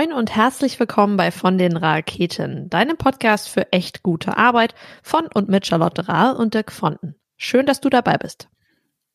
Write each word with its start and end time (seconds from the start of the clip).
Moin 0.00 0.14
und 0.14 0.34
herzlich 0.34 0.80
willkommen 0.80 1.18
bei 1.18 1.30
Von 1.30 1.58
den 1.58 1.76
Raketen, 1.76 2.70
deinem 2.70 2.96
Podcast 2.96 3.50
für 3.50 3.70
echt 3.70 4.02
gute 4.02 4.38
Arbeit 4.38 4.74
von 5.02 5.26
und 5.26 5.50
mit 5.50 5.66
Charlotte 5.66 6.08
Rahl 6.08 6.36
und 6.36 6.54
Dirk 6.54 6.72
Fonten. 6.72 7.16
Schön, 7.36 7.66
dass 7.66 7.82
du 7.82 7.90
dabei 7.90 8.16
bist. 8.16 8.48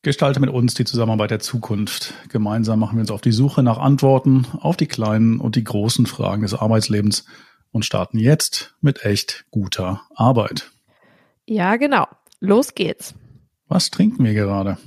Gestalte 0.04 0.40
mit 0.40 0.52
uns 0.52 0.76
die 0.76 0.86
Zusammenarbeit 0.86 1.32
der 1.32 1.40
Zukunft. 1.40 2.14
Gemeinsam 2.30 2.78
machen 2.78 2.98
wir 2.98 3.02
uns 3.02 3.10
auf 3.10 3.22
die 3.22 3.32
Suche 3.32 3.64
nach 3.64 3.80
Antworten 3.80 4.46
auf 4.60 4.78
die 4.78 4.86
kleinen 4.86 5.40
und 5.40 5.56
die 5.56 5.64
großen 5.64 6.06
Fragen 6.06 6.44
des 6.44 6.54
Arbeitslebens 6.54 7.26
und 7.72 7.84
starten 7.84 8.20
jetzt 8.20 8.76
mit 8.80 9.06
echt 9.06 9.48
guter 9.50 10.04
Arbeit. 10.14 10.70
Ja, 11.48 11.78
genau. 11.78 12.06
Los 12.42 12.76
geht's. 12.76 13.16
Was 13.68 13.90
trinken 13.90 14.24
wir 14.24 14.36
gerade? 14.36 14.78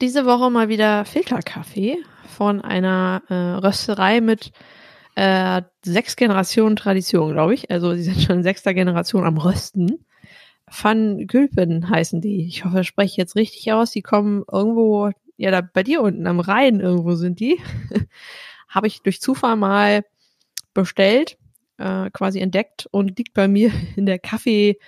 Diese 0.00 0.24
Woche 0.24 0.52
mal 0.52 0.68
wieder 0.68 1.04
Filterkaffee 1.04 1.98
von 2.26 2.60
einer 2.60 3.22
äh, 3.28 3.34
Rösterei 3.34 4.20
mit 4.20 4.52
äh, 5.14 5.62
sechs 5.84 6.16
Generationen 6.16 6.76
Tradition, 6.76 7.32
glaube 7.32 7.54
ich. 7.54 7.70
Also 7.70 7.94
sie 7.94 8.02
sind 8.02 8.22
schon 8.22 8.42
sechster 8.42 8.74
Generation 8.74 9.24
am 9.24 9.38
Rösten. 9.38 10.04
Van 10.66 11.26
Gülpen 11.26 11.88
heißen 11.88 12.20
die. 12.20 12.46
Ich 12.46 12.64
hoffe, 12.64 12.80
ich 12.80 12.86
spreche 12.86 13.20
jetzt 13.20 13.36
richtig 13.36 13.72
aus. 13.72 13.90
Die 13.90 14.02
kommen 14.02 14.44
irgendwo, 14.50 15.10
ja, 15.36 15.50
da 15.50 15.60
bei 15.60 15.82
dir 15.82 16.00
unten 16.00 16.26
am 16.26 16.40
Rhein 16.40 16.80
irgendwo 16.80 17.14
sind 17.14 17.40
die. 17.40 17.60
Habe 18.68 18.86
ich 18.86 19.02
durch 19.02 19.20
Zufall 19.20 19.56
mal 19.56 20.04
bestellt, 20.72 21.36
äh, 21.76 22.08
quasi 22.10 22.40
entdeckt 22.40 22.88
und 22.90 23.18
liegt 23.18 23.34
bei 23.34 23.48
mir 23.48 23.70
in 23.96 24.06
der 24.06 24.18
Kaffee 24.18 24.78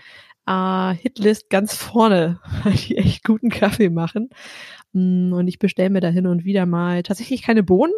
äh, 0.47 0.95
Hitlist 0.95 1.51
ganz 1.51 1.75
vorne, 1.75 2.41
weil 2.65 2.75
die 2.75 2.97
echt 2.97 3.25
guten 3.25 3.51
Kaffee 3.51 3.91
machen. 3.91 4.31
Mm, 4.93 5.33
und 5.33 5.49
ich 5.49 5.59
bestelle 5.59 5.91
mir 5.91 6.01
da 6.01 6.09
hin 6.09 6.27
und 6.27 6.45
wieder 6.45 6.67
mal 6.67 7.03
tatsächlich 7.03 7.43
keine 7.43 7.63
Bohnen, 7.63 7.95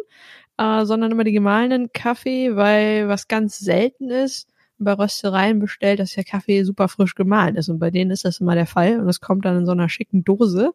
äh, 0.57 0.85
sondern 0.85 1.11
immer 1.11 1.23
die 1.23 1.31
gemahlenen 1.31 1.91
Kaffee, 1.93 2.55
weil 2.55 3.07
was 3.07 3.27
ganz 3.27 3.59
selten 3.59 4.09
ist, 4.09 4.49
bei 4.79 4.93
Röstereien 4.93 5.59
bestellt, 5.59 5.99
dass 5.99 6.13
der 6.13 6.23
Kaffee 6.23 6.63
super 6.63 6.87
frisch 6.87 7.15
gemahlen 7.15 7.55
ist. 7.55 7.69
Und 7.69 7.79
bei 7.79 7.91
denen 7.91 8.11
ist 8.11 8.25
das 8.25 8.39
immer 8.39 8.55
der 8.55 8.67
Fall. 8.67 8.99
Und 8.99 9.09
es 9.09 9.21
kommt 9.21 9.45
dann 9.45 9.57
in 9.57 9.65
so 9.65 9.71
einer 9.71 9.89
schicken 9.89 10.23
Dose. 10.23 10.71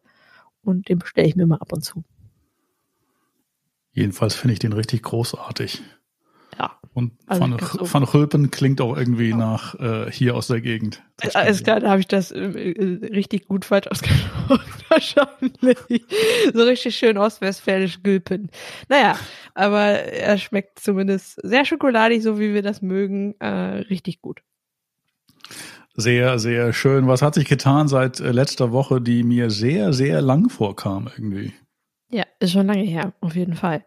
Und 0.63 0.89
den 0.89 0.99
bestelle 0.99 1.27
ich 1.27 1.35
mir 1.35 1.45
mal 1.45 1.57
ab 1.57 1.71
und 1.71 1.83
zu. 1.83 2.03
Jedenfalls 3.91 4.35
finde 4.35 4.53
ich 4.53 4.59
den 4.59 4.73
richtig 4.73 5.03
großartig. 5.03 5.81
Und 6.93 7.13
also 7.25 7.41
Van, 7.41 7.57
Van 7.59 8.03
Rülpen 8.03 8.51
klingt 8.51 8.79
auch 8.79 8.95
irgendwie 8.95 9.29
ja. 9.29 9.37
nach 9.37 9.73
äh, 9.79 10.11
hier 10.11 10.35
aus 10.35 10.47
der 10.47 10.61
Gegend. 10.61 11.01
Alles 11.33 11.63
klar, 11.63 11.79
da 11.79 11.89
habe 11.89 12.01
ich 12.01 12.07
das 12.07 12.31
äh, 12.31 12.41
äh, 12.41 13.05
richtig 13.07 13.47
gut 13.47 13.65
falsch 13.65 13.87
ausgesprochen. 13.87 14.61
Wahrscheinlich. 14.89 16.05
So 16.53 16.63
richtig 16.63 16.95
schön 16.95 17.17
ostwestfälisch 17.17 18.03
Gülpen. 18.03 18.51
Naja, 18.89 19.17
aber 19.55 19.81
er 19.81 20.37
schmeckt 20.37 20.79
zumindest 20.79 21.39
sehr 21.41 21.65
schokoladig, 21.65 22.21
so 22.21 22.39
wie 22.39 22.53
wir 22.53 22.61
das 22.61 22.81
mögen, 22.83 23.33
äh, 23.39 23.47
richtig 23.47 24.21
gut. 24.21 24.41
Sehr, 25.95 26.39
sehr 26.39 26.73
schön. 26.73 27.07
Was 27.07 27.21
hat 27.21 27.35
sich 27.35 27.47
getan 27.47 27.87
seit 27.87 28.19
äh, 28.19 28.31
letzter 28.31 28.71
Woche, 28.71 29.01
die 29.01 29.23
mir 29.23 29.49
sehr, 29.49 29.93
sehr 29.93 30.21
lang 30.21 30.49
vorkam 30.49 31.09
irgendwie? 31.15 31.53
Ja, 32.09 32.23
ist 32.39 32.51
schon 32.51 32.67
lange 32.67 32.83
her, 32.83 33.13
auf 33.21 33.35
jeden 33.35 33.55
Fall. 33.55 33.83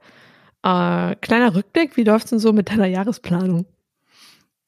Äh, 0.67 1.15
kleiner 1.21 1.55
Rückblick, 1.55 1.97
wie 1.97 2.03
läuft's 2.03 2.31
denn 2.31 2.41
so 2.41 2.53
mit 2.53 2.71
deiner 2.71 2.87
Jahresplanung? 2.87 3.67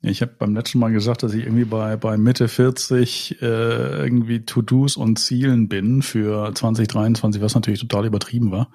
Ich 0.00 0.22
habe 0.22 0.32
beim 0.38 0.54
letzten 0.54 0.78
Mal 0.78 0.92
gesagt, 0.92 1.24
dass 1.24 1.34
ich 1.34 1.42
irgendwie 1.42 1.64
bei, 1.64 1.96
bei 1.96 2.16
Mitte 2.16 2.46
40 2.46 3.42
äh, 3.42 3.44
irgendwie 3.44 4.44
To-Dos 4.44 4.96
und 4.96 5.18
Zielen 5.18 5.68
bin 5.68 6.02
für 6.02 6.54
2023, 6.54 7.42
was 7.42 7.56
natürlich 7.56 7.80
total 7.80 8.06
übertrieben 8.06 8.52
war. 8.52 8.70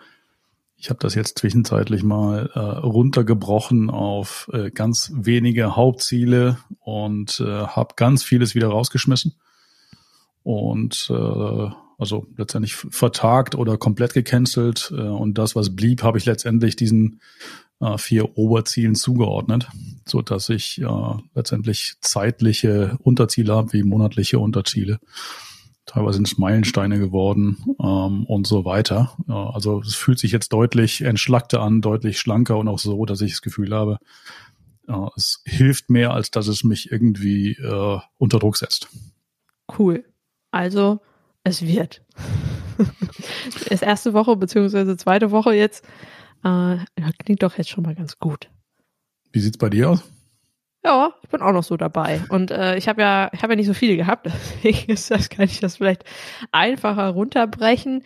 Ich 0.75 0.89
habe 0.89 1.00
das 1.00 1.16
jetzt 1.16 1.39
zwischenzeitlich 1.39 2.03
mal 2.03 2.51
äh, 2.56 2.59
runtergebrochen 2.59 3.90
auf 3.90 4.50
äh, 4.51 4.69
ganz 4.69 5.13
wenige 5.16 5.78
Hauptziele 5.78 6.57
und 6.81 7.40
äh, 7.40 7.67
habe 7.67 7.94
ganz 7.95 8.23
vieles 8.23 8.53
wieder 8.53 8.67
rausgeschmissen. 8.67 9.35
Und 10.44 11.07
äh, 11.09 11.69
also 11.97 12.27
letztendlich 12.37 12.75
vertagt 12.75 13.55
oder 13.55 13.77
komplett 13.77 14.13
gecancelt. 14.13 14.93
Äh, 14.95 15.01
und 15.01 15.37
das, 15.37 15.55
was 15.55 15.75
blieb, 15.75 16.03
habe 16.03 16.17
ich 16.17 16.25
letztendlich 16.25 16.75
diesen 16.75 17.19
äh, 17.79 17.97
vier 17.97 18.37
Oberzielen 18.37 18.95
zugeordnet, 18.95 19.69
so 20.05 20.21
dass 20.21 20.49
ich 20.49 20.81
äh, 20.81 21.13
letztendlich 21.33 21.95
zeitliche 22.01 22.97
Unterziele 22.99 23.53
habe, 23.53 23.73
wie 23.73 23.83
monatliche 23.83 24.39
Unterziele. 24.39 24.99
Teilweise 25.85 26.15
sind 26.15 26.27
es 26.27 26.37
Meilensteine 26.37 26.97
geworden 26.97 27.57
ähm, 27.81 28.25
und 28.25 28.47
so 28.47 28.63
weiter. 28.63 29.17
Also 29.27 29.81
es 29.81 29.95
fühlt 29.95 30.17
sich 30.17 30.31
jetzt 30.31 30.53
deutlich 30.53 31.01
entschlackter 31.01 31.61
an, 31.61 31.81
deutlich 31.81 32.19
schlanker 32.19 32.57
und 32.57 32.69
auch 32.69 32.79
so, 32.79 33.05
dass 33.05 33.19
ich 33.19 33.31
das 33.31 33.41
Gefühl 33.41 33.73
habe, 33.73 33.97
es 35.17 35.41
hilft 35.45 35.89
mehr, 35.89 36.13
als 36.13 36.31
dass 36.31 36.47
es 36.47 36.63
mich 36.63 36.89
irgendwie 36.89 37.57
unter 38.17 38.39
Druck 38.39 38.55
setzt. 38.55 38.87
Cool. 39.77 40.05
Also 40.51 41.01
es 41.43 41.61
wird. 41.61 42.01
ist 43.69 43.83
erste 43.83 44.13
Woche 44.13 44.35
beziehungsweise 44.35 44.97
zweite 44.97 45.31
Woche 45.31 45.53
jetzt. 45.53 45.85
Äh, 46.43 46.77
klingt 47.19 47.43
doch 47.43 47.57
jetzt 47.57 47.69
schon 47.69 47.83
mal 47.83 47.95
ganz 47.95 48.19
gut. 48.19 48.49
Wie 49.31 49.39
sieht's 49.39 49.57
bei 49.57 49.69
dir 49.69 49.91
aus? 49.91 50.03
Ja, 50.85 51.13
ich 51.23 51.29
bin 51.29 51.41
auch 51.41 51.53
noch 51.53 51.63
so 51.63 51.77
dabei. 51.77 52.21
Und 52.29 52.51
äh, 52.51 52.75
ich 52.75 52.89
habe 52.89 53.01
ja, 53.01 53.29
ich 53.31 53.41
habe 53.41 53.53
ja 53.53 53.57
nicht 53.57 53.67
so 53.67 53.73
viele 53.73 53.95
gehabt, 53.95 54.25
deswegen 54.63 54.91
ist 54.91 55.09
das, 55.11 55.29
kann 55.29 55.45
ich 55.45 55.59
das 55.59 55.77
vielleicht 55.77 56.03
einfacher 56.51 57.09
runterbrechen. 57.09 58.03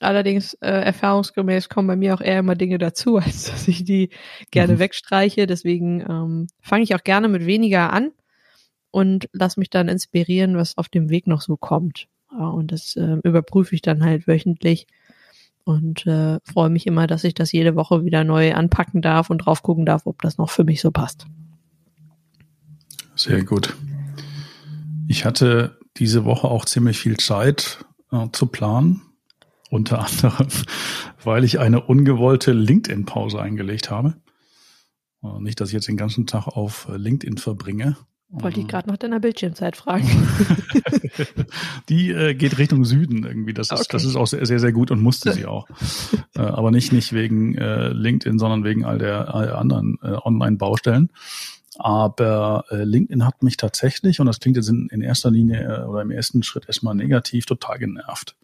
Allerdings 0.00 0.54
äh, 0.54 0.68
erfahrungsgemäß 0.68 1.68
kommen 1.68 1.88
bei 1.88 1.96
mir 1.96 2.14
auch 2.14 2.20
eher 2.20 2.40
immer 2.40 2.56
Dinge 2.56 2.78
dazu, 2.78 3.16
als 3.24 3.44
dass 3.44 3.68
ich 3.68 3.84
die 3.84 4.10
gerne 4.50 4.74
mhm. 4.74 4.78
wegstreiche. 4.80 5.46
Deswegen 5.46 6.00
ähm, 6.00 6.46
fange 6.60 6.82
ich 6.82 6.94
auch 6.94 7.04
gerne 7.04 7.28
mit 7.28 7.46
weniger 7.46 7.92
an 7.92 8.12
und 8.90 9.28
lass 9.32 9.56
mich 9.56 9.70
dann 9.70 9.88
inspirieren, 9.88 10.56
was 10.56 10.76
auf 10.76 10.88
dem 10.88 11.10
Weg 11.10 11.26
noch 11.26 11.40
so 11.40 11.56
kommt. 11.56 12.08
Und 12.44 12.72
das 12.72 12.96
äh, 12.96 13.16
überprüfe 13.22 13.74
ich 13.74 13.82
dann 13.82 14.04
halt 14.04 14.26
wöchentlich 14.26 14.86
und 15.64 16.06
äh, 16.06 16.38
freue 16.44 16.70
mich 16.70 16.86
immer, 16.86 17.06
dass 17.06 17.24
ich 17.24 17.34
das 17.34 17.50
jede 17.50 17.74
Woche 17.74 18.04
wieder 18.04 18.22
neu 18.22 18.54
anpacken 18.54 19.02
darf 19.02 19.30
und 19.30 19.38
drauf 19.38 19.62
gucken 19.62 19.84
darf, 19.84 20.06
ob 20.06 20.22
das 20.22 20.38
noch 20.38 20.50
für 20.50 20.64
mich 20.64 20.80
so 20.80 20.92
passt. 20.92 21.26
Sehr 23.16 23.44
gut. 23.44 23.74
Ich 25.08 25.24
hatte 25.24 25.78
diese 25.96 26.24
Woche 26.24 26.48
auch 26.48 26.66
ziemlich 26.66 26.98
viel 26.98 27.16
Zeit 27.16 27.84
äh, 28.12 28.28
zu 28.32 28.46
planen. 28.46 29.02
Unter 29.68 29.98
anderem, 30.06 30.46
weil 31.24 31.42
ich 31.42 31.58
eine 31.58 31.80
ungewollte 31.80 32.52
LinkedIn-Pause 32.52 33.40
eingelegt 33.42 33.90
habe. 33.90 34.14
Äh, 35.24 35.40
nicht, 35.40 35.60
dass 35.60 35.70
ich 35.70 35.74
jetzt 35.74 35.88
den 35.88 35.96
ganzen 35.96 36.26
Tag 36.26 36.46
auf 36.46 36.88
äh, 36.88 36.96
LinkedIn 36.96 37.38
verbringe, 37.38 37.96
wollte 38.28 38.60
ich 38.60 38.66
mhm. 38.66 38.70
gerade 38.70 38.88
nach 38.88 38.96
deiner 38.96 39.20
Bildschirmzeit 39.20 39.76
fragen. 39.76 40.08
die 41.88 42.10
äh, 42.10 42.34
geht 42.34 42.58
Richtung 42.58 42.84
Süden 42.84 43.24
irgendwie. 43.24 43.54
Das 43.54 43.70
ist, 43.70 43.80
okay. 43.80 43.88
das 43.92 44.04
ist 44.04 44.16
auch 44.16 44.26
sehr, 44.26 44.44
sehr, 44.46 44.58
sehr 44.58 44.72
gut 44.72 44.90
und 44.90 45.00
musste 45.00 45.32
sie 45.32 45.46
auch. 45.46 45.68
äh, 46.34 46.40
aber 46.40 46.70
nicht, 46.70 46.92
nicht 46.92 47.12
wegen 47.12 47.56
äh, 47.56 47.88
LinkedIn, 47.88 48.38
sondern 48.38 48.64
wegen 48.64 48.84
all 48.84 48.98
der, 48.98 49.34
all 49.34 49.46
der 49.46 49.58
anderen 49.58 49.98
äh, 50.02 50.08
Online-Baustellen. 50.24 51.10
Aber 51.78 52.64
äh, 52.70 52.84
LinkedIn 52.84 53.24
hat 53.24 53.42
mich 53.42 53.56
tatsächlich, 53.56 54.18
und 54.18 54.26
das 54.26 54.40
klingt 54.40 54.56
jetzt 54.56 54.68
in, 54.68 54.88
in 54.90 55.02
erster 55.02 55.30
Linie 55.30 55.62
äh, 55.62 55.84
oder 55.84 56.02
im 56.02 56.10
ersten 56.10 56.42
Schritt 56.42 56.66
erstmal 56.66 56.94
negativ, 56.94 57.46
total 57.46 57.78
genervt. 57.78 58.34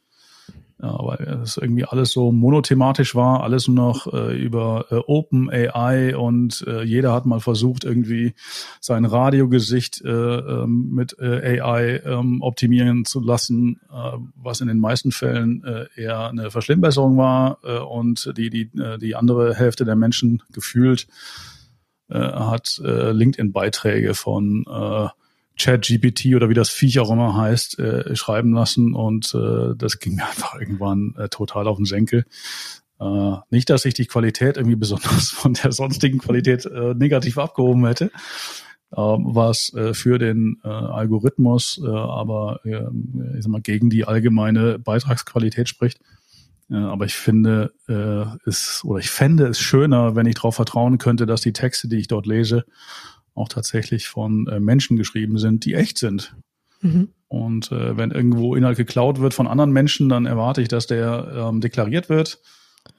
Ja, 0.82 0.98
weil 0.98 1.40
es 1.44 1.58
irgendwie 1.58 1.84
alles 1.84 2.10
so 2.10 2.32
monothematisch 2.32 3.14
war, 3.14 3.44
alles 3.44 3.68
nur 3.68 3.76
noch 3.76 4.12
äh, 4.12 4.36
über 4.36 4.86
äh, 4.90 4.96
Open 4.96 5.48
AI 5.48 6.16
und 6.16 6.64
äh, 6.66 6.82
jeder 6.82 7.12
hat 7.12 7.24
mal 7.24 7.38
versucht, 7.38 7.84
irgendwie 7.84 8.34
sein 8.80 9.04
Radiogesicht 9.04 10.02
äh, 10.04 10.08
ähm, 10.10 10.90
mit 10.92 11.16
äh, 11.20 11.60
AI 11.60 12.02
ähm, 12.04 12.42
optimieren 12.42 13.04
zu 13.04 13.20
lassen, 13.20 13.80
äh, 13.92 14.18
was 14.34 14.60
in 14.60 14.66
den 14.66 14.80
meisten 14.80 15.12
Fällen 15.12 15.62
äh, 15.62 15.86
eher 15.94 16.28
eine 16.28 16.50
Verschlimmbesserung 16.50 17.16
war 17.16 17.58
und 17.88 18.32
die, 18.36 18.50
die, 18.50 18.70
die 19.00 19.14
andere 19.14 19.54
Hälfte 19.54 19.84
der 19.84 19.94
Menschen 19.94 20.42
gefühlt 20.52 21.06
hat 22.08 22.80
LinkedIn-Beiträge 22.82 24.14
von 24.14 24.64
ChatGPT 25.62 26.34
oder 26.34 26.48
wie 26.48 26.54
das 26.54 26.70
Viech 26.70 26.98
auch 26.98 27.10
immer 27.10 27.36
heißt, 27.36 27.78
äh, 27.78 28.16
schreiben 28.16 28.52
lassen 28.52 28.94
und 28.94 29.34
äh, 29.34 29.74
das 29.76 29.98
ging 29.98 30.16
mir 30.16 30.26
einfach 30.28 30.58
irgendwann 30.58 31.14
äh, 31.16 31.28
total 31.28 31.68
auf 31.68 31.76
den 31.76 31.86
Senkel. 31.86 32.24
Äh, 33.00 33.36
nicht, 33.50 33.70
dass 33.70 33.84
ich 33.84 33.94
die 33.94 34.06
Qualität 34.06 34.56
irgendwie 34.56 34.76
besonders 34.76 35.30
von 35.30 35.54
der 35.54 35.72
sonstigen 35.72 36.18
Qualität 36.18 36.66
äh, 36.66 36.94
negativ 36.94 37.38
abgehoben 37.38 37.86
hätte, 37.86 38.06
äh, 38.06 38.96
was 38.96 39.72
äh, 39.74 39.94
für 39.94 40.18
den 40.18 40.60
äh, 40.64 40.68
Algorithmus, 40.68 41.80
äh, 41.82 41.88
aber 41.88 42.60
äh, 42.64 42.84
ich 43.36 43.44
sag 43.44 43.50
mal, 43.50 43.60
gegen 43.60 43.90
die 43.90 44.04
allgemeine 44.04 44.78
Beitragsqualität 44.78 45.68
spricht. 45.68 46.00
Äh, 46.70 46.76
aber 46.76 47.04
ich 47.04 47.14
finde 47.14 47.72
äh, 47.88 48.48
es 48.48 48.82
oder 48.84 49.00
ich 49.00 49.10
fände 49.10 49.46
es 49.46 49.60
schöner, 49.60 50.14
wenn 50.14 50.26
ich 50.26 50.36
darauf 50.36 50.56
vertrauen 50.56 50.98
könnte, 50.98 51.26
dass 51.26 51.40
die 51.40 51.52
Texte, 51.52 51.88
die 51.88 51.98
ich 51.98 52.08
dort 52.08 52.26
lese, 52.26 52.64
auch 53.34 53.48
tatsächlich 53.48 54.08
von 54.08 54.46
äh, 54.46 54.60
Menschen 54.60 54.96
geschrieben 54.96 55.38
sind, 55.38 55.64
die 55.64 55.74
echt 55.74 55.98
sind. 55.98 56.34
Mhm. 56.80 57.08
Und 57.28 57.72
äh, 57.72 57.96
wenn 57.96 58.10
irgendwo 58.10 58.54
Inhalt 58.54 58.76
geklaut 58.76 59.20
wird 59.20 59.32
von 59.32 59.46
anderen 59.46 59.72
Menschen, 59.72 60.08
dann 60.08 60.26
erwarte 60.26 60.60
ich, 60.60 60.68
dass 60.68 60.86
der 60.86 61.32
ähm, 61.34 61.60
deklariert 61.60 62.08
wird 62.08 62.40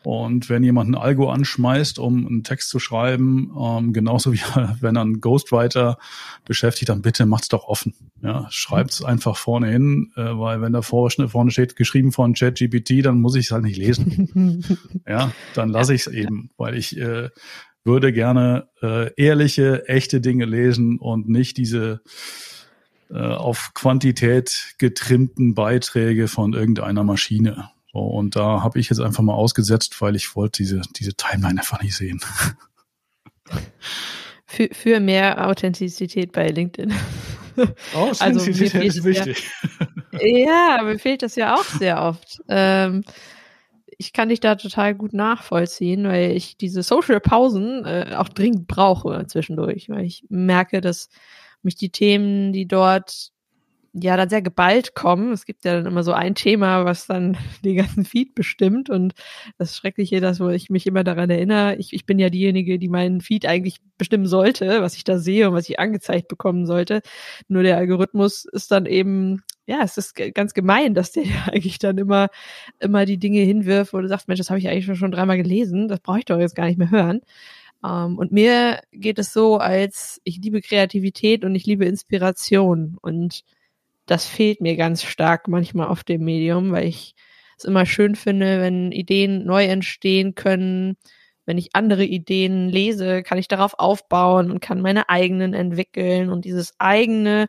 Und 0.04 0.50
wenn 0.50 0.64
jemand 0.64 0.90
ein 0.90 0.96
Algo 0.96 1.30
anschmeißt, 1.30 2.00
um 2.00 2.28
einen 2.28 2.44
Text 2.44 2.70
zu 2.70 2.80
schreiben, 2.80 3.54
ähm, 3.58 3.94
genauso 3.94 4.34
wie 4.34 4.40
wenn 4.82 4.96
er 4.96 5.02
einen 5.02 5.22
Ghostwriter 5.22 5.98
beschäftigt, 6.46 6.90
dann 6.90 7.02
bitte 7.02 7.26
macht's 7.26 7.50
doch 7.50 7.66
offen. 7.66 7.94
Ja, 8.22 8.48
schreibt's 8.50 9.04
einfach 9.04 9.38
vorne 9.38 9.70
hin, 9.70 10.12
äh, 10.16 10.22
weil 10.22 10.62
wenn 10.62 10.74
da 10.74 10.82
vorne 10.82 11.52
steht, 11.52 11.76
geschrieben 11.76 12.12
von 12.12 12.34
ChatGPT, 12.34 13.06
dann 13.06 13.22
muss 13.22 13.36
ich 13.36 13.46
es 13.46 13.52
halt 13.52 13.64
nicht 13.64 13.78
lesen. 13.78 14.64
ja, 15.08 15.32
dann 15.54 15.70
lasse 15.70 15.94
ich 15.94 16.02
es 16.02 16.08
eben, 16.08 16.50
weil 16.58 16.76
ich 16.76 16.98
äh, 16.98 17.30
würde 17.84 18.14
gerne 18.14 18.70
äh, 18.82 19.12
ehrliche, 19.16 19.88
echte 19.88 20.22
Dinge 20.22 20.46
lesen 20.46 21.00
und 21.00 21.28
nicht 21.28 21.58
diese 21.58 22.02
äh, 23.10 23.18
auf 23.18 23.72
Quantität 23.74 24.76
getrimmten 24.78 25.54
Beiträge 25.54 26.28
von 26.28 26.54
irgendeiner 26.54 27.04
Maschine. 27.04 27.70
So, 27.92 28.00
und 28.00 28.36
da 28.36 28.64
habe 28.64 28.80
ich 28.80 28.90
jetzt 28.90 29.00
einfach 29.00 29.24
mal 29.24 29.36
ausgesetzt, 29.36 30.02
weil 30.02 30.16
ich 30.16 30.36
wollte 30.36 30.64
diese, 30.64 30.82
diese 30.96 31.14
Timeline 31.14 31.60
einfach 31.60 31.82
nicht 31.82 31.96
sehen. 31.96 32.22
Für, 34.46 34.70
für 34.72 35.00
mehr 35.00 35.48
Authentizität 35.48 36.32
bei 36.32 36.48
LinkedIn. 36.48 36.94
Authentizität 37.96 38.76
also, 38.76 39.00
ist 39.00 39.04
wichtig. 39.04 39.50
Ja, 40.12 40.78
ja, 40.78 40.84
mir 40.84 41.00
fehlt 41.00 41.24
das 41.24 41.36
ja 41.36 41.56
auch 41.56 41.64
sehr 41.64 42.04
oft. 42.04 42.40
Ähm, 42.48 43.04
ich 43.98 44.14
kann 44.14 44.30
dich 44.30 44.40
da 44.40 44.56
total 44.56 44.96
gut 44.96 45.14
nachvollziehen, 45.14 46.06
weil 46.06 46.32
ich 46.32 46.58
diese 46.58 46.84
Social 46.84 47.20
Pausen 47.20 47.86
äh, 47.86 48.16
auch 48.18 48.30
dringend 48.30 48.68
brauche 48.68 49.26
zwischendurch, 49.28 49.90
weil 49.90 50.06
ich 50.06 50.26
merke, 50.30 50.82
dass 50.82 51.10
mich 51.62 51.76
die 51.76 51.90
Themen, 51.90 52.54
die 52.54 52.68
dort 52.68 53.34
ja 53.94 54.18
dann 54.18 54.30
sehr 54.30 54.42
geballt 54.42 54.96
kommen. 54.96 55.32
Es 55.32 55.46
gibt 55.46 55.66
ja 55.66 55.76
dann 55.76 55.86
immer 55.86 56.04
so 56.04 56.14
ein 56.14 56.36
Thema, 56.36 56.84
was 56.86 57.06
dann 57.06 57.38
den 57.64 57.78
ganzen 57.78 58.06
Feed 58.06 58.36
bestimmt. 58.36 58.90
Und 58.90 59.14
das 59.58 59.78
Schreckliche, 59.78 60.20
das, 60.20 60.40
wo 60.40 60.50
ich 60.50 60.70
mich 60.70 60.88
immer 60.88 61.04
daran 61.04 61.30
erinnere, 61.30 61.76
ich, 61.76 61.94
ich 61.94 62.06
bin 62.06 62.20
ja 62.20 62.30
diejenige, 62.30 62.80
die 62.80 62.90
meinen 62.90 63.22
Feed 63.22 63.46
eigentlich 63.46 63.78
bestimmen 63.98 64.26
sollte, 64.26 64.82
was 64.82 64.96
ich 64.96 65.04
da 65.04 65.20
sehe 65.20 65.48
und 65.48 65.56
was 65.56 65.70
ich 65.70 65.80
angezeigt 65.80 66.28
bekommen 66.28 66.66
sollte. 66.66 67.02
Nur 67.48 67.64
der 67.64 67.78
Algorithmus 67.78 68.46
ist 68.46 68.72
dann 68.72 68.86
eben, 68.88 69.44
ja, 69.66 69.82
es 69.84 69.98
ist 69.98 70.16
ganz 70.34 70.54
gemein, 70.54 70.94
dass 70.94 71.12
der 71.12 71.24
eigentlich 71.52 71.80
dann 71.80 71.98
immer, 71.98 72.30
immer 72.80 73.06
die 73.06 73.18
Dinge 73.18 73.42
hinwirft, 73.42 73.94
wo 73.94 74.00
du 74.00 74.08
sagst, 74.08 74.28
Mensch, 74.28 74.40
das 74.40 74.50
habe 74.50 74.60
ich 74.60 74.68
eigentlich 74.68 74.98
schon 74.98 75.12
dreimal 75.12 75.38
gelesen, 75.38 75.88
das 75.88 76.00
brauche 76.00 76.20
ich 76.20 76.26
doch 76.26 76.40
jetzt 76.40 76.56
gar 76.56 76.66
nicht 76.66 76.78
mehr 76.78 76.92
hören. 76.92 77.22
Um, 77.82 77.90
ähm, 77.92 78.18
und 78.18 78.32
mir 78.32 78.82
geht 78.94 79.20
es 79.20 79.34
so, 79.34 79.58
als 79.58 80.22
ich 80.24 80.38
liebe 80.38 80.62
Kreativität 80.62 81.44
und 81.44 81.54
ich 81.54 81.66
liebe 81.66 81.86
Inspiration. 81.86 82.98
Und 83.02 83.44
das 84.06 84.26
fehlt 84.26 84.62
mir 84.62 84.78
ganz 84.78 85.04
stark 85.04 85.48
manchmal 85.50 85.88
auf 85.88 86.04
dem 86.06 86.24
Medium, 86.24 86.72
weil 86.72 86.88
ich 86.88 87.16
es 87.58 87.66
immer 87.66 87.86
schön 87.86 88.16
finde, 88.16 88.62
wenn 88.62 88.92
Ideen 88.94 89.46
neu 89.46 89.66
entstehen 89.66 90.34
können. 90.36 90.96
Wenn 91.46 91.58
ich 91.58 91.76
andere 91.76 92.06
Ideen 92.06 92.70
lese, 92.70 93.22
kann 93.22 93.38
ich 93.38 93.50
darauf 93.50 93.74
aufbauen 93.78 94.50
und 94.50 94.62
kann 94.62 94.82
meine 94.82 95.10
eigenen 95.10 95.54
entwickeln 95.54 96.30
und 96.30 96.46
dieses 96.46 96.80
eigene, 96.80 97.48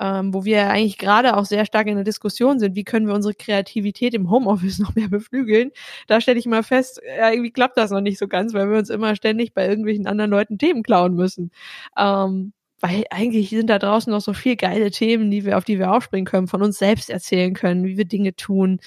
ähm, 0.00 0.34
wo 0.34 0.44
wir 0.44 0.68
eigentlich 0.70 0.98
gerade 0.98 1.36
auch 1.36 1.44
sehr 1.44 1.64
stark 1.64 1.86
in 1.86 1.96
der 1.96 2.04
Diskussion 2.04 2.58
sind, 2.58 2.74
wie 2.76 2.84
können 2.84 3.06
wir 3.06 3.14
unsere 3.14 3.34
Kreativität 3.34 4.14
im 4.14 4.30
Homeoffice 4.30 4.78
noch 4.80 4.94
mehr 4.94 5.08
beflügeln, 5.08 5.70
da 6.06 6.20
stelle 6.20 6.38
ich 6.38 6.46
mal 6.46 6.62
fest, 6.62 7.00
ja, 7.18 7.30
irgendwie 7.30 7.52
klappt 7.52 7.76
das 7.76 7.90
noch 7.90 8.00
nicht 8.00 8.18
so 8.18 8.28
ganz, 8.28 8.54
weil 8.54 8.70
wir 8.70 8.78
uns 8.78 8.90
immer 8.90 9.16
ständig 9.16 9.54
bei 9.54 9.66
irgendwelchen 9.68 10.06
anderen 10.06 10.30
Leuten 10.30 10.58
Themen 10.58 10.82
klauen 10.82 11.14
müssen. 11.14 11.50
Ähm, 11.96 12.52
weil 12.82 13.04
eigentlich 13.10 13.50
sind 13.50 13.70
da 13.70 13.78
draußen 13.78 14.10
noch 14.10 14.20
so 14.20 14.32
viel 14.34 14.56
geile 14.56 14.90
Themen, 14.90 15.30
die 15.30 15.44
wir, 15.44 15.56
auf 15.56 15.64
die 15.64 15.78
wir 15.78 15.92
aufspringen 15.92 16.24
können, 16.26 16.48
von 16.48 16.62
uns 16.62 16.78
selbst 16.78 17.10
erzählen 17.10 17.54
können, 17.54 17.84
wie 17.84 17.96
wir 17.96 18.04
Dinge 18.04 18.34
tun 18.34 18.80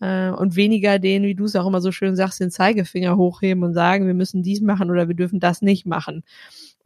äh, 0.00 0.28
und 0.28 0.54
weniger 0.54 0.98
den, 0.98 1.22
wie 1.22 1.34
du 1.34 1.44
es 1.44 1.56
auch 1.56 1.66
immer 1.66 1.80
so 1.80 1.90
schön 1.90 2.14
sagst, 2.14 2.40
den 2.40 2.50
Zeigefinger 2.50 3.16
hochheben 3.16 3.64
und 3.64 3.72
sagen, 3.72 4.06
wir 4.06 4.12
müssen 4.12 4.42
dies 4.42 4.60
machen 4.60 4.90
oder 4.90 5.08
wir 5.08 5.14
dürfen 5.14 5.40
das 5.40 5.62
nicht 5.62 5.86
machen. 5.86 6.24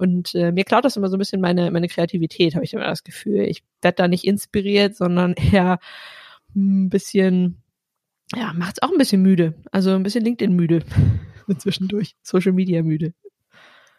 Und 0.03 0.35
äh, 0.35 0.51
mir 0.51 0.65
klaut 0.65 0.85
das 0.85 0.97
immer 0.97 1.09
so 1.09 1.15
ein 1.15 1.21
bisschen 1.21 1.41
meine, 1.41 1.71
meine 1.71 1.87
Kreativität, 1.87 2.57
habe 2.57 2.65
ich 2.65 2.75
immer 2.75 2.87
das 2.87 3.05
Gefühl. 3.05 3.43
Ich 3.43 3.63
werde 3.83 3.95
da 3.95 4.09
nicht 4.09 4.25
inspiriert, 4.25 4.97
sondern 4.97 5.35
eher 5.53 5.79
ein 6.57 6.89
bisschen, 6.89 7.63
ja, 8.35 8.53
macht 8.53 8.79
es 8.79 8.83
auch 8.83 8.91
ein 8.91 8.99
bisschen 8.99 9.23
müde. 9.23 9.55
Also 9.71 9.93
ein 9.93 10.03
bisschen 10.03 10.25
LinkedIn 10.25 10.57
müde 10.57 10.81
zwischendurch, 11.57 12.17
Social 12.21 12.51
Media 12.51 12.83
müde. 12.83 13.15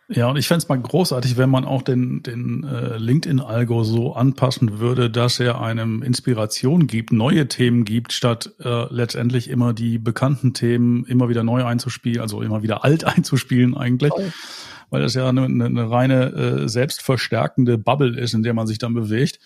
Ja, 0.09 0.29
und 0.29 0.38
ich 0.38 0.47
fände 0.47 0.63
es 0.63 0.69
mal 0.69 0.79
großartig, 0.79 1.38
wenn 1.38 1.50
man 1.50 1.63
auch 1.63 1.81
den, 1.81 2.23
den 2.23 2.63
äh, 2.65 2.97
LinkedIn-Algo 2.97 3.83
so 3.83 4.13
anpassen 4.13 4.79
würde, 4.79 5.09
dass 5.09 5.39
er 5.39 5.61
einem 5.61 6.03
Inspiration 6.03 6.88
gibt, 6.88 7.13
neue 7.13 7.47
Themen 7.47 7.85
gibt, 7.85 8.11
statt 8.11 8.51
äh, 8.59 8.94
letztendlich 8.94 9.50
immer 9.50 9.73
die 9.73 10.00
bekannten 10.00 10.53
Themen 10.53 11.05
immer 11.05 11.29
wieder 11.29 11.44
neu 11.44 11.63
einzuspielen, 11.63 12.21
also 12.21 12.41
immer 12.41 12.63
wieder 12.63 12.83
alt 12.83 13.03
einzuspielen 13.05 13.77
eigentlich. 13.77 14.11
Toll 14.11 14.33
weil 14.94 15.01
das 15.01 15.15
ja 15.15 15.27
eine, 15.27 15.45
eine 15.45 15.89
reine 15.89 16.31
äh, 16.33 16.69
selbstverstärkende 16.69 17.79
Bubble 17.79 18.15
ist, 18.15 18.35
in 18.35 18.44
der 18.44 18.53
man 18.53 18.67
sich 18.67 18.77
dann 18.77 18.94
bewegt. 18.94 19.39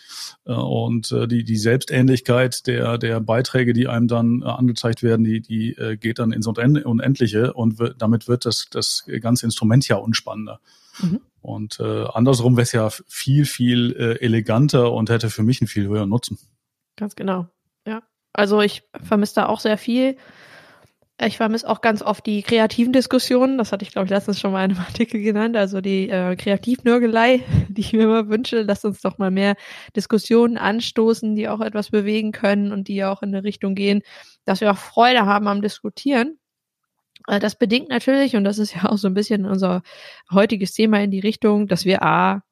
Äh, 0.45 0.51
und 0.51 1.09
äh, 1.13 1.25
die, 1.25 1.45
die 1.45 1.55
Selbstähnlichkeit 1.55 2.67
der, 2.67 2.97
der 2.97 3.21
Beiträge, 3.21 3.71
die 3.71 3.87
einem 3.87 4.09
dann 4.09 4.41
äh, 4.41 4.45
angezeigt 4.45 5.03
werden, 5.03 5.23
die, 5.23 5.39
die 5.39 5.71
äh, 5.77 5.95
geht 5.95 6.19
dann 6.19 6.33
ins 6.33 6.47
Unendliche 6.47 7.53
und 7.53 7.81
damit 7.97 8.27
wird 8.27 8.45
das, 8.45 8.67
das 8.69 9.05
ganze 9.21 9.45
Instrument 9.45 9.87
ja 9.87 9.95
unspannender. 10.47 10.59
Mhm. 11.01 11.21
Und 11.41 11.79
äh, 11.79 12.05
andersrum 12.13 12.57
wäre 12.57 12.63
es 12.63 12.71
ja 12.71 12.89
viel, 13.07 13.45
viel 13.45 13.95
äh, 13.97 14.23
eleganter 14.23 14.91
und 14.91 15.09
hätte 15.09 15.29
für 15.29 15.43
mich 15.43 15.61
einen 15.61 15.67
viel 15.67 15.87
höheren 15.87 16.09
Nutzen. 16.09 16.37
Ganz 16.95 17.15
genau. 17.15 17.47
Ja. 17.85 18.01
Also 18.33 18.61
ich 18.61 18.83
vermisse 19.03 19.35
da 19.35 19.45
auch 19.47 19.59
sehr 19.59 19.77
viel. 19.77 20.17
Ich 21.19 21.37
vermisse 21.37 21.67
auch 21.67 21.81
ganz 21.81 22.03
oft 22.03 22.25
die 22.27 22.43
kreativen 22.43 22.93
Diskussionen. 22.93 23.57
Das 23.57 23.71
hatte 23.71 23.83
ich, 23.83 23.91
glaube 23.91 24.05
ich, 24.05 24.11
letztens 24.11 24.39
schon 24.39 24.51
mal 24.51 24.65
in 24.65 24.71
einem 24.71 24.79
Artikel 24.87 25.21
genannt. 25.21 25.55
Also 25.55 25.79
die 25.79 26.09
äh, 26.09 26.35
Kreativnörgelei, 26.35 27.43
die 27.69 27.81
ich 27.81 27.93
mir 27.93 28.03
immer 28.03 28.27
wünsche. 28.27 28.63
Lasst 28.63 28.85
uns 28.85 29.01
doch 29.01 29.17
mal 29.17 29.31
mehr 29.31 29.55
Diskussionen 29.95 30.57
anstoßen, 30.57 31.35
die 31.35 31.47
auch 31.47 31.61
etwas 31.61 31.91
bewegen 31.91 32.31
können 32.31 32.71
und 32.71 32.87
die 32.87 33.03
auch 33.05 33.21
in 33.21 33.29
eine 33.29 33.43
Richtung 33.43 33.73
gehen, 33.73 34.01
dass 34.43 34.61
wir 34.61 34.71
auch 34.71 34.77
Freude 34.77 35.25
haben 35.25 35.47
am 35.47 35.61
Diskutieren. 35.61 36.37
Äh, 37.27 37.39
das 37.39 37.57
bedingt 37.57 37.89
natürlich, 37.89 38.35
und 38.35 38.43
das 38.43 38.57
ist 38.57 38.73
ja 38.73 38.85
auch 38.89 38.97
so 38.97 39.07
ein 39.07 39.13
bisschen 39.13 39.45
unser 39.45 39.83
heutiges 40.31 40.73
Thema 40.73 41.01
in 41.01 41.11
die 41.11 41.19
Richtung, 41.19 41.67
dass 41.67 41.85
wir 41.85 42.03
A, 42.03 42.43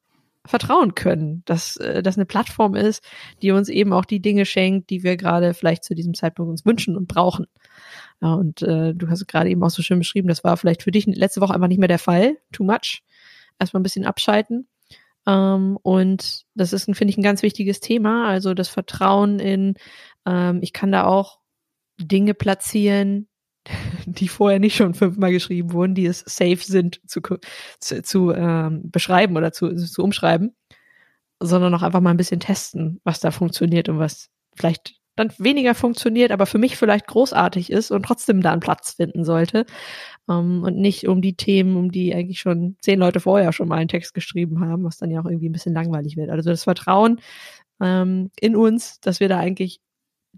vertrauen 0.45 0.95
können, 0.95 1.41
dass 1.45 1.77
äh, 1.77 2.03
das 2.03 2.17
eine 2.17 2.25
Plattform 2.25 2.75
ist, 2.75 3.03
die 3.41 3.51
uns 3.51 3.69
eben 3.69 3.93
auch 3.93 4.05
die 4.05 4.21
Dinge 4.21 4.45
schenkt, 4.45 4.89
die 4.89 5.03
wir 5.03 5.17
gerade 5.17 5.53
vielleicht 5.53 5.83
zu 5.83 5.95
diesem 5.95 6.13
Zeitpunkt 6.13 6.51
uns 6.51 6.65
wünschen 6.65 6.95
und 6.95 7.07
brauchen. 7.07 7.47
Ja, 8.21 8.33
und 8.35 8.61
äh, 8.61 8.93
du 8.93 9.09
hast 9.09 9.27
gerade 9.27 9.49
eben 9.49 9.63
auch 9.63 9.69
so 9.69 9.81
schön 9.81 9.99
beschrieben, 9.99 10.27
das 10.27 10.43
war 10.43 10.55
vielleicht 10.57 10.83
für 10.83 10.91
dich 10.91 11.05
letzte 11.07 11.41
Woche 11.41 11.53
einfach 11.53 11.67
nicht 11.67 11.79
mehr 11.79 11.87
der 11.87 11.99
Fall. 11.99 12.37
Too 12.51 12.63
much. 12.63 13.03
Erstmal 13.59 13.79
ein 13.79 13.83
bisschen 13.83 14.05
abschalten. 14.05 14.67
Ähm, 15.27 15.77
und 15.81 16.45
das 16.53 16.73
ist, 16.73 16.85
finde 16.85 17.09
ich, 17.09 17.17
ein 17.17 17.23
ganz 17.23 17.41
wichtiges 17.41 17.79
Thema. 17.79 18.27
Also 18.27 18.53
das 18.53 18.69
Vertrauen 18.69 19.39
in, 19.39 19.75
ähm, 20.25 20.59
ich 20.61 20.73
kann 20.73 20.91
da 20.91 21.05
auch 21.05 21.39
Dinge 21.97 22.33
platzieren, 22.33 23.27
die 24.05 24.27
vorher 24.27 24.59
nicht 24.59 24.75
schon 24.75 24.93
fünfmal 24.93 25.31
geschrieben 25.31 25.73
wurden, 25.73 25.95
die 25.95 26.05
es 26.05 26.19
safe 26.25 26.57
sind 26.57 27.01
zu, 27.07 27.21
zu, 27.79 28.01
zu 28.03 28.31
ähm, 28.31 28.89
beschreiben 28.91 29.37
oder 29.37 29.51
zu, 29.51 29.75
zu 29.75 30.03
umschreiben, 30.03 30.55
sondern 31.39 31.73
auch 31.73 31.83
einfach 31.83 32.01
mal 32.01 32.11
ein 32.11 32.17
bisschen 32.17 32.39
testen, 32.39 32.99
was 33.03 33.19
da 33.19 33.31
funktioniert 33.31 33.89
und 33.89 33.99
was 33.99 34.29
vielleicht 34.55 34.95
dann 35.15 35.31
weniger 35.37 35.75
funktioniert, 35.75 36.31
aber 36.31 36.45
für 36.45 36.57
mich 36.57 36.75
vielleicht 36.75 37.07
großartig 37.07 37.71
ist 37.71 37.91
und 37.91 38.03
trotzdem 38.03 38.41
da 38.41 38.51
einen 38.51 38.59
Platz 38.59 38.93
finden 38.93 39.23
sollte. 39.23 39.65
Um, 40.27 40.35
ähm, 40.35 40.63
und 40.63 40.77
nicht 40.77 41.07
um 41.07 41.21
die 41.21 41.35
Themen, 41.35 41.77
um 41.77 41.91
die 41.91 42.13
eigentlich 42.13 42.39
schon 42.39 42.77
zehn 42.81 42.99
Leute 42.99 43.19
vorher 43.19 43.53
schon 43.53 43.67
mal 43.67 43.77
einen 43.77 43.87
Text 43.89 44.13
geschrieben 44.13 44.59
haben, 44.59 44.83
was 44.83 44.97
dann 44.97 45.11
ja 45.11 45.21
auch 45.21 45.25
irgendwie 45.25 45.49
ein 45.49 45.53
bisschen 45.53 45.73
langweilig 45.73 46.17
wird. 46.17 46.31
Also 46.31 46.49
das 46.49 46.63
Vertrauen 46.63 47.21
ähm, 47.81 48.31
in 48.39 48.55
uns, 48.55 48.99
dass 49.01 49.19
wir 49.19 49.29
da 49.29 49.37
eigentlich 49.37 49.81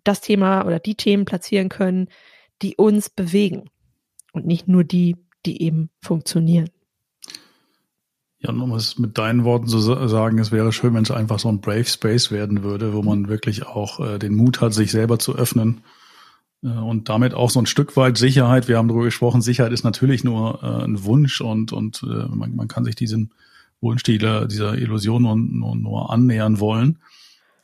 das 0.04 0.22
Thema 0.22 0.66
oder 0.66 0.80
die 0.80 0.96
Themen 0.96 1.26
platzieren 1.26 1.70
können, 1.70 2.10
die 2.62 2.76
uns 2.76 3.10
bewegen 3.10 3.70
und 4.34 4.46
nicht 4.46 4.68
nur 4.68 4.84
die, 4.84 5.16
die 5.46 5.62
eben 5.62 5.90
funktionieren. 6.02 6.70
Ja, 8.40 8.52
um 8.52 8.72
es 8.74 9.00
mit 9.00 9.18
deinen 9.18 9.44
Worten 9.46 9.68
zu 9.68 9.80
sagen, 9.80 10.38
es 10.38 10.52
wäre 10.52 10.72
schön, 10.72 10.94
wenn 10.94 11.04
es 11.04 11.12
einfach 11.12 11.40
so 11.40 11.50
ein 11.50 11.60
Brave 11.60 11.86
Space 11.86 12.32
werden 12.32 12.62
würde, 12.62 12.94
wo 12.94 13.02
man 13.02 13.30
wirklich 13.30 13.66
auch 13.66 14.00
äh, 14.00 14.20
den 14.20 14.36
Mut 14.36 14.62
hat, 14.62 14.74
sich 14.74 14.92
selber 14.92 15.18
zu 15.18 15.36
öffnen 15.36 15.82
äh, 16.64 16.68
und 16.68 17.10
damit 17.10 17.34
auch 17.34 17.50
so 17.50 17.60
ein 17.60 17.66
Stück 17.66 17.98
weit 17.98 18.18
Sicherheit. 18.18 18.68
Wir 18.68 18.78
haben 18.78 18.88
darüber 18.88 19.06
gesprochen, 19.06 19.42
Sicherheit 19.42 19.72
ist 19.72 19.84
natürlich 19.84 20.24
nur 20.24 20.62
äh, 20.62 20.84
ein 20.84 21.04
Wunsch 21.04 21.42
und, 21.42 21.74
und 21.74 22.04
äh, 22.04 22.28
man, 22.28 22.56
man 22.56 22.68
kann 22.68 22.86
sich 22.86 22.96
diesem 22.96 23.32
Wunsch, 23.82 24.04
dieser, 24.04 24.48
dieser 24.48 24.78
Illusion 24.78 25.24
nur, 25.24 25.36
nur, 25.36 25.76
nur 25.76 26.12
annähern 26.12 26.60
wollen. 26.60 27.00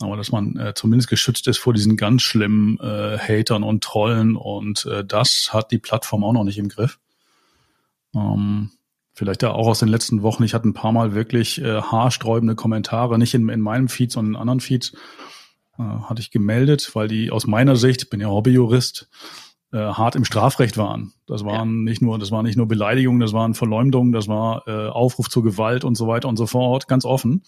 Aber 0.01 0.17
dass 0.17 0.31
man 0.31 0.57
äh, 0.57 0.73
zumindest 0.73 1.09
geschützt 1.09 1.47
ist 1.47 1.59
vor 1.59 1.73
diesen 1.73 1.97
ganz 1.97 2.23
schlimmen 2.23 2.79
äh, 2.79 3.17
Hatern 3.17 3.63
und 3.63 3.83
Trollen 3.83 4.35
und 4.35 4.85
äh, 4.85 5.05
das 5.05 5.49
hat 5.53 5.71
die 5.71 5.77
Plattform 5.77 6.23
auch 6.23 6.33
noch 6.33 6.43
nicht 6.43 6.57
im 6.57 6.69
Griff. 6.69 6.99
Ähm, 8.15 8.71
Vielleicht 9.15 9.43
ja 9.43 9.51
auch 9.51 9.67
aus 9.67 9.79
den 9.79 9.89
letzten 9.89 10.23
Wochen. 10.23 10.43
Ich 10.43 10.55
hatte 10.55 10.67
ein 10.67 10.73
paar 10.73 10.91
Mal 10.91 11.13
wirklich 11.13 11.61
äh, 11.61 11.81
haarsträubende 11.81 12.55
Kommentare, 12.55 13.19
nicht 13.19 13.35
in, 13.35 13.47
in 13.47 13.61
meinem 13.61 13.87
Feed, 13.87 14.11
sondern 14.11 14.33
in 14.33 14.39
anderen 14.39 14.59
Feeds, 14.59 14.93
äh, 15.77 15.83
hatte 15.83 16.19
ich 16.19 16.31
gemeldet, 16.31 16.91
weil 16.95 17.07
die 17.07 17.29
aus 17.29 17.45
meiner 17.45 17.75
Sicht, 17.75 18.03
ich 18.03 18.09
bin 18.09 18.19
ja 18.19 18.27
Hobbyjurist, 18.29 19.07
äh, 19.71 19.77
hart 19.77 20.15
im 20.15 20.25
Strafrecht 20.25 20.77
waren. 20.77 21.13
Das 21.27 21.45
waren 21.45 21.85
ja. 21.85 21.91
nicht 21.91 22.01
nur, 22.01 22.17
das 22.17 22.31
war 22.31 22.41
nicht 22.41 22.57
nur 22.57 22.67
Beleidigungen, 22.67 23.19
das 23.19 23.33
waren 23.33 23.53
Verleumdungen, 23.53 24.13
das 24.13 24.27
war 24.27 24.67
äh, 24.67 24.87
Aufruf 24.87 25.29
zur 25.29 25.43
Gewalt 25.43 25.83
und 25.83 25.93
so 25.93 26.07
weiter 26.07 26.27
und 26.27 26.37
so 26.37 26.47
fort, 26.47 26.87
ganz 26.87 27.05
offen. 27.05 27.43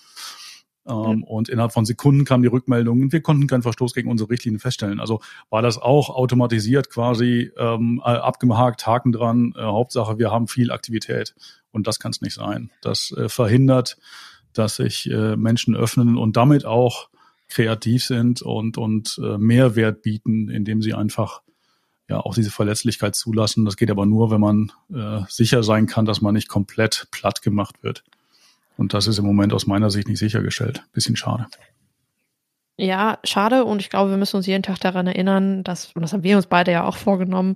Ähm, 0.87 1.21
ja. 1.21 1.27
Und 1.27 1.49
innerhalb 1.49 1.73
von 1.73 1.85
Sekunden 1.85 2.25
kam 2.25 2.41
die 2.41 2.47
Rückmeldung 2.47 3.01
und 3.01 3.11
wir 3.11 3.21
konnten 3.21 3.47
keinen 3.47 3.63
Verstoß 3.63 3.93
gegen 3.93 4.09
unsere 4.09 4.29
Richtlinien 4.29 4.59
feststellen. 4.59 4.99
Also 4.99 5.21
war 5.49 5.61
das 5.61 5.77
auch 5.77 6.09
automatisiert 6.09 6.89
quasi 6.89 7.51
ähm, 7.57 8.01
abgehakt, 8.01 8.85
Haken 8.85 9.11
dran. 9.11 9.53
Äh, 9.57 9.61
Hauptsache, 9.61 10.17
wir 10.19 10.31
haben 10.31 10.47
viel 10.47 10.71
Aktivität. 10.71 11.35
Und 11.71 11.87
das 11.87 11.99
kann 11.99 12.11
es 12.11 12.21
nicht 12.21 12.35
sein. 12.35 12.71
Das 12.81 13.11
äh, 13.17 13.29
verhindert, 13.29 13.97
dass 14.53 14.77
sich 14.77 15.09
äh, 15.09 15.35
Menschen 15.35 15.75
öffnen 15.75 16.17
und 16.17 16.37
damit 16.37 16.65
auch 16.65 17.09
kreativ 17.47 18.03
sind 18.03 18.41
und, 18.41 18.77
und 18.77 19.19
äh, 19.23 19.37
Mehrwert 19.37 20.01
bieten, 20.01 20.49
indem 20.49 20.81
sie 20.81 20.93
einfach 20.93 21.41
ja 22.09 22.19
auch 22.19 22.35
diese 22.35 22.51
Verletzlichkeit 22.51 23.15
zulassen. 23.15 23.65
Das 23.65 23.77
geht 23.77 23.91
aber 23.91 24.05
nur, 24.05 24.31
wenn 24.31 24.41
man 24.41 24.71
äh, 24.93 25.21
sicher 25.27 25.63
sein 25.63 25.87
kann, 25.87 26.05
dass 26.05 26.21
man 26.21 26.33
nicht 26.33 26.47
komplett 26.47 27.07
platt 27.11 27.41
gemacht 27.41 27.81
wird. 27.81 28.03
Und 28.77 28.93
das 28.93 29.07
ist 29.07 29.17
im 29.17 29.25
Moment 29.25 29.53
aus 29.53 29.67
meiner 29.67 29.89
Sicht 29.89 30.07
nicht 30.07 30.19
sichergestellt. 30.19 30.83
Bisschen 30.93 31.15
schade. 31.15 31.47
Ja, 32.77 33.19
schade. 33.23 33.63
Und 33.63 33.81
ich 33.81 33.89
glaube, 33.89 34.09
wir 34.09 34.17
müssen 34.17 34.35
uns 34.35 34.47
jeden 34.47 34.63
Tag 34.63 34.79
daran 34.79 35.07
erinnern, 35.07 35.63
dass, 35.63 35.93
und 35.93 36.01
das 36.01 36.11
haben 36.11 36.23
wir 36.23 36.35
uns 36.35 36.47
beide 36.47 36.71
ja 36.71 36.83
auch 36.85 36.97
vorgenommen, 36.97 37.55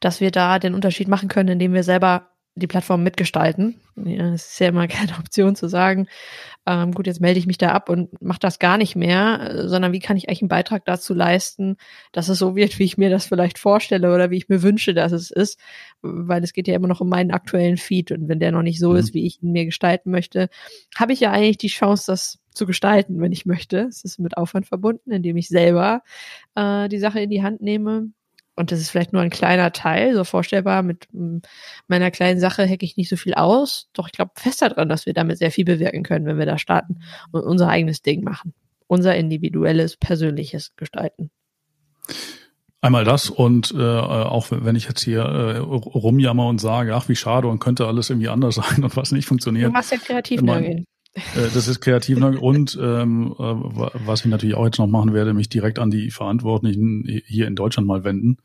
dass 0.00 0.20
wir 0.20 0.30
da 0.30 0.58
den 0.58 0.74
Unterschied 0.74 1.08
machen 1.08 1.28
können, 1.28 1.48
indem 1.48 1.72
wir 1.72 1.82
selber 1.82 2.28
die 2.58 2.66
Plattform 2.66 3.02
mitgestalten. 3.02 3.80
Ja, 3.96 4.32
es 4.34 4.52
ist 4.52 4.60
ja 4.60 4.68
immer 4.68 4.86
keine 4.88 5.12
Option 5.18 5.56
zu 5.56 5.68
sagen, 5.68 6.06
ähm, 6.66 6.92
gut, 6.92 7.06
jetzt 7.06 7.20
melde 7.20 7.38
ich 7.38 7.46
mich 7.46 7.58
da 7.58 7.70
ab 7.70 7.88
und 7.88 8.20
mache 8.20 8.40
das 8.40 8.58
gar 8.58 8.76
nicht 8.76 8.94
mehr, 8.94 9.68
sondern 9.68 9.92
wie 9.92 10.00
kann 10.00 10.16
ich 10.16 10.28
eigentlich 10.28 10.42
einen 10.42 10.48
Beitrag 10.48 10.84
dazu 10.84 11.14
leisten, 11.14 11.76
dass 12.12 12.28
es 12.28 12.38
so 12.38 12.56
wird, 12.56 12.78
wie 12.78 12.84
ich 12.84 12.98
mir 12.98 13.10
das 13.10 13.26
vielleicht 13.26 13.58
vorstelle 13.58 14.14
oder 14.14 14.30
wie 14.30 14.36
ich 14.36 14.48
mir 14.48 14.62
wünsche, 14.62 14.92
dass 14.92 15.12
es 15.12 15.30
ist, 15.30 15.58
weil 16.02 16.44
es 16.44 16.52
geht 16.52 16.68
ja 16.68 16.74
immer 16.74 16.88
noch 16.88 17.00
um 17.00 17.08
meinen 17.08 17.30
aktuellen 17.30 17.78
Feed 17.78 18.12
und 18.12 18.28
wenn 18.28 18.40
der 18.40 18.52
noch 18.52 18.62
nicht 18.62 18.80
so 18.80 18.90
mhm. 18.90 18.96
ist, 18.96 19.14
wie 19.14 19.26
ich 19.26 19.42
ihn 19.42 19.52
mir 19.52 19.64
gestalten 19.64 20.10
möchte, 20.10 20.50
habe 20.96 21.12
ich 21.12 21.20
ja 21.20 21.32
eigentlich 21.32 21.58
die 21.58 21.68
Chance, 21.68 22.04
das 22.06 22.38
zu 22.52 22.66
gestalten, 22.66 23.20
wenn 23.20 23.32
ich 23.32 23.46
möchte. 23.46 23.86
Es 23.88 24.04
ist 24.04 24.18
mit 24.18 24.36
Aufwand 24.36 24.66
verbunden, 24.66 25.12
indem 25.12 25.36
ich 25.36 25.48
selber 25.48 26.02
äh, 26.54 26.88
die 26.88 26.98
Sache 26.98 27.20
in 27.20 27.30
die 27.30 27.42
Hand 27.42 27.62
nehme 27.62 28.10
und 28.58 28.72
das 28.72 28.80
ist 28.80 28.90
vielleicht 28.90 29.12
nur 29.12 29.22
ein 29.22 29.30
kleiner 29.30 29.72
Teil, 29.72 30.14
so 30.14 30.24
vorstellbar, 30.24 30.82
mit 30.82 31.06
mm, 31.12 31.38
meiner 31.86 32.10
kleinen 32.10 32.40
Sache 32.40 32.68
hacke 32.68 32.84
ich 32.84 32.96
nicht 32.96 33.08
so 33.08 33.16
viel 33.16 33.34
aus. 33.34 33.88
Doch 33.92 34.08
ich 34.08 34.12
glaube 34.12 34.32
fest 34.34 34.62
daran, 34.62 34.88
dass 34.88 35.06
wir 35.06 35.14
damit 35.14 35.38
sehr 35.38 35.52
viel 35.52 35.64
bewirken 35.64 36.02
können, 36.02 36.26
wenn 36.26 36.38
wir 36.38 36.46
da 36.46 36.58
starten 36.58 37.00
und 37.30 37.42
unser 37.42 37.68
eigenes 37.68 38.02
Ding 38.02 38.24
machen. 38.24 38.52
Unser 38.88 39.14
individuelles, 39.16 39.96
persönliches 39.96 40.74
Gestalten. 40.76 41.30
Einmal 42.80 43.04
das 43.04 43.30
und 43.30 43.72
äh, 43.76 43.78
auch 43.78 44.46
wenn 44.50 44.76
ich 44.76 44.86
jetzt 44.86 45.02
hier 45.02 45.22
äh, 45.22 45.58
rumjammer 45.58 46.46
und 46.46 46.60
sage, 46.60 46.94
ach 46.94 47.08
wie 47.08 47.16
schade 47.16 47.48
und 47.48 47.58
könnte 47.58 47.86
alles 47.86 48.10
irgendwie 48.10 48.28
anders 48.28 48.54
sein 48.56 48.82
und 48.82 48.96
was 48.96 49.12
nicht 49.12 49.26
funktioniert. 49.26 49.68
Du 49.68 49.72
machst 49.72 49.92
ja 49.92 49.98
kreativ 49.98 50.42
mein, 50.42 50.84
das 51.34 51.68
ist 51.68 51.80
kreativ 51.80 52.22
und 52.22 52.78
ähm, 52.80 53.34
äh, 53.38 53.42
was 54.06 54.20
ich 54.20 54.26
natürlich 54.26 54.56
auch 54.56 54.64
jetzt 54.64 54.78
noch 54.78 54.86
machen 54.86 55.12
werde, 55.14 55.34
mich 55.34 55.48
direkt 55.48 55.78
an 55.78 55.90
die 55.90 56.10
Verantwortlichen 56.10 57.04
hier 57.26 57.46
in 57.46 57.56
Deutschland 57.56 57.88
mal 57.88 58.04
wenden. 58.04 58.38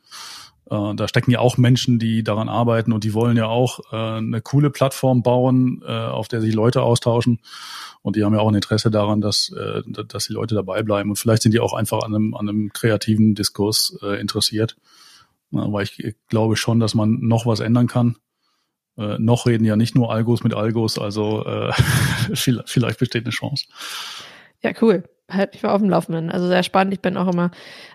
Äh, 0.70 0.96
da 0.96 1.08
stecken 1.08 1.32
ja 1.32 1.40
auch 1.40 1.58
Menschen, 1.58 2.00
die 2.00 2.24
daran 2.24 2.50
arbeiten 2.50 2.92
und 2.92 3.04
die 3.04 3.14
wollen 3.14 3.38
ja 3.38 3.48
auch 3.48 3.80
äh, 3.92 4.18
eine 4.18 4.42
coole 4.42 4.70
Plattform 4.70 5.22
bauen, 5.22 5.84
äh, 5.86 5.92
auf 5.92 6.28
der 6.28 6.42
sich 6.42 6.54
Leute 6.54 6.82
austauschen. 6.82 7.40
Und 8.02 8.16
die 8.16 8.24
haben 8.24 8.34
ja 8.34 8.40
auch 8.40 8.50
ein 8.50 8.56
Interesse 8.56 8.92
daran, 8.92 9.22
dass, 9.22 9.50
äh, 9.52 9.82
dass 9.86 10.28
die 10.28 10.34
Leute 10.34 10.56
dabei 10.56 10.84
bleiben. 10.84 11.10
Und 11.10 11.18
vielleicht 11.18 11.44
sind 11.44 11.54
die 11.54 11.60
auch 11.60 11.74
einfach 11.74 12.02
an 12.04 12.16
einem, 12.16 12.34
an 12.34 12.50
einem 12.50 12.74
kreativen 12.74 13.36
Diskurs 13.36 13.98
äh, 14.02 14.20
interessiert. 14.20 14.76
weil 15.52 15.88
ich 15.98 16.16
glaube 16.30 16.56
schon, 16.56 16.80
dass 16.80 16.96
man 16.96 17.20
noch 17.22 17.46
was 17.46 17.60
ändern 17.60 17.88
kann. 17.88 18.18
Äh, 18.98 19.18
noch 19.20 19.46
reden 19.46 19.66
ja 19.66 19.76
nicht 19.76 19.96
nur 19.96 20.12
Algos 20.12 20.44
mit 20.44 20.54
Algos, 20.54 21.00
also 21.00 21.46
äh, 21.46 21.72
vielleicht 22.66 23.00
besteht 23.00 23.26
eine 23.26 23.32
Chance. 23.32 23.66
Ja, 24.62 24.72
cool. 24.82 25.04
Halt 25.30 25.54
mich 25.54 25.64
mal 25.64 25.72
auf 25.72 25.82
dem 25.82 25.90
Laufenden. 25.90 26.30
Also 26.30 26.48
sehr 26.48 26.64
spannend. 26.64 26.94
Ich 26.94 27.02
bin 27.02 27.18
auch 27.18 27.32
immer 27.32 27.52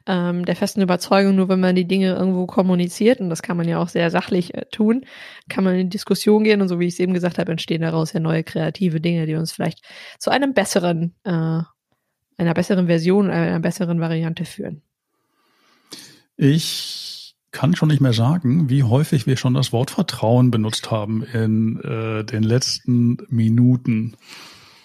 ähm, 0.07 0.45
der 0.45 0.57
festen 0.57 0.81
Überzeugung, 0.81 1.37
nur 1.37 1.49
wenn 1.49 1.61
man 1.61 1.77
die 1.77 1.87
Dinge 1.87 2.15
irgendwo 2.15 2.47
kommuniziert, 2.47 3.21
und 3.21 3.31
das 3.31 3.43
kann 3.43 3.57
man 3.57 3.69
ja 3.69 3.79
auch 3.79 3.89
sehr 3.89 4.11
sachlich 4.11 4.55
äh, 4.55 4.65
tun, 4.73 5.05
kann 5.49 5.65
man 5.65 5.75
in 5.75 5.87
die 5.87 5.97
Diskussion 5.97 6.45
gehen 6.45 6.61
und 6.61 6.69
so 6.69 6.81
wie 6.81 6.87
ich 6.87 6.95
es 6.95 7.01
eben 7.01 7.15
gesagt 7.15 7.39
habe, 7.39 7.53
entstehen 7.53 7.83
daraus 7.83 8.13
ja 8.13 8.21
neue 8.21 8.45
kreative 8.45 9.01
Dinge, 9.01 9.27
die 9.27 9.35
uns 9.35 9.53
vielleicht 9.53 9.83
zu 10.19 10.31
einem 10.31 10.53
besseren, 10.53 11.15
äh, 11.25 11.61
einer 12.39 12.55
besseren 12.55 12.87
Version, 12.87 13.31
einer 13.31 13.61
besseren 13.61 14.01
Variante 14.01 14.45
führen. 14.45 14.83
Ich 16.37 17.08
kann 17.51 17.75
schon 17.75 17.89
nicht 17.89 18.01
mehr 18.01 18.13
sagen, 18.13 18.69
wie 18.69 18.83
häufig 18.83 19.27
wir 19.27 19.37
schon 19.37 19.55
das 19.55 19.73
Wort 19.73 19.91
Vertrauen 19.91 20.51
benutzt 20.51 20.91
haben 20.91 21.23
in 21.23 21.81
äh, 21.81 22.25
den 22.25 22.43
letzten 22.43 23.19
Minuten. 23.29 24.17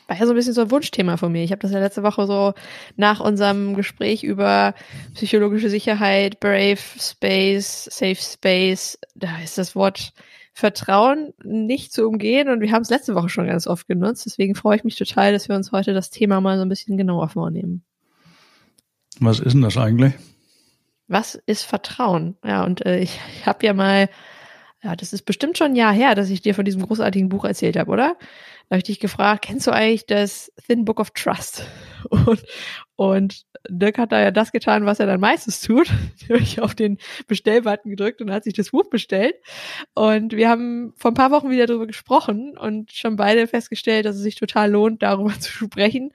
War 0.07 0.17
ja 0.17 0.25
so 0.25 0.31
ein 0.31 0.35
bisschen 0.35 0.53
so 0.53 0.61
ein 0.61 0.71
Wunschthema 0.71 1.17
von 1.17 1.31
mir. 1.31 1.43
Ich 1.43 1.51
habe 1.51 1.61
das 1.61 1.71
ja 1.71 1.79
letzte 1.79 2.03
Woche 2.03 2.27
so 2.27 2.53
nach 2.95 3.19
unserem 3.19 3.73
Gespräch 3.73 4.23
über 4.23 4.73
psychologische 5.13 5.69
Sicherheit, 5.69 6.39
Brave 6.39 6.79
Space, 6.99 7.85
Safe 7.91 8.15
Space, 8.15 8.97
da 9.15 9.39
ist 9.43 9.57
das 9.57 9.75
Wort 9.75 10.13
Vertrauen 10.53 11.33
nicht 11.43 11.91
zu 11.91 12.07
umgehen 12.07 12.47
und 12.47 12.61
wir 12.61 12.71
haben 12.71 12.83
es 12.83 12.89
letzte 12.89 13.15
Woche 13.15 13.29
schon 13.29 13.47
ganz 13.47 13.65
oft 13.65 13.87
genutzt. 13.87 14.25
Deswegen 14.25 14.55
freue 14.55 14.77
ich 14.77 14.83
mich 14.83 14.95
total, 14.95 15.33
dass 15.33 15.49
wir 15.49 15.55
uns 15.55 15.71
heute 15.71 15.93
das 15.93 16.11
Thema 16.11 16.41
mal 16.41 16.57
so 16.57 16.63
ein 16.63 16.69
bisschen 16.69 16.95
genauer 16.95 17.29
vornehmen. 17.29 17.83
Was 19.19 19.39
ist 19.39 19.53
denn 19.53 19.61
das 19.61 19.77
eigentlich? 19.77 20.13
Was 21.13 21.35
ist 21.45 21.63
Vertrauen? 21.63 22.37
Ja, 22.43 22.63
und 22.65 22.85
äh, 22.85 22.99
ich, 22.99 23.19
ich 23.37 23.45
habe 23.45 23.65
ja 23.65 23.73
mal, 23.73 24.09
ja, 24.83 24.95
das 24.95 25.13
ist 25.13 25.23
bestimmt 25.23 25.57
schon 25.57 25.71
ein 25.71 25.75
Jahr 25.77 25.93
her, 25.93 26.15
dass 26.15 26.29
ich 26.29 26.41
dir 26.41 26.53
von 26.53 26.65
diesem 26.65 26.81
großartigen 26.81 27.29
Buch 27.29 27.45
erzählt 27.45 27.77
habe, 27.77 27.91
oder? 27.91 28.17
Da 28.67 28.75
habe 28.75 28.77
ich 28.79 28.83
dich 28.83 28.99
gefragt, 28.99 29.45
kennst 29.45 29.67
du 29.67 29.71
eigentlich 29.71 30.05
das 30.05 30.51
Thin 30.67 30.83
Book 30.83 30.99
of 30.99 31.11
Trust? 31.11 31.65
Und, 32.09 32.43
und 32.97 33.43
Dirk 33.69 33.97
hat 33.97 34.11
da 34.11 34.21
ja 34.21 34.31
das 34.31 34.51
getan, 34.51 34.85
was 34.85 34.99
er 34.99 35.05
dann 35.05 35.21
meistens 35.21 35.61
tut. 35.61 35.89
Ich 36.29 36.59
auf 36.59 36.75
den 36.75 36.97
Bestellbutton 37.27 37.91
gedrückt 37.91 38.21
und 38.21 38.29
hat 38.29 38.43
sich 38.43 38.53
das 38.53 38.71
Buch 38.71 38.89
bestellt. 38.89 39.35
Und 39.93 40.33
wir 40.33 40.49
haben 40.49 40.93
vor 40.97 41.11
ein 41.11 41.15
paar 41.15 41.31
Wochen 41.31 41.49
wieder 41.49 41.65
darüber 41.65 41.87
gesprochen 41.87 42.57
und 42.57 42.91
schon 42.91 43.15
beide 43.15 43.47
festgestellt, 43.47 44.05
dass 44.05 44.17
es 44.17 44.21
sich 44.21 44.35
total 44.35 44.69
lohnt, 44.69 45.01
darüber 45.01 45.39
zu 45.39 45.49
sprechen 45.49 46.11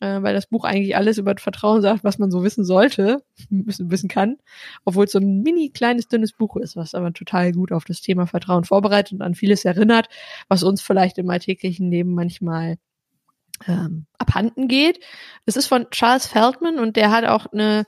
äh, 0.00 0.22
weil 0.22 0.34
das 0.34 0.46
Buch 0.46 0.64
eigentlich 0.64 0.96
alles 0.96 1.18
über 1.18 1.34
Vertrauen 1.36 1.82
sagt, 1.82 2.04
was 2.04 2.18
man 2.18 2.30
so 2.30 2.42
wissen 2.42 2.64
sollte, 2.64 3.22
wissen, 3.50 4.08
kann, 4.08 4.36
obwohl 4.84 5.04
es 5.06 5.12
so 5.12 5.18
ein 5.18 5.42
mini 5.42 5.70
kleines, 5.70 6.08
dünnes 6.08 6.32
Buch 6.32 6.56
ist, 6.56 6.76
was 6.76 6.94
aber 6.94 7.12
total 7.12 7.52
gut 7.52 7.72
auf 7.72 7.84
das 7.84 8.00
Thema 8.00 8.26
Vertrauen 8.26 8.64
vorbereitet 8.64 9.14
und 9.14 9.22
an 9.22 9.34
vieles 9.34 9.64
erinnert, 9.64 10.08
was 10.48 10.62
uns 10.62 10.82
vielleicht 10.82 11.18
im 11.18 11.30
alltäglichen 11.30 11.90
Leben 11.90 12.14
manchmal 12.14 12.76
ähm, 13.66 14.06
abhanden 14.18 14.68
geht. 14.68 15.00
Es 15.46 15.56
ist 15.56 15.66
von 15.66 15.88
Charles 15.90 16.26
Feldman 16.26 16.78
und 16.78 16.96
der 16.96 17.10
hat 17.10 17.24
auch 17.24 17.46
eine 17.46 17.84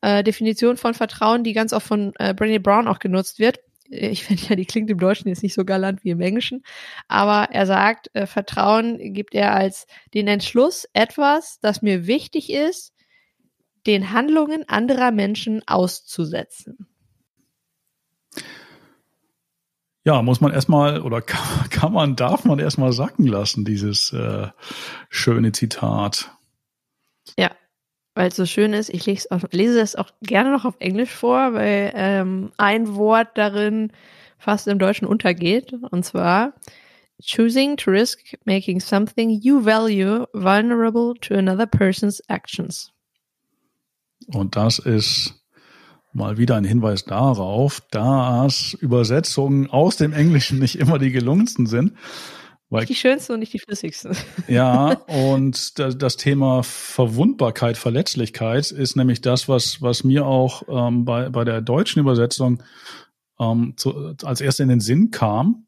äh, 0.00 0.24
Definition 0.24 0.76
von 0.76 0.94
Vertrauen, 0.94 1.44
die 1.44 1.52
ganz 1.52 1.72
oft 1.72 1.86
von 1.86 2.12
äh, 2.18 2.34
Brené 2.34 2.58
Brown 2.60 2.88
auch 2.88 2.98
genutzt 2.98 3.38
wird 3.38 3.60
ich 3.92 4.24
finde 4.24 4.42
ja, 4.48 4.56
die 4.56 4.64
klingt 4.64 4.90
im 4.90 4.98
Deutschen 4.98 5.28
jetzt 5.28 5.42
nicht 5.42 5.54
so 5.54 5.64
galant 5.64 6.02
wie 6.02 6.10
im 6.10 6.20
Englischen, 6.20 6.62
aber 7.08 7.52
er 7.52 7.66
sagt, 7.66 8.10
äh, 8.14 8.26
Vertrauen 8.26 9.12
gibt 9.12 9.34
er 9.34 9.54
als 9.54 9.86
den 10.14 10.28
Entschluss, 10.28 10.86
etwas, 10.94 11.58
das 11.60 11.82
mir 11.82 12.06
wichtig 12.06 12.50
ist, 12.50 12.92
den 13.86 14.12
Handlungen 14.12 14.68
anderer 14.68 15.10
Menschen 15.10 15.62
auszusetzen. 15.66 16.86
Ja, 20.04 20.22
muss 20.22 20.40
man 20.40 20.52
erstmal 20.52 21.02
oder 21.02 21.20
kann, 21.22 21.68
kann, 21.70 21.92
man, 21.92 22.16
darf 22.16 22.44
man 22.44 22.58
erstmal 22.58 22.92
sacken 22.92 23.26
lassen, 23.26 23.64
dieses 23.64 24.12
äh, 24.12 24.48
schöne 25.10 25.52
Zitat. 25.52 26.34
Ja, 27.38 27.50
weil 28.14 28.28
es 28.28 28.36
so 28.36 28.46
schön 28.46 28.72
ist. 28.72 28.90
Ich 28.90 29.06
lese, 29.06 29.30
auch, 29.30 29.42
lese 29.50 29.80
es 29.80 29.96
auch 29.96 30.10
gerne 30.22 30.50
noch 30.50 30.64
auf 30.64 30.76
Englisch 30.78 31.10
vor, 31.10 31.54
weil 31.54 31.92
ähm, 31.94 32.52
ein 32.58 32.94
Wort 32.94 33.28
darin 33.34 33.92
fast 34.38 34.68
im 34.68 34.78
Deutschen 34.78 35.06
untergeht. 35.06 35.72
Und 35.90 36.04
zwar 36.04 36.52
choosing 37.24 37.76
to 37.76 37.90
risk 37.90 38.18
making 38.44 38.80
something 38.80 39.30
you 39.30 39.64
value 39.64 40.26
vulnerable 40.32 41.14
to 41.20 41.34
another 41.34 41.66
person's 41.66 42.20
actions. 42.28 42.92
Und 44.26 44.56
das 44.56 44.78
ist 44.78 45.34
mal 46.12 46.36
wieder 46.36 46.56
ein 46.56 46.64
Hinweis 46.64 47.04
darauf, 47.04 47.80
dass 47.90 48.74
Übersetzungen 48.74 49.70
aus 49.70 49.96
dem 49.96 50.12
Englischen 50.12 50.58
nicht 50.58 50.78
immer 50.78 50.98
die 50.98 51.10
gelungensten 51.10 51.66
sind. 51.66 51.92
Weil, 52.72 52.80
nicht 52.80 52.88
die 52.88 52.94
schönste 52.94 53.34
und 53.34 53.40
nicht 53.40 53.52
die 53.52 53.58
flüssigste. 53.58 54.12
Ja, 54.48 54.92
und 55.06 55.78
das 55.78 56.16
Thema 56.16 56.62
Verwundbarkeit, 56.62 57.76
Verletzlichkeit 57.76 58.70
ist 58.70 58.96
nämlich 58.96 59.20
das, 59.20 59.46
was, 59.46 59.82
was 59.82 60.04
mir 60.04 60.24
auch 60.24 60.62
ähm, 60.68 61.04
bei, 61.04 61.28
bei 61.28 61.44
der 61.44 61.60
deutschen 61.60 62.00
Übersetzung 62.00 62.62
ähm, 63.38 63.74
zu, 63.76 64.14
als 64.24 64.40
erst 64.40 64.60
in 64.60 64.70
den 64.70 64.80
Sinn 64.80 65.10
kam, 65.10 65.66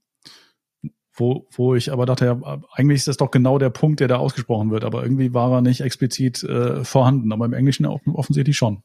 wo, 1.12 1.46
wo 1.50 1.74
ich 1.74 1.92
aber 1.92 2.06
dachte, 2.06 2.24
ja, 2.24 2.62
eigentlich 2.72 3.00
ist 3.00 3.08
das 3.08 3.18
doch 3.18 3.30
genau 3.30 3.58
der 3.58 3.68
Punkt, 3.68 4.00
der 4.00 4.08
da 4.08 4.16
ausgesprochen 4.16 4.70
wird, 4.70 4.82
aber 4.82 5.02
irgendwie 5.02 5.34
war 5.34 5.52
er 5.52 5.60
nicht 5.60 5.82
explizit 5.82 6.42
äh, 6.42 6.84
vorhanden, 6.84 7.32
aber 7.32 7.44
im 7.44 7.52
Englischen 7.52 7.84
offensichtlich 7.84 8.56
schon. 8.56 8.82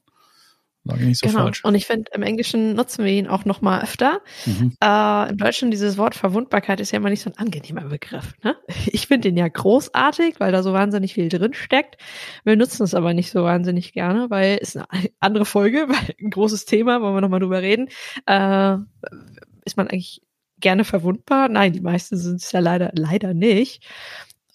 Ich 0.96 1.06
nicht 1.06 1.20
so 1.20 1.28
genau. 1.28 1.42
falsch. 1.44 1.64
Und 1.64 1.74
ich 1.74 1.86
finde, 1.86 2.10
im 2.14 2.22
Englischen 2.22 2.74
nutzen 2.74 3.04
wir 3.04 3.12
ihn 3.12 3.26
auch 3.26 3.44
noch 3.44 3.60
mal 3.60 3.82
öfter. 3.82 4.20
Mhm. 4.46 4.72
Äh, 4.82 5.30
Im 5.30 5.36
Deutschen 5.36 5.70
dieses 5.70 5.98
Wort 5.98 6.14
Verwundbarkeit 6.14 6.80
ist 6.80 6.92
ja 6.92 6.98
immer 6.98 7.10
nicht 7.10 7.22
so 7.22 7.30
ein 7.30 7.38
angenehmer 7.38 7.82
Begriff. 7.82 8.34
Ne? 8.42 8.56
Ich 8.86 9.06
finde 9.06 9.28
den 9.28 9.36
ja 9.36 9.48
großartig, 9.48 10.40
weil 10.40 10.52
da 10.52 10.62
so 10.62 10.72
wahnsinnig 10.72 11.14
viel 11.14 11.28
drin 11.28 11.54
steckt. 11.54 11.96
Wir 12.44 12.56
nutzen 12.56 12.82
es 12.82 12.94
aber 12.94 13.14
nicht 13.14 13.30
so 13.30 13.44
wahnsinnig 13.44 13.92
gerne, 13.92 14.30
weil 14.30 14.58
es 14.60 14.76
eine 14.76 14.86
andere 15.20 15.44
Folge, 15.44 15.86
weil 15.88 16.14
ein 16.20 16.30
großes 16.30 16.64
Thema, 16.64 17.00
wollen 17.00 17.14
wir 17.14 17.20
noch 17.20 17.28
mal 17.28 17.40
drüber 17.40 17.62
reden. 17.62 17.88
Äh, 18.26 18.76
ist 19.64 19.76
man 19.76 19.88
eigentlich 19.88 20.22
gerne 20.60 20.84
verwundbar? 20.84 21.48
Nein, 21.48 21.72
die 21.72 21.80
meisten 21.80 22.16
sind 22.16 22.40
es 22.42 22.52
ja 22.52 22.60
leider 22.60 22.90
leider 22.94 23.34
nicht, 23.34 23.84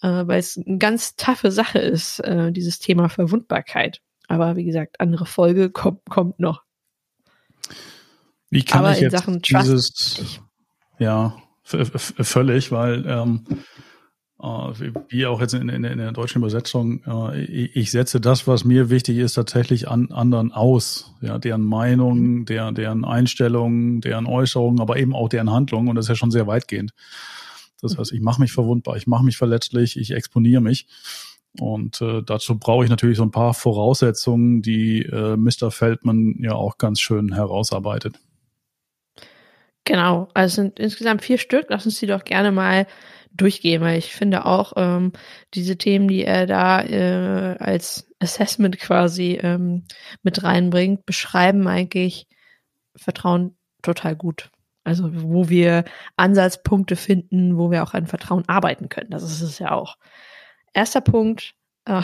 äh, 0.02 0.08
weil 0.26 0.38
es 0.38 0.56
eine 0.56 0.78
ganz 0.78 1.16
taffe 1.16 1.50
Sache 1.50 1.78
ist, 1.78 2.20
äh, 2.20 2.52
dieses 2.52 2.78
Thema 2.78 3.08
Verwundbarkeit. 3.08 4.00
Aber 4.28 4.56
wie 4.56 4.64
gesagt, 4.64 5.00
andere 5.00 5.26
Folge 5.26 5.70
kommt, 5.70 6.04
kommt 6.08 6.38
noch. 6.38 6.62
Wie 8.50 8.64
kann 8.64 8.80
Aber 8.80 8.92
ich 8.92 9.00
jetzt 9.00 9.12
Sachen 9.12 9.42
dieses, 9.42 9.92
Trust 9.92 10.40
ja, 10.98 11.36
völlig, 11.62 12.72
weil 12.72 13.04
ähm, 13.06 13.44
äh, 14.40 14.92
wie 15.08 15.26
auch 15.26 15.40
jetzt 15.40 15.54
in, 15.54 15.68
in, 15.68 15.84
in 15.84 15.98
der 15.98 16.12
deutschen 16.12 16.38
Übersetzung, 16.38 17.02
äh, 17.06 17.44
ich 17.44 17.90
setze 17.90 18.20
das, 18.20 18.46
was 18.46 18.64
mir 18.64 18.90
wichtig 18.90 19.18
ist, 19.18 19.34
tatsächlich 19.34 19.88
an 19.88 20.10
anderen 20.12 20.52
aus. 20.52 21.14
Ja, 21.20 21.38
deren 21.38 21.62
Meinung, 21.62 22.44
der, 22.44 22.72
deren 22.72 23.04
Einstellungen, 23.04 24.00
deren 24.00 24.26
Äußerungen, 24.26 24.80
aber 24.80 24.96
eben 24.98 25.14
auch 25.14 25.28
deren 25.28 25.50
Handlungen. 25.50 25.88
Und 25.88 25.96
das 25.96 26.06
ist 26.06 26.10
ja 26.10 26.14
schon 26.16 26.30
sehr 26.30 26.46
weitgehend. 26.46 26.92
Das 27.82 27.98
heißt, 27.98 28.12
ich 28.12 28.20
mache 28.20 28.40
mich 28.40 28.52
verwundbar, 28.52 28.96
ich 28.96 29.06
mache 29.06 29.24
mich 29.24 29.36
verletzlich, 29.36 29.98
ich 29.98 30.12
exponiere 30.12 30.62
mich. 30.62 30.86
Und 31.60 32.00
äh, 32.00 32.22
dazu 32.22 32.58
brauche 32.58 32.84
ich 32.84 32.90
natürlich 32.90 33.16
so 33.16 33.22
ein 33.22 33.30
paar 33.30 33.54
Voraussetzungen, 33.54 34.62
die 34.62 35.02
äh, 35.02 35.36
Mr. 35.36 35.70
Feldman 35.70 36.36
ja 36.40 36.52
auch 36.52 36.78
ganz 36.78 37.00
schön 37.00 37.32
herausarbeitet. 37.32 38.16
Genau, 39.84 40.28
also 40.34 40.56
sind 40.56 40.78
insgesamt 40.78 41.22
vier 41.22 41.38
Stück. 41.38 41.66
Lass 41.68 41.86
uns 41.86 41.98
die 42.00 42.06
doch 42.06 42.24
gerne 42.24 42.50
mal 42.50 42.86
durchgehen, 43.32 43.82
weil 43.82 43.98
ich 43.98 44.12
finde 44.12 44.44
auch 44.44 44.72
ähm, 44.76 45.12
diese 45.54 45.76
Themen, 45.76 46.08
die 46.08 46.24
er 46.24 46.46
da 46.46 46.82
äh, 46.82 47.56
als 47.58 48.10
Assessment 48.18 48.78
quasi 48.78 49.38
ähm, 49.42 49.84
mit 50.22 50.42
reinbringt, 50.42 51.06
beschreiben 51.06 51.68
eigentlich 51.68 52.26
Vertrauen 52.96 53.56
total 53.82 54.16
gut. 54.16 54.50
Also 54.84 55.10
wo 55.12 55.48
wir 55.48 55.84
Ansatzpunkte 56.16 56.96
finden, 56.96 57.56
wo 57.56 57.70
wir 57.70 57.82
auch 57.82 57.94
an 57.94 58.06
Vertrauen 58.06 58.48
arbeiten 58.48 58.88
können. 58.88 59.10
Das 59.10 59.22
ist 59.22 59.42
es 59.42 59.58
ja 59.58 59.72
auch. 59.72 59.96
Erster 60.76 61.00
Punkt, 61.00 61.54
äh, 61.88 62.02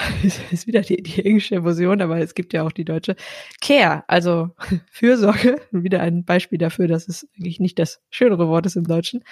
ist 0.50 0.66
wieder 0.66 0.80
die, 0.80 1.02
die 1.02 1.26
englische 1.26 1.62
Version, 1.62 2.00
aber 2.00 2.18
es 2.18 2.34
gibt 2.34 2.54
ja 2.54 2.62
auch 2.62 2.72
die 2.72 2.86
deutsche. 2.86 3.16
Care, 3.60 4.02
also 4.08 4.48
Fürsorge, 4.90 5.60
wieder 5.72 6.00
ein 6.00 6.24
Beispiel 6.24 6.56
dafür, 6.56 6.88
dass 6.88 7.06
es 7.06 7.28
eigentlich 7.36 7.60
nicht 7.60 7.78
das 7.78 8.00
schönere 8.08 8.48
Wort 8.48 8.64
ist 8.64 8.76
im 8.76 8.84
Deutschen. 8.84 9.24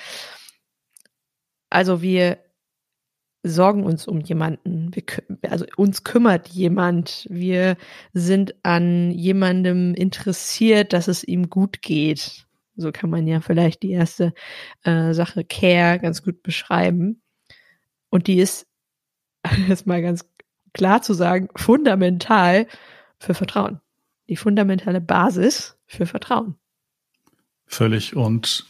Also 1.71 2.03
wir 2.03 2.39
sorgen 3.43 3.85
uns 3.85 4.07
um 4.07 4.21
jemanden, 4.21 4.95
wir, 4.95 5.05
also 5.51 5.65
uns 5.79 6.05
kümmert 6.05 6.49
jemand, 6.49 7.27
wir 7.31 7.79
sind 8.13 8.55
an 8.63 9.13
jemandem 9.13 9.95
interessiert, 9.95 10.93
dass 10.93 11.09
es 11.09 11.25
ihm 11.25 11.49
gut 11.49 11.81
geht. 11.81 12.45
So 12.77 12.93
kann 12.93 13.09
man 13.09 13.27
ja 13.27 13.41
vielleicht 13.41 13.83
die 13.83 13.93
erste 13.93 14.35
äh, 14.85 15.15
Sache 15.15 15.45
Care 15.45 15.99
ganz 15.99 16.23
gut 16.23 16.43
beschreiben. 16.43 17.23
Und 18.11 18.27
die 18.27 18.41
ist 18.41 18.67
jetzt 19.69 19.87
mal 19.87 20.03
ganz 20.03 20.29
klar 20.73 21.03
zu 21.03 21.15
sagen, 21.15 21.49
fundamental 21.57 22.67
für 23.19 23.35
Vertrauen. 23.35 23.81
Die 24.29 24.37
fundamentale 24.37 25.01
Basis 25.01 25.77
für 25.87 26.07
Vertrauen. 26.07 26.55
Völlig. 27.67 28.17
Und 28.17 28.67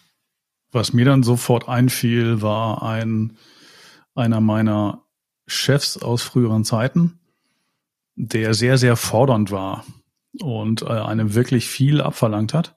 was 0.72 0.92
mir 0.92 1.04
dann 1.04 1.22
sofort 1.22 1.68
einfiel, 1.68 2.42
war 2.42 2.82
ein, 2.82 3.36
einer 4.14 4.40
meiner 4.40 5.02
Chefs 5.46 5.96
aus 5.98 6.22
früheren 6.22 6.64
Zeiten, 6.64 7.18
der 8.14 8.54
sehr, 8.54 8.78
sehr 8.78 8.96
fordernd 8.96 9.50
war 9.50 9.84
und 10.40 10.82
äh, 10.82 10.86
einem 10.86 11.34
wirklich 11.34 11.68
viel 11.68 12.00
abverlangt 12.00 12.54
hat. 12.54 12.76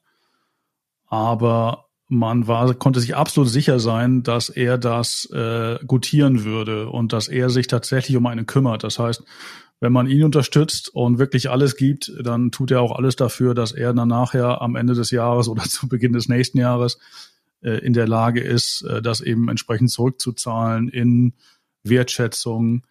Aber 1.07 1.82
man 2.07 2.47
war, 2.47 2.73
konnte 2.75 2.99
sich 2.99 3.15
absolut 3.15 3.49
sicher 3.49 3.79
sein, 3.79 4.23
dass 4.23 4.49
er 4.49 4.77
das 4.77 5.29
äh, 5.31 5.79
gutieren 5.85 6.43
würde 6.43 6.89
und 6.89 7.13
dass 7.13 7.27
er 7.27 7.49
sich 7.49 7.67
tatsächlich 7.67 8.17
um 8.17 8.25
einen 8.25 8.45
kümmert. 8.45 8.83
Das 8.83 8.99
heißt, 8.99 9.23
wenn 9.79 9.91
man 9.91 10.07
ihn 10.07 10.23
unterstützt 10.23 10.89
und 10.93 11.17
wirklich 11.19 11.49
alles 11.49 11.75
gibt, 11.75 12.13
dann 12.21 12.51
tut 12.51 12.71
er 12.71 12.81
auch 12.81 12.93
alles 12.97 13.15
dafür, 13.15 13.53
dass 13.53 13.71
er 13.71 13.93
dann 13.93 14.07
nachher 14.07 14.61
am 14.61 14.75
Ende 14.75 14.93
des 14.93 15.11
Jahres 15.11 15.47
oder 15.47 15.63
zu 15.69 15.87
Beginn 15.87 16.13
des 16.13 16.29
nächsten 16.29 16.57
Jahres 16.57 16.99
äh, 17.61 17.79
in 17.79 17.93
der 17.93 18.07
Lage 18.07 18.41
ist, 18.41 18.83
äh, 18.83 19.01
das 19.01 19.21
eben 19.21 19.49
entsprechend 19.49 19.91
zurückzuzahlen 19.91 20.89
in 20.89 21.33
Wertschätzung, 21.83 22.83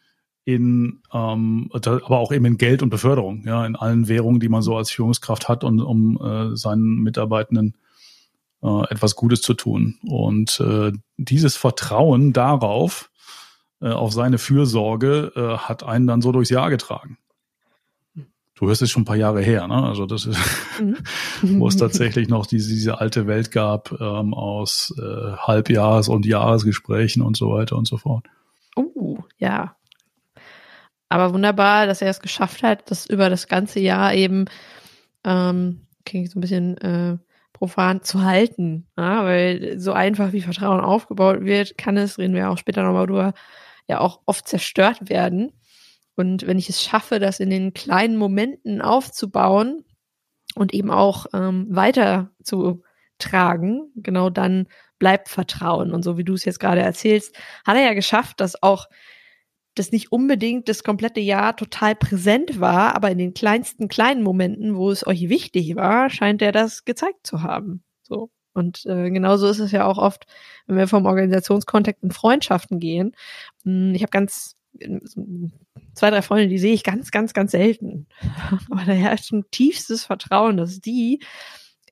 in 0.45 1.01
ähm, 1.13 1.71
aber 1.73 2.19
auch 2.19 2.33
eben 2.33 2.45
in 2.45 2.59
Geld 2.59 2.83
und 2.83 2.91
Beförderung, 2.91 3.45
ja, 3.47 3.65
in 3.65 3.77
allen 3.77 4.09
Währungen, 4.09 4.41
die 4.41 4.49
man 4.49 4.63
so 4.63 4.77
als 4.77 4.91
Führungskraft 4.91 5.49
hat 5.49 5.63
und 5.65 5.81
um 5.81 6.21
äh, 6.21 6.57
seinen 6.57 6.97
Mitarbeitenden 6.97 7.75
äh, 8.63 8.83
etwas 8.91 9.17
Gutes 9.17 9.43
zu 9.43 9.55
tun. 9.55 9.99
Und 10.05 10.61
äh, 10.61 10.93
dieses 11.17 11.57
Vertrauen 11.57 12.33
darauf, 12.33 13.11
äh, 13.81 13.89
auf 13.89 14.13
seine 14.13 14.39
Fürsorge, 14.39 15.33
äh, 15.35 15.59
hat 15.59 15.83
einen 15.83 16.07
dann 16.07 16.23
so 16.23 16.33
durchs 16.33 16.51
Jahr 16.51 16.71
getragen. 16.71 17.19
Du 18.55 18.69
hörst 18.69 18.83
es 18.83 18.91
schon 18.91 19.03
ein 19.03 19.07
paar 19.07 19.17
Jahre 19.17 19.43
her, 19.43 19.67
ne? 19.67 19.83
Also 19.83 20.07
das 20.07 20.27
ist, 20.27 20.39
mhm. 20.81 20.99
wo 21.59 21.67
es 21.67 21.77
tatsächlich 21.77 22.29
noch 22.29 22.47
diese, 22.47 22.69
diese 22.69 23.01
alte 23.01 23.27
Welt 23.27 23.51
gab 23.51 23.91
ähm, 24.01 24.35
aus 24.35 24.95
äh, 24.99 25.33
Halbjahres- 25.37 26.09
und 26.09 26.27
Jahresgesprächen 26.27 27.23
und 27.23 27.37
so 27.37 27.51
weiter 27.51 27.77
und 27.77 27.89
so 27.89 27.97
fort. 27.97 28.27
Uh, 28.77 29.19
ja. 29.39 29.75
Aber 31.09 31.35
wunderbar, 31.35 31.87
dass 31.87 32.03
er 32.03 32.11
es 32.11 32.21
geschafft 32.21 32.63
hat, 32.63 32.91
das 32.91 33.07
über 33.07 33.29
das 33.29 33.49
ganze 33.49 33.81
Jahr 33.81 34.15
eben, 34.15 34.45
ähm, 35.25 35.87
klingt 36.05 36.31
so 36.31 36.39
ein 36.39 36.41
bisschen 36.41 36.79
äh, 36.79 37.19
profan 37.63 38.03
zu 38.03 38.25
halten. 38.25 38.89
Ja, 38.99 39.25
weil 39.25 39.79
so 39.79 39.93
einfach 39.93 40.33
wie 40.33 40.41
Vertrauen 40.41 40.81
aufgebaut 40.81 41.45
wird, 41.45 41.79
kann 41.79 41.97
es, 41.97 42.19
reden 42.19 42.35
wir 42.35 42.51
auch 42.51 42.59
später 42.59 42.83
nochmal 42.83 43.07
drüber, 43.07 43.35
ja 43.87 44.01
auch 44.01 44.21
oft 44.27 44.49
zerstört 44.49 45.09
werden. 45.09 45.53
Und 46.17 46.45
wenn 46.49 46.59
ich 46.59 46.69
es 46.69 46.83
schaffe, 46.83 47.21
das 47.21 47.39
in 47.39 47.51
den 47.51 47.73
kleinen 47.73 48.17
Momenten 48.17 48.83
aufzubauen 48.83 49.85
und 50.57 50.75
eben 50.75 50.91
auch 50.91 51.27
ähm, 51.33 51.69
weiter 51.71 52.33
genau 53.95 54.29
dann 54.29 54.67
bleibt 54.99 55.29
Vertrauen. 55.29 55.93
Und 55.93 56.03
so 56.03 56.19
wie 56.19 56.25
du 56.25 56.35
es 56.35 56.45
jetzt 56.45 56.59
gerade 56.59 56.81
erzählst, 56.81 57.37
hat 57.65 57.77
er 57.77 57.85
ja 57.85 57.95
geschafft, 57.95 58.41
dass 58.41 58.61
auch 58.61 58.89
das 59.75 59.93
nicht 59.93 60.13
unbedingt 60.13 60.69
das 60.69 60.85
komplette 60.85 61.21
Jahr 61.21 61.57
total 61.57 61.95
präsent 61.95 62.61
war, 62.61 62.95
aber 62.95 63.11
in 63.11 63.19
den 63.19 63.35
kleinsten 63.35 63.89
kleinen 63.89 64.23
Momenten, 64.23 64.77
wo 64.77 64.91
es 64.91 65.07
euch 65.07 65.29
wichtig 65.29 65.77
war, 65.77 66.11
scheint 66.11 66.43
er 66.43 66.53
das 66.53 66.85
gezeigt 66.85 67.27
zu 67.27 67.43
haben. 67.43 67.83
So. 68.03 68.31
Und 68.55 68.85
äh, 68.85 69.11
genauso 69.11 69.49
ist 69.49 69.61
es 69.61 69.73
ja 69.73 69.87
auch 69.87 69.97
oft, 69.97 70.27
wenn 70.67 70.77
wir 70.77 70.87
vom 70.87 71.07
Organisationskontext 71.07 72.03
in 72.03 72.11
Freundschaften 72.11 72.81
gehen. 72.81 73.13
Hm, 73.65 73.95
ich 73.95 74.03
habe 74.03 74.11
ganz 74.11 74.57
zwei, 75.95 76.11
drei 76.11 76.23
Freunde, 76.23 76.49
die 76.49 76.59
sehe 76.59 76.75
ich 76.75 76.85
ganz, 76.85 77.11
ganz, 77.11 77.33
ganz 77.33 77.53
selten. 77.53 78.07
Aber 78.71 78.85
da 78.85 78.93
herrscht 78.93 79.33
ein 79.33 79.45
tiefstes 79.51 80.05
Vertrauen, 80.05 80.57
dass 80.57 80.81
die 80.81 81.21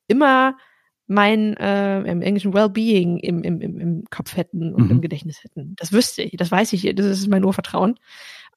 immer 0.06 0.56
mein 1.10 1.56
äh, 1.56 2.02
im 2.02 2.22
englischen 2.22 2.54
Wellbeing 2.54 3.18
im, 3.18 3.42
im, 3.42 3.60
im, 3.60 3.80
im 3.80 4.04
Kopf 4.10 4.36
hätten 4.36 4.72
und 4.72 4.84
mhm. 4.84 4.90
im 4.92 5.00
Gedächtnis 5.00 5.42
hätten. 5.42 5.74
Das 5.76 5.92
wüsste 5.92 6.22
ich, 6.22 6.36
das 6.36 6.52
weiß 6.52 6.72
ich, 6.72 6.94
das 6.94 7.06
ist 7.06 7.28
mein 7.28 7.44
Urvertrauen. 7.44 7.98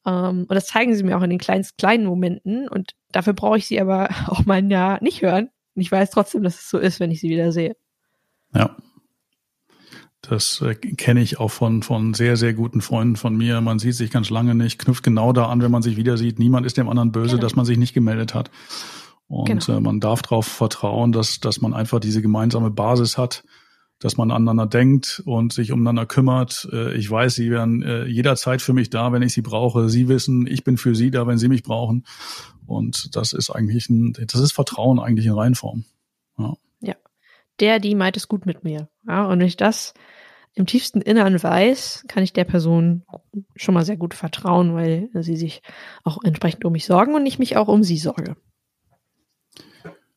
Ähm, 0.05 0.45
und 0.47 0.51
das 0.51 0.67
zeigen 0.67 0.93
sie 0.93 1.03
mir 1.03 1.17
auch 1.17 1.23
in 1.23 1.31
den 1.31 1.39
kleinsten 1.39 1.77
kleinen 1.77 2.05
Momenten. 2.05 2.69
Und 2.69 2.91
dafür 3.11 3.33
brauche 3.33 3.57
ich 3.57 3.65
sie 3.65 3.81
aber 3.81 4.09
auch 4.27 4.45
mal 4.45 4.59
ein 4.59 4.69
Jahr 4.69 5.01
nicht 5.01 5.23
hören. 5.23 5.49
Und 5.75 5.81
ich 5.81 5.91
weiß 5.91 6.11
trotzdem, 6.11 6.43
dass 6.43 6.59
es 6.59 6.69
so 6.69 6.77
ist, 6.77 6.99
wenn 6.99 7.09
ich 7.09 7.19
sie 7.19 7.29
wieder 7.29 7.51
sehe. 7.51 7.75
Ja. 8.53 8.75
Das 10.21 10.61
äh, 10.61 10.75
kenne 10.75 11.21
ich 11.21 11.39
auch 11.39 11.49
von, 11.49 11.81
von 11.81 12.13
sehr, 12.13 12.37
sehr 12.37 12.53
guten 12.53 12.81
Freunden 12.81 13.15
von 13.15 13.35
mir. 13.35 13.61
Man 13.61 13.79
sieht 13.79 13.95
sich 13.95 14.11
ganz 14.11 14.29
lange 14.29 14.53
nicht, 14.53 14.77
knüpft 14.77 15.03
genau 15.03 15.33
da 15.33 15.47
an, 15.47 15.61
wenn 15.63 15.71
man 15.71 15.81
sich 15.81 15.97
wieder 15.97 16.17
sieht. 16.17 16.37
Niemand 16.37 16.67
ist 16.67 16.77
dem 16.77 16.87
anderen 16.87 17.11
böse, 17.11 17.31
genau. 17.31 17.41
dass 17.41 17.55
man 17.55 17.65
sich 17.65 17.79
nicht 17.79 17.95
gemeldet 17.95 18.35
hat. 18.35 18.51
Und 19.33 19.65
genau. 19.65 19.79
äh, 19.79 19.81
man 19.81 19.99
darf 19.99 20.21
darauf 20.21 20.45
vertrauen, 20.45 21.11
dass, 21.11 21.39
dass 21.39 21.59
man 21.59 21.73
einfach 21.73 21.99
diese 21.99 22.21
gemeinsame 22.21 22.69
Basis 22.69 23.17
hat, 23.17 23.43
dass 23.97 24.15
man 24.15 24.29
aneinander 24.29 24.67
denkt 24.67 25.23
und 25.25 25.51
sich 25.53 25.71
umeinander 25.71 26.05
kümmert. 26.05 26.69
Äh, 26.71 26.93
ich 26.93 27.09
weiß, 27.09 27.33
Sie 27.33 27.49
wären 27.49 27.81
äh, 27.81 28.05
jederzeit 28.05 28.61
für 28.61 28.73
mich 28.73 28.91
da, 28.91 29.11
wenn 29.11 29.23
ich 29.23 29.33
Sie 29.33 29.41
brauche. 29.41 29.89
Sie 29.89 30.07
wissen, 30.07 30.45
ich 30.45 30.63
bin 30.63 30.77
für 30.77 30.93
Sie 30.93 31.09
da, 31.09 31.25
wenn 31.25 31.39
Sie 31.39 31.47
mich 31.47 31.63
brauchen. 31.63 32.05
Und 32.67 33.15
das 33.15 33.33
ist 33.33 33.49
eigentlich 33.49 33.89
ein, 33.89 34.13
das 34.13 34.39
ist 34.39 34.51
Vertrauen 34.51 34.99
eigentlich 34.99 35.25
in 35.25 35.33
Reinform. 35.33 35.85
Ja. 36.37 36.53
ja. 36.81 36.95
Der, 37.59 37.79
die 37.79 37.95
meint 37.95 38.17
es 38.17 38.27
gut 38.27 38.45
mit 38.45 38.63
mir. 38.63 38.87
Ja, 39.07 39.25
und 39.25 39.39
wenn 39.39 39.47
ich 39.47 39.57
das 39.57 39.95
im 40.53 40.67
tiefsten 40.67 41.01
Innern 41.01 41.41
weiß, 41.41 42.05
kann 42.07 42.21
ich 42.21 42.33
der 42.33 42.43
Person 42.43 43.03
schon 43.55 43.73
mal 43.73 43.83
sehr 43.83 43.97
gut 43.97 44.13
vertrauen, 44.13 44.75
weil 44.75 45.09
sie 45.21 45.37
sich 45.37 45.63
auch 46.03 46.19
entsprechend 46.23 46.65
um 46.65 46.73
mich 46.73 46.85
sorgen 46.85 47.15
und 47.15 47.25
ich 47.25 47.39
mich 47.39 47.57
auch 47.57 47.67
um 47.67 47.81
sie 47.81 47.97
sorge. 47.97 48.35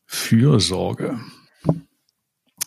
Fürsorge. 0.06 1.18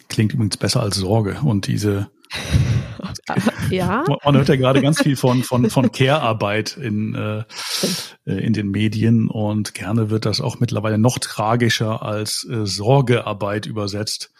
Klingt 0.08 0.34
übrigens 0.34 0.58
besser 0.58 0.82
als 0.82 0.97
Sorge. 0.97 1.39
Und 1.43 1.67
diese 1.67 2.10
ja. 3.69 4.04
Man 4.23 4.36
hört 4.36 4.49
ja 4.49 4.56
gerade 4.56 4.82
ganz 4.82 5.02
viel 5.02 5.15
von, 5.15 5.43
von, 5.43 5.69
von 5.69 5.91
Care-Arbeit 5.91 6.78
in, 6.78 7.15
äh, 7.15 7.43
äh, 8.25 8.45
in 8.45 8.54
den 8.54 8.69
Medien 8.69 9.28
und 9.28 9.73
gerne 9.73 10.10
wird 10.10 10.25
das 10.25 10.41
auch 10.41 10.60
mittlerweile 10.60 10.97
noch 10.97 11.19
tragischer 11.19 12.04
als 12.04 12.47
äh, 12.49 12.65
Sorgearbeit 12.65 13.65
übersetzt. 13.65 14.32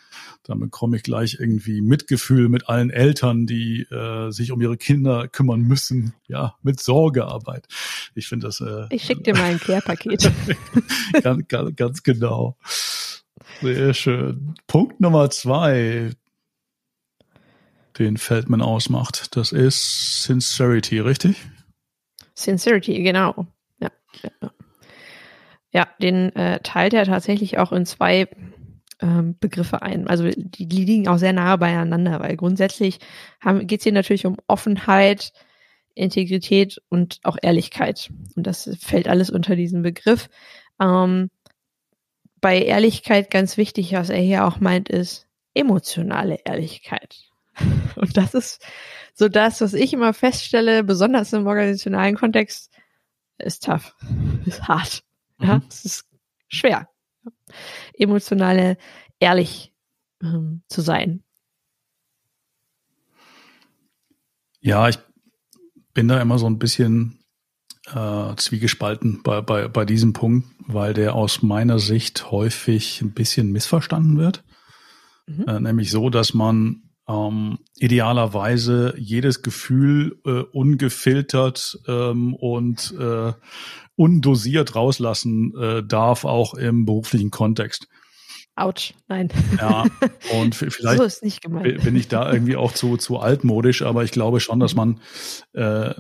Da 0.44 0.56
bekomme 0.56 0.98
ich 0.98 1.04
gleich 1.04 1.38
irgendwie 1.40 1.82
Mitgefühl 1.82 2.50
mit 2.50 2.70
allen 2.70 2.90
Eltern, 2.90 3.46
die 3.46 3.82
äh, 3.92 4.32
sich 4.32 4.52
um 4.52 4.62
ihre 4.62 4.78
Kinder 4.78 5.28
kümmern 5.28 5.62
müssen. 5.62 6.14
Ja, 6.28 6.56
mit 6.64 6.80
Sorgearbeit. 6.80 7.68
Ich 8.16 8.28
finde 8.28 8.48
das. 8.48 8.62
Äh, 8.62 8.88
ich 8.90 9.04
schicke 9.04 9.24
dir 9.24 9.36
mal 9.36 9.44
ein 9.44 9.60
Care-Paket. 9.60 10.32
ganz, 11.24 11.48
ganz, 11.48 11.76
ganz 11.76 12.04
genau. 12.04 12.58
Sehr 13.62 13.94
schön. 13.94 14.56
Punkt 14.68 15.00
Nummer 15.00 15.30
zwei 15.30 16.12
den 18.00 18.18
Feldman 18.18 18.62
ausmacht. 18.62 19.36
Das 19.36 19.52
ist 19.52 20.24
Sincerity, 20.24 21.00
richtig? 21.00 21.36
Sincerity, 22.34 23.04
genau. 23.04 23.46
Ja, 23.80 23.92
ja. 24.24 24.52
ja 25.72 25.88
den 26.02 26.34
äh, 26.36 26.62
teilt 26.62 26.94
er 26.94 27.06
tatsächlich 27.06 27.58
auch 27.58 27.74
in 27.74 27.86
zwei 27.86 28.30
ähm, 29.02 29.36
Begriffe 29.40 29.82
ein. 29.82 30.08
Also 30.08 30.30
die, 30.30 30.68
die, 30.68 30.86
liegen 30.86 31.08
auch 31.08 31.18
sehr 31.18 31.34
nahe 31.34 31.58
beieinander, 31.58 32.20
weil 32.20 32.36
grundsätzlich 32.36 33.00
geht 33.62 33.80
es 33.80 33.84
hier 33.84 33.94
natürlich 33.94 34.26
um 34.26 34.38
Offenheit, 34.48 35.34
Integrität 35.96 36.82
und 36.90 37.20
auch 37.24 37.38
Ehrlichkeit. 37.42 38.10
Und 38.36 38.48
das 38.48 38.70
fällt 38.80 39.08
alles 39.08 39.30
unter 39.30 39.56
diesen 39.56 39.82
Begriff. 39.82 40.30
Ähm, 40.82 41.30
bei 42.42 42.62
Ehrlichkeit 42.62 43.32
ganz 43.32 43.58
wichtig, 43.58 43.94
was 43.94 44.10
er 44.10 44.22
hier 44.22 44.46
auch 44.46 44.60
meint, 44.60 44.90
ist 44.90 45.28
emotionale 45.54 46.40
Ehrlichkeit. 46.46 47.18
Und 47.96 48.16
das 48.16 48.34
ist 48.34 48.66
so 49.14 49.28
das, 49.28 49.60
was 49.60 49.74
ich 49.74 49.92
immer 49.92 50.14
feststelle, 50.14 50.84
besonders 50.84 51.34
im 51.34 51.48
organisationalen 51.48 52.16
Kontext, 52.16 52.72
ist 53.38 53.66
tough, 53.66 53.96
ist 54.46 54.68
hart. 54.68 55.04
Ja, 55.42 55.58
mhm. 55.58 55.64
es 55.70 55.86
ist 55.86 56.06
schwer, 56.48 56.90
emotionale, 57.94 58.78
ehrlich 59.20 59.74
ähm, 60.22 60.62
zu 60.68 60.82
sein. 60.82 61.24
Ja, 64.62 64.90
ich 64.90 65.00
bin 65.94 66.08
da 66.08 66.22
immer 66.22 66.38
so 66.38 66.48
ein 66.48 66.60
bisschen 66.60 67.20
äh, 67.88 68.36
zwiegespalten 68.36 69.22
bei, 69.24 69.42
bei, 69.42 69.68
bei 69.68 69.86
diesem 69.86 70.14
Punkt, 70.14 70.48
weil 70.68 70.94
der 70.94 71.16
aus 71.16 71.42
meiner 71.42 71.80
Sicht 71.80 72.32
häufig 72.32 73.02
ein 73.02 73.14
bisschen 73.14 73.52
missverstanden 73.52 74.18
wird. 74.18 74.44
Mhm. 75.28 75.46
Äh, 75.48 75.60
nämlich 75.60 75.92
so, 75.92 76.10
dass 76.10 76.34
man 76.34 76.89
ähm, 77.10 77.58
idealerweise 77.78 78.94
jedes 78.98 79.42
Gefühl 79.42 80.20
äh, 80.26 80.44
ungefiltert 80.52 81.80
ähm, 81.88 82.36
und 82.36 82.94
äh, 83.00 83.34
undosiert 83.96 84.76
rauslassen 84.76 85.54
äh, 85.60 85.84
darf, 85.84 86.24
auch 86.24 86.54
im 86.54 86.86
beruflichen 86.86 87.32
Kontext. 87.32 87.88
Autsch, 88.60 88.94
nein. 89.08 89.30
Ja, 89.58 89.86
und 90.40 90.56
vielleicht 90.56 91.12
so 91.12 91.20
bin 91.84 91.96
ich 91.96 92.08
da 92.08 92.32
irgendwie 92.32 92.56
auch 92.56 92.74
zu, 92.74 92.98
zu 92.98 93.20
altmodisch, 93.20 93.82
aber 93.82 94.04
ich 94.04 94.12
glaube 94.12 94.40
schon, 94.40 94.60
dass 94.60 94.76
man 94.76 95.00
äh, 95.54 95.94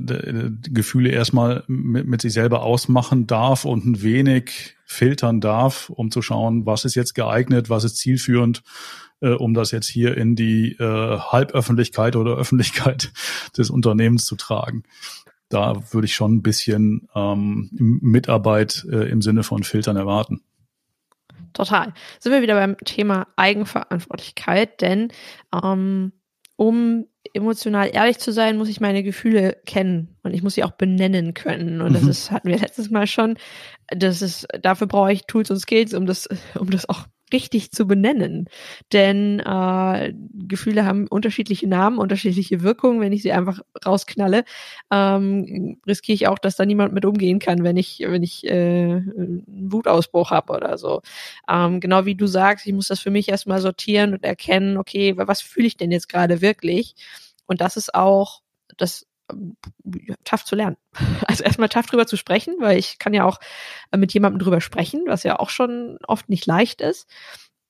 Gefühle 0.69 1.10
erstmal 1.10 1.63
mit, 1.67 2.08
mit 2.08 2.22
sich 2.22 2.34
selber 2.34 2.63
ausmachen 2.63 3.28
darf 3.28 3.65
und 3.65 3.86
ein 3.86 4.02
wenig 4.02 4.76
filtern 4.86 5.39
darf, 5.39 5.89
um 5.89 6.12
zu 6.12 6.22
schauen, 6.22 6.65
was 6.65 6.86
ist 6.86 6.95
jetzt 6.95 7.13
geeignet, 7.13 7.69
was 7.69 7.84
ist 7.84 7.98
zielführend 7.98 8.63
äh, 9.22 9.30
um 9.30 9.54
das 9.54 9.72
jetzt 9.72 9.88
hier 9.88 10.17
in 10.17 10.36
die 10.36 10.74
äh, 10.74 11.19
Halböffentlichkeit 11.19 12.15
oder 12.15 12.36
Öffentlichkeit 12.36 13.12
des 13.58 13.69
Unternehmens 13.69 14.26
zu 14.26 14.36
tragen. 14.36 14.84
Da 15.50 15.82
würde 15.91 16.06
ich 16.06 16.13
schon 16.13 16.36
ein 16.36 16.41
bisschen 16.43 17.08
ähm, 17.15 17.69
Mitarbeit 17.72 18.86
äh, 18.91 19.10
im 19.10 19.22
Sinne 19.22 19.43
von 19.43 19.63
Filtern 19.63 19.98
erwarten. 19.98 20.41
Total. 21.53 21.93
Sind 22.19 22.31
wir 22.31 22.41
wieder 22.41 22.55
beim 22.55 22.77
Thema 22.77 23.27
Eigenverantwortlichkeit, 23.35 24.81
denn 24.81 25.12
ähm, 25.53 26.13
um 26.55 27.05
emotional 27.33 27.89
ehrlich 27.93 28.17
zu 28.19 28.31
sein, 28.31 28.57
muss 28.57 28.69
ich 28.69 28.81
meine 28.81 29.03
Gefühle 29.03 29.57
kennen 29.65 30.17
und 30.23 30.33
ich 30.33 30.43
muss 30.43 30.55
sie 30.55 30.63
auch 30.63 30.71
benennen 30.71 31.33
können. 31.33 31.81
Und 31.81 31.93
das 31.93 32.03
mhm. 32.03 32.09
ist, 32.09 32.31
hatten 32.31 32.49
wir 32.49 32.57
letztes 32.57 32.89
Mal 32.89 33.07
schon. 33.07 33.38
Das 33.88 34.21
ist, 34.21 34.47
dafür 34.62 34.88
brauche 34.88 35.12
ich 35.12 35.25
Tools 35.25 35.51
und 35.51 35.59
Skills, 35.59 35.93
um 35.93 36.05
das, 36.05 36.27
um 36.59 36.69
das 36.69 36.88
auch 36.89 37.05
richtig 37.34 37.72
zu 37.72 37.88
benennen. 37.88 38.50
Denn 38.94 39.39
äh, 39.39 40.13
Gefühle 40.48 40.86
haben 40.86 41.08
unterschiedliche 41.08 41.68
Namen, 41.68 41.98
unterschiedliche 41.98 42.62
Wirkungen. 42.62 43.02
Wenn 43.02 43.13
ich 43.13 43.22
sie 43.22 43.32
einfach 43.32 43.60
rausknalle, 43.86 44.44
ähm, 44.92 45.80
riskiere 45.88 46.15
ich 46.15 46.28
auch, 46.28 46.39
dass 46.39 46.56
da 46.56 46.65
niemand 46.65 46.94
mit 46.94 47.06
umgehen 47.06 47.39
kann, 47.39 47.63
wenn 47.63 47.78
ich, 47.78 48.00
wenn 48.06 48.24
ich 48.24 48.46
äh, 48.46 48.52
einen 48.52 49.72
Wutausbruch 49.72 50.32
habe 50.32 50.54
oder 50.54 50.78
so. 50.78 51.02
Ähm, 51.50 51.80
genau 51.80 52.06
wie 52.06 52.15
du 52.15 52.28
sagst, 52.28 52.65
ich 52.68 52.74
muss 52.74 52.88
das 52.88 53.00
für 53.00 53.12
mich 53.12 53.30
erstmal 53.30 53.62
sortieren 53.62 54.13
und 54.13 54.24
erkennen, 54.24 54.78
okay, 54.78 55.13
was 55.18 55.42
fühle 55.42 55.68
ich 55.68 55.78
denn 55.78 55.92
jetzt 55.92 56.10
gerade 56.10 56.42
wirklich? 56.42 56.96
Und 57.46 57.62
das 57.62 57.78
ist 57.78 57.96
auch 57.96 58.42
das 58.78 59.09
tough 60.24 60.46
zu 60.46 60.56
lernen. 60.56 60.78
Also 61.28 61.44
erstmal 61.44 61.70
tough 61.70 61.88
drüber 61.88 62.08
zu 62.08 62.18
sprechen, 62.18 62.56
weil 62.60 62.78
ich 62.78 63.00
kann 63.00 63.13
ja 63.13 63.26
auch 63.26 63.39
äh, 63.92 63.98
mit 63.98 64.13
jemandem 64.13 64.39
drüber 64.39 64.62
sprechen, 64.62 65.04
was 65.08 65.24
ja 65.24 65.39
auch 65.39 65.50
schon 65.50 65.98
oft 66.08 66.30
nicht 66.30 66.46
leicht 66.46 66.82
ist. 66.82 67.08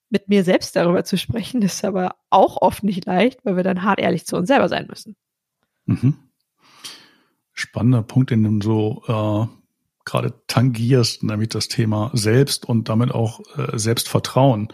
Mit 0.09 0.27
mir 0.27 0.43
selbst 0.43 0.75
darüber 0.75 1.03
zu 1.03 1.17
sprechen, 1.17 1.61
ist 1.63 1.83
aber 1.83 2.15
auch 2.29 2.61
oft 2.61 2.83
nicht 2.83 3.05
leicht, 3.05 3.45
weil 3.45 3.55
wir 3.55 3.63
dann 3.63 3.83
hart 3.83 3.99
ehrlich 3.99 4.25
zu 4.25 4.37
uns 4.37 4.47
selber 4.47 4.69
sein 4.69 4.87
müssen. 4.87 5.15
Mhm. 5.85 6.17
Spannender 7.53 8.03
Punkt, 8.03 8.31
den 8.31 8.59
du 8.59 8.65
so 8.65 9.03
äh, 9.07 9.59
gerade 10.05 10.33
tangierst, 10.47 11.23
nämlich 11.23 11.49
das 11.49 11.67
Thema 11.67 12.09
Selbst 12.13 12.65
und 12.65 12.89
damit 12.89 13.11
auch 13.11 13.41
äh, 13.57 13.77
Selbstvertrauen. 13.77 14.73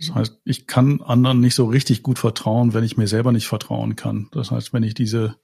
Das 0.00 0.14
heißt, 0.14 0.40
ich 0.44 0.66
kann 0.66 1.02
anderen 1.02 1.40
nicht 1.40 1.54
so 1.54 1.66
richtig 1.66 2.02
gut 2.02 2.18
vertrauen, 2.18 2.72
wenn 2.72 2.84
ich 2.84 2.96
mir 2.96 3.06
selber 3.06 3.32
nicht 3.32 3.46
vertrauen 3.46 3.96
kann. 3.96 4.28
Das 4.32 4.50
heißt, 4.50 4.72
wenn 4.72 4.82
ich 4.82 4.94
diese 4.94 5.36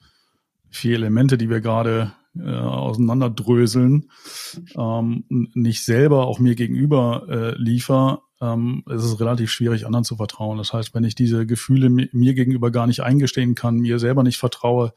vier 0.70 0.96
Elemente, 0.96 1.38
die 1.38 1.50
wir 1.50 1.60
gerade 1.60 2.12
äh, 2.38 2.50
auseinanderdröseln, 2.50 4.10
ähm, 4.76 5.24
nicht 5.28 5.84
selber 5.84 6.26
auch 6.26 6.38
mir 6.38 6.54
gegenüber 6.54 7.26
äh, 7.28 7.54
liefer, 7.56 8.22
ähm, 8.40 8.84
ist 8.88 9.04
es 9.04 9.20
relativ 9.20 9.50
schwierig, 9.50 9.86
anderen 9.86 10.04
zu 10.04 10.16
vertrauen. 10.16 10.58
Das 10.58 10.72
heißt, 10.72 10.94
wenn 10.94 11.04
ich 11.04 11.14
diese 11.14 11.46
Gefühle 11.46 11.88
mir 11.88 12.34
gegenüber 12.34 12.70
gar 12.70 12.86
nicht 12.86 13.00
eingestehen 13.00 13.54
kann, 13.54 13.78
mir 13.78 13.98
selber 13.98 14.22
nicht 14.22 14.36
vertraue, 14.36 14.92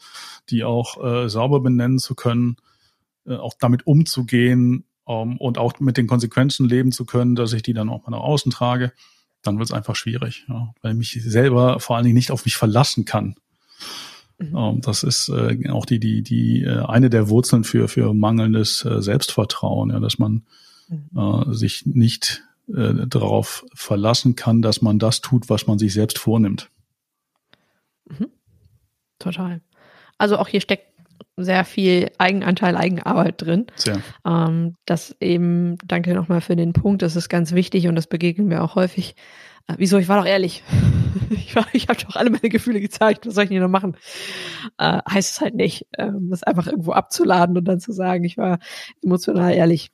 die 0.49 0.63
auch 0.63 1.03
äh, 1.03 1.29
sauber 1.29 1.61
benennen 1.61 1.99
zu 1.99 2.15
können, 2.15 2.57
äh, 3.25 3.35
auch 3.35 3.53
damit 3.59 3.87
umzugehen 3.87 4.85
ähm, 5.07 5.37
und 5.37 5.57
auch 5.57 5.79
mit 5.79 5.97
den 5.97 6.07
Konsequenzen 6.07 6.67
leben 6.67 6.91
zu 6.91 7.05
können, 7.05 7.35
dass 7.35 7.53
ich 7.53 7.63
die 7.63 7.73
dann 7.73 7.89
auch 7.89 8.05
mal 8.05 8.11
nach 8.11 8.23
außen 8.23 8.51
trage, 8.51 8.91
dann 9.41 9.57
wird 9.57 9.69
es 9.69 9.73
einfach 9.73 9.95
schwierig, 9.95 10.45
ja, 10.49 10.73
weil 10.81 10.91
ich 10.91 10.97
mich 10.97 11.23
selber 11.23 11.79
vor 11.79 11.95
allen 11.95 12.05
Dingen 12.05 12.17
nicht 12.17 12.31
auf 12.31 12.43
mich 12.43 12.57
verlassen 12.57 13.05
kann. 13.05 13.35
Mhm. 14.39 14.57
Ähm, 14.57 14.81
das 14.81 15.03
ist 15.03 15.29
äh, 15.29 15.69
auch 15.69 15.85
die, 15.85 15.99
die, 15.99 16.23
die 16.23 16.63
äh, 16.63 16.83
eine 16.85 17.09
der 17.09 17.29
Wurzeln 17.29 17.63
für, 17.63 17.87
für 17.87 18.13
mangelndes 18.13 18.83
äh, 18.85 19.01
Selbstvertrauen, 19.01 19.91
ja, 19.91 19.99
dass 19.99 20.17
man 20.17 20.43
mhm. 20.87 21.53
sich 21.53 21.85
nicht 21.85 22.43
darauf 22.71 23.65
verlassen 23.73 24.35
kann, 24.35 24.61
dass 24.61 24.83
man 24.83 24.99
das 24.99 25.21
tut, 25.21 25.49
was 25.49 25.65
man 25.65 25.79
sich 25.79 25.91
selbst 25.91 26.19
vornimmt. 26.19 26.69
Mhm. 28.05 28.27
Total. 29.17 29.61
Also 30.19 30.37
auch 30.37 30.47
hier 30.47 30.61
steckt 30.61 30.85
sehr 31.35 31.65
viel 31.65 32.11
Eigenanteil, 32.17 32.75
Eigenarbeit 32.77 33.41
drin. 33.41 33.67
Sehr. 33.75 34.01
Ähm, 34.25 34.75
das 34.85 35.15
eben, 35.19 35.77
danke 35.85 36.13
nochmal 36.13 36.41
für 36.41 36.55
den 36.55 36.73
Punkt, 36.73 37.01
das 37.01 37.15
ist 37.15 37.29
ganz 37.29 37.53
wichtig 37.53 37.87
und 37.87 37.95
das 37.95 38.07
begegnen 38.07 38.49
wir 38.49 38.63
auch 38.63 38.75
häufig, 38.75 39.15
wieso? 39.77 39.97
Ich 39.97 40.07
war 40.07 40.17
doch 40.17 40.25
ehrlich. 40.25 40.63
ich 41.29 41.55
ich 41.73 41.87
habe 41.87 41.99
doch 42.05 42.15
alle 42.15 42.29
meine 42.29 42.49
Gefühle 42.49 42.81
gezeigt. 42.81 43.25
Was 43.25 43.35
soll 43.35 43.45
ich 43.45 43.49
denn 43.49 43.61
noch 43.61 43.69
machen? 43.69 43.97
Äh, 44.77 44.99
heißt 45.09 45.31
es 45.31 45.41
halt 45.41 45.55
nicht, 45.55 45.87
ähm, 45.97 46.29
das 46.29 46.43
einfach 46.43 46.67
irgendwo 46.67 46.91
abzuladen 46.91 47.57
und 47.57 47.65
dann 47.65 47.79
zu 47.79 47.91
sagen, 47.91 48.23
ich 48.23 48.37
war 48.37 48.59
emotional 49.01 49.53
ehrlich. 49.53 49.91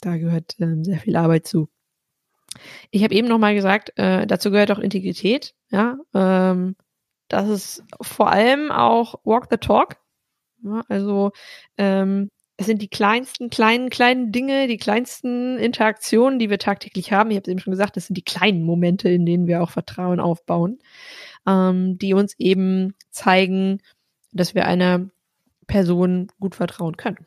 Da 0.00 0.16
gehört 0.16 0.56
ähm, 0.58 0.84
sehr 0.84 0.98
viel 0.98 1.16
Arbeit 1.16 1.46
zu. 1.46 1.68
Ich 2.90 3.04
habe 3.04 3.14
eben 3.14 3.28
noch 3.28 3.38
mal 3.38 3.54
gesagt, 3.54 3.96
äh, 3.96 4.26
dazu 4.26 4.50
gehört 4.50 4.70
auch 4.72 4.78
Integrität. 4.78 5.54
Ja, 5.70 5.96
ähm, 6.12 6.76
das 7.28 7.48
ist 7.48 7.84
vor 8.00 8.30
allem 8.30 8.70
auch 8.70 9.14
Walk 9.24 9.46
the 9.50 9.56
Talk. 9.56 9.96
Ja, 10.64 10.82
also 10.88 11.32
ähm, 11.78 12.30
es 12.56 12.66
sind 12.66 12.82
die 12.82 12.88
kleinsten, 12.88 13.50
kleinen, 13.50 13.90
kleinen 13.90 14.30
Dinge, 14.30 14.68
die 14.68 14.76
kleinsten 14.76 15.58
Interaktionen, 15.58 16.38
die 16.38 16.50
wir 16.50 16.58
tagtäglich 16.58 17.12
haben. 17.12 17.30
Ich 17.30 17.36
habe 17.36 17.44
es 17.44 17.50
eben 17.50 17.60
schon 17.60 17.72
gesagt, 17.72 17.96
das 17.96 18.06
sind 18.06 18.16
die 18.16 18.22
kleinen 18.22 18.64
Momente, 18.64 19.08
in 19.08 19.26
denen 19.26 19.46
wir 19.46 19.62
auch 19.62 19.70
Vertrauen 19.70 20.20
aufbauen, 20.20 20.78
ähm, 21.46 21.98
die 21.98 22.14
uns 22.14 22.34
eben 22.38 22.94
zeigen, 23.10 23.80
dass 24.32 24.54
wir 24.54 24.66
einer 24.66 25.10
Person 25.66 26.28
gut 26.40 26.54
vertrauen 26.54 26.96
können. 26.96 27.26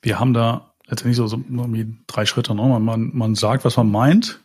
Wir 0.00 0.18
haben 0.18 0.32
da 0.32 0.74
letztendlich 0.86 1.16
so, 1.16 1.26
so 1.26 1.36
irgendwie 1.36 1.96
drei 2.06 2.26
Schritte. 2.26 2.54
Ne? 2.54 2.62
Man, 2.62 2.82
man, 2.82 3.10
man 3.14 3.34
sagt, 3.34 3.64
was 3.64 3.76
man 3.76 3.90
meint, 3.90 4.44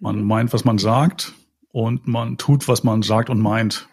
man 0.00 0.22
meint, 0.22 0.52
was 0.52 0.64
man 0.64 0.78
sagt 0.78 1.34
und 1.70 2.06
man 2.06 2.38
tut, 2.38 2.68
was 2.68 2.84
man 2.84 3.02
sagt 3.02 3.30
und 3.30 3.40
meint. 3.40 3.88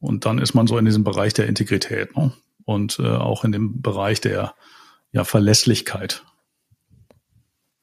Und 0.00 0.24
dann 0.24 0.38
ist 0.38 0.54
man 0.54 0.66
so 0.66 0.78
in 0.78 0.84
diesem 0.84 1.04
Bereich 1.04 1.34
der 1.34 1.46
Integrität 1.46 2.16
ne? 2.16 2.32
und 2.64 2.98
äh, 2.98 3.06
auch 3.06 3.44
in 3.44 3.52
dem 3.52 3.82
Bereich 3.82 4.20
der 4.20 4.54
ja, 5.12 5.24
Verlässlichkeit. 5.24 6.24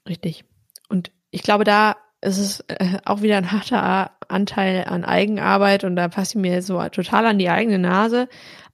Richtig. 0.08 0.46
Und 0.90 1.12
ich 1.32 1.44
glaube, 1.44 1.64
da 1.64 1.98
ist 2.22 2.38
es 2.38 2.60
äh, 2.68 2.98
auch 3.06 3.22
wieder 3.22 3.38
ein 3.38 3.52
harter 3.52 4.12
Anteil 4.28 4.86
an 4.86 5.06
Eigenarbeit 5.06 5.84
und 5.84 5.96
da 5.96 6.08
passt 6.08 6.36
mir 6.36 6.62
so 6.62 6.82
total 6.90 7.26
an 7.26 7.38
die 7.38 7.50
eigene 7.50 7.80
Nase. 7.80 8.28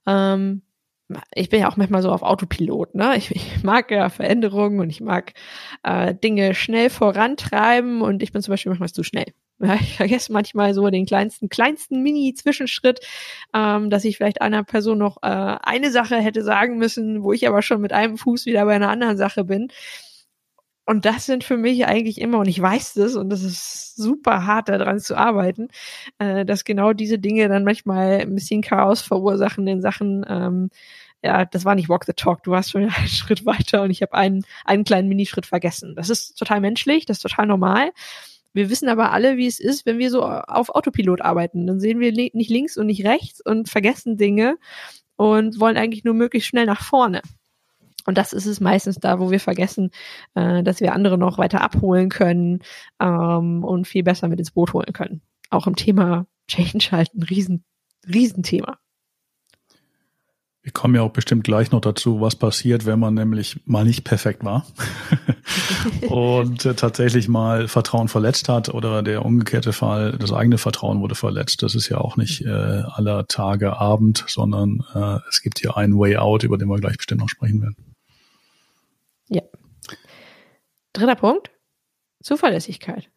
Ähm, 0.06 0.62
ich 1.34 1.50
bin 1.50 1.60
ja 1.60 1.68
auch 1.68 1.76
manchmal 1.76 2.00
so 2.00 2.10
auf 2.10 2.22
Autopilot, 2.22 2.94
ne? 2.94 3.16
Ich, 3.16 3.30
ich 3.30 3.62
mag 3.62 3.90
ja 3.90 4.08
Veränderungen 4.08 4.80
und 4.80 4.88
ich 4.88 5.02
mag 5.02 5.34
äh, 5.82 6.14
Dinge 6.14 6.54
schnell 6.54 6.88
vorantreiben 6.88 8.00
und 8.00 8.22
ich 8.22 8.32
bin 8.32 8.42
zum 8.42 8.52
Beispiel 8.52 8.70
manchmal 8.70 8.88
zu 8.88 9.02
schnell. 9.02 9.26
Ja, 9.60 9.74
ich 9.74 9.96
vergesse 9.96 10.32
manchmal 10.32 10.74
so 10.74 10.88
den 10.90 11.06
kleinsten, 11.06 11.48
kleinsten 11.48 12.02
Mini-Zwischenschritt, 12.02 13.00
ähm, 13.54 13.88
dass 13.88 14.04
ich 14.04 14.16
vielleicht 14.16 14.42
einer 14.42 14.64
Person 14.64 14.98
noch 14.98 15.18
äh, 15.22 15.26
eine 15.28 15.90
Sache 15.92 16.16
hätte 16.16 16.42
sagen 16.42 16.76
müssen, 16.76 17.22
wo 17.22 17.32
ich 17.32 17.46
aber 17.46 17.62
schon 17.62 17.80
mit 17.80 17.92
einem 17.92 18.18
Fuß 18.18 18.46
wieder 18.46 18.64
bei 18.64 18.74
einer 18.74 18.90
anderen 18.90 19.16
Sache 19.16 19.44
bin. 19.44 19.68
Und 20.86 21.06
das 21.06 21.24
sind 21.26 21.44
für 21.44 21.56
mich 21.56 21.86
eigentlich 21.86 22.20
immer, 22.20 22.38
und 22.40 22.48
ich 22.48 22.60
weiß 22.60 22.94
das, 22.94 23.14
und 23.16 23.30
das 23.30 23.42
ist 23.42 23.96
super 23.96 24.44
hart, 24.44 24.68
daran 24.68 25.00
zu 25.00 25.16
arbeiten, 25.16 25.68
äh, 26.18 26.44
dass 26.44 26.64
genau 26.64 26.92
diese 26.92 27.18
Dinge 27.18 27.48
dann 27.48 27.64
manchmal 27.64 28.20
ein 28.20 28.34
bisschen 28.34 28.60
Chaos 28.60 29.00
verursachen 29.00 29.66
in 29.66 29.80
Sachen, 29.80 30.26
ähm, 30.28 30.70
ja, 31.22 31.46
das 31.46 31.64
war 31.64 31.74
nicht 31.74 31.88
Walk 31.88 32.04
the 32.04 32.12
Talk, 32.12 32.42
du 32.42 32.50
warst 32.50 32.72
schon 32.72 32.82
einen 32.82 32.92
Schritt 33.08 33.46
weiter 33.46 33.82
und 33.82 33.90
ich 33.90 34.02
habe 34.02 34.14
einen, 34.14 34.44
einen 34.66 34.84
kleinen 34.84 35.08
Minischritt 35.08 35.46
vergessen. 35.46 35.94
Das 35.96 36.10
ist 36.10 36.34
total 36.38 36.60
menschlich, 36.60 37.06
das 37.06 37.18
ist 37.18 37.22
total 37.22 37.46
normal. 37.46 37.92
Wir 38.54 38.70
wissen 38.70 38.88
aber 38.88 39.12
alle, 39.12 39.36
wie 39.36 39.46
es 39.46 39.58
ist, 39.60 39.84
wenn 39.84 39.98
wir 39.98 40.10
so 40.10 40.22
auf 40.24 40.70
Autopilot 40.70 41.20
arbeiten. 41.20 41.66
Dann 41.66 41.80
sehen 41.80 41.98
wir 41.98 42.12
nicht 42.12 42.50
links 42.50 42.76
und 42.76 42.86
nicht 42.86 43.04
rechts 43.04 43.40
und 43.44 43.68
vergessen 43.68 44.16
Dinge 44.16 44.56
und 45.16 45.60
wollen 45.60 45.76
eigentlich 45.76 46.04
nur 46.04 46.14
möglichst 46.14 46.48
schnell 46.48 46.66
nach 46.66 46.82
vorne. 46.82 47.20
Und 48.06 48.16
das 48.16 48.32
ist 48.32 48.46
es 48.46 48.60
meistens 48.60 48.96
da, 48.96 49.18
wo 49.18 49.30
wir 49.30 49.40
vergessen, 49.40 49.90
äh, 50.34 50.62
dass 50.62 50.80
wir 50.80 50.92
andere 50.92 51.18
noch 51.18 51.38
weiter 51.38 51.62
abholen 51.62 52.10
können 52.10 52.60
ähm, 53.00 53.64
und 53.64 53.88
viel 53.88 54.04
besser 54.04 54.28
mit 54.28 54.38
ins 54.38 54.52
Boot 54.52 54.72
holen 54.72 54.92
können. 54.92 55.22
Auch 55.50 55.66
im 55.66 55.74
Thema 55.74 56.26
Change 56.48 56.88
halt 56.92 57.14
ein 57.14 57.22
riesen, 57.22 57.64
Riesenthema. 58.06 58.78
Wir 60.62 60.72
kommen 60.72 60.94
ja 60.94 61.02
auch 61.02 61.10
bestimmt 61.10 61.44
gleich 61.44 61.72
noch 61.72 61.80
dazu, 61.80 62.20
was 62.20 62.36
passiert, 62.36 62.86
wenn 62.86 62.98
man 62.98 63.14
nämlich 63.14 63.60
mal 63.66 63.84
nicht 63.84 64.04
perfekt 64.04 64.44
war 64.44 64.66
und 66.08 66.64
äh, 66.64 66.74
tatsächlich 66.74 67.28
mal 67.28 67.68
Vertrauen 67.68 68.08
verletzt 68.08 68.48
hat 68.48 68.68
oder 68.68 69.02
der 69.02 69.24
umgekehrte 69.24 69.72
Fall, 69.72 70.12
das 70.12 70.32
eigene 70.32 70.58
Vertrauen 70.58 71.00
wurde 71.00 71.14
verletzt. 71.14 71.62
Das 71.62 71.74
ist 71.74 71.88
ja 71.88 71.98
auch 71.98 72.16
nicht 72.16 72.42
äh, 72.42 72.48
aller 72.48 73.26
Tage 73.26 73.78
Abend, 73.78 74.24
sondern 74.26 74.84
äh, 74.94 75.18
es 75.28 75.42
gibt 75.42 75.58
hier 75.58 75.76
einen 75.76 75.98
Way 75.98 76.16
Out, 76.16 76.42
über 76.44 76.58
den 76.58 76.68
wir 76.68 76.78
gleich 76.78 76.96
bestimmt 76.96 77.20
noch 77.20 77.28
sprechen 77.28 77.60
werden. 77.60 77.76
Ja. 79.28 79.42
Dritter 80.92 81.16
Punkt. 81.16 81.50
Zuverlässigkeit. 82.22 83.10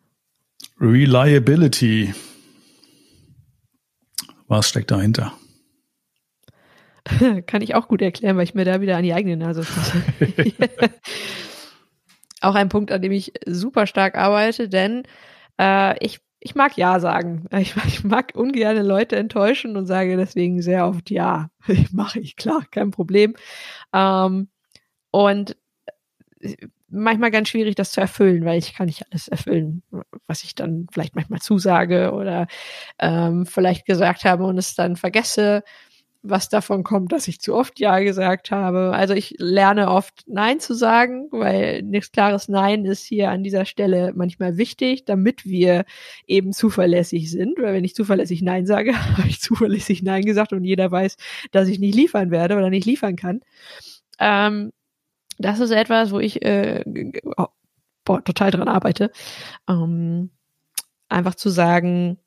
Reliability. 0.80 2.14
Was 4.48 4.70
steckt 4.70 4.92
dahinter? 4.92 5.34
Kann 7.46 7.62
ich 7.62 7.76
auch 7.76 7.88
gut 7.88 8.02
erklären, 8.02 8.38
weil 8.38 8.44
ich 8.44 8.54
mir 8.54 8.66
da 8.66 8.82
wieder 8.82 8.98
an 8.98 9.04
die 9.04 9.14
eigene 9.14 9.38
Nase 9.38 9.64
fasse. 9.64 10.04
Auch 12.48 12.56
ein 12.56 12.70
Punkt, 12.70 12.92
an 12.92 13.02
dem 13.02 13.12
ich 13.12 13.34
super 13.46 13.88
stark 13.88 14.16
arbeite, 14.18 14.70
denn 14.70 15.04
äh, 15.60 15.98
ich, 16.06 16.20
ich 16.40 16.56
mag 16.56 16.78
Ja 16.78 17.00
sagen. 17.00 17.48
Ich, 17.60 17.76
ich 17.88 18.04
mag 18.04 18.34
ungerne 18.36 18.84
Leute 18.84 19.16
enttäuschen 19.18 19.78
und 19.78 19.86
sage 19.88 20.18
deswegen 20.18 20.62
sehr 20.62 20.88
oft 20.88 21.10
Ja. 21.12 21.50
Mache 21.92 22.20
ich, 22.20 22.36
klar, 22.36 22.64
kein 22.72 22.92
Problem. 22.92 23.36
Ähm, 23.94 24.50
und 25.12 25.58
manchmal 26.90 27.32
ganz 27.32 27.50
schwierig, 27.50 27.76
das 27.76 27.92
zu 27.92 28.02
erfüllen, 28.02 28.46
weil 28.46 28.60
ich 28.60 28.74
kann 28.74 28.86
nicht 28.88 29.04
alles 29.12 29.28
erfüllen, 29.28 29.84
was 30.28 30.44
ich 30.44 30.56
dann 30.56 30.88
vielleicht 30.92 31.16
manchmal 31.16 31.40
zusage 31.42 32.12
oder 32.14 32.48
ähm, 33.00 33.46
vielleicht 33.46 33.86
gesagt 33.86 34.24
habe 34.26 34.46
und 34.46 34.58
es 34.58 34.76
dann 34.76 34.96
vergesse, 34.96 35.64
was 36.30 36.50
davon 36.50 36.84
kommt, 36.84 37.12
dass 37.12 37.28
ich 37.28 37.40
zu 37.40 37.56
oft 37.56 37.80
Ja 37.80 38.00
gesagt 38.00 38.52
habe. 38.52 38.92
Also 38.94 39.14
ich 39.14 39.36
lerne 39.38 39.90
oft 39.90 40.24
Nein 40.28 40.60
zu 40.60 40.74
sagen, 40.74 41.28
weil 41.32 41.84
nichts 41.84 42.12
klares 42.12 42.48
Nein 42.48 42.86
ist 42.86 43.06
hier 43.06 43.30
an 43.30 43.44
dieser 43.44 43.66
Stelle 43.66 44.14
manchmal 44.16 44.58
wichtig, 44.58 45.06
damit 45.06 45.46
wir 45.46 45.86
eben 46.28 46.54
zuverlässig 46.54 47.32
sind. 47.32 47.58
Weil 47.60 47.74
wenn 47.74 47.84
ich 47.84 47.96
zuverlässig 47.96 48.42
Nein 48.42 48.66
sage, 48.66 48.94
habe 49.18 49.28
ich 49.28 49.40
zuverlässig 49.42 50.04
Nein 50.04 50.24
gesagt 50.24 50.54
und 50.54 50.64
jeder 50.64 50.92
weiß, 50.92 51.18
dass 51.52 51.68
ich 51.68 51.80
nicht 51.80 51.96
liefern 51.96 52.32
werde 52.32 52.56
oder 52.56 52.70
nicht 52.70 52.86
liefern 52.86 53.16
kann. 53.16 53.42
Ähm, 54.20 54.72
das 55.38 55.60
ist 55.60 55.72
etwas, 55.72 56.12
wo 56.12 56.20
ich 56.20 56.42
äh, 56.44 56.84
boah, 58.08 58.24
total 58.24 58.52
dran 58.52 58.68
arbeite. 58.68 59.12
Ähm, 59.70 60.32
einfach 61.10 61.36
zu 61.36 61.50
sagen, 61.50 62.18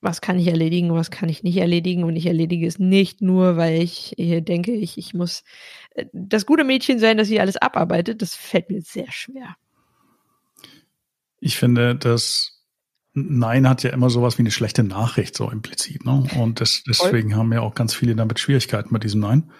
was 0.00 0.20
kann 0.20 0.38
ich 0.38 0.46
erledigen, 0.46 0.92
was 0.94 1.10
kann 1.10 1.28
ich 1.28 1.42
nicht 1.42 1.58
erledigen 1.58 2.04
und 2.04 2.16
ich 2.16 2.26
erledige 2.26 2.66
es 2.66 2.78
nicht 2.78 3.20
nur, 3.20 3.56
weil 3.56 3.82
ich 3.82 4.14
hier 4.16 4.40
denke, 4.40 4.72
ich, 4.72 4.96
ich 4.96 5.14
muss 5.14 5.44
äh, 5.94 6.06
das 6.12 6.46
gute 6.46 6.64
Mädchen 6.64 6.98
sein, 6.98 7.18
das 7.18 7.28
hier 7.28 7.42
alles 7.42 7.56
abarbeitet. 7.56 8.22
Das 8.22 8.34
fällt 8.34 8.70
mir 8.70 8.80
sehr 8.80 9.10
schwer. 9.12 9.56
Ich 11.40 11.56
finde, 11.58 11.94
dass 11.96 12.60
Nein 13.12 13.68
hat 13.68 13.82
ja 13.82 13.90
immer 13.90 14.08
sowas 14.08 14.38
wie 14.38 14.42
eine 14.42 14.50
schlechte 14.50 14.82
Nachricht, 14.82 15.36
so 15.36 15.50
implizit. 15.50 16.04
Ne? 16.04 16.24
Und 16.38 16.60
das, 16.60 16.82
deswegen 16.88 17.36
haben 17.36 17.52
ja 17.52 17.60
auch 17.60 17.74
ganz 17.74 17.94
viele 17.94 18.14
damit 18.14 18.38
Schwierigkeiten 18.38 18.92
mit 18.92 19.04
diesem 19.04 19.20
Nein. 19.20 19.50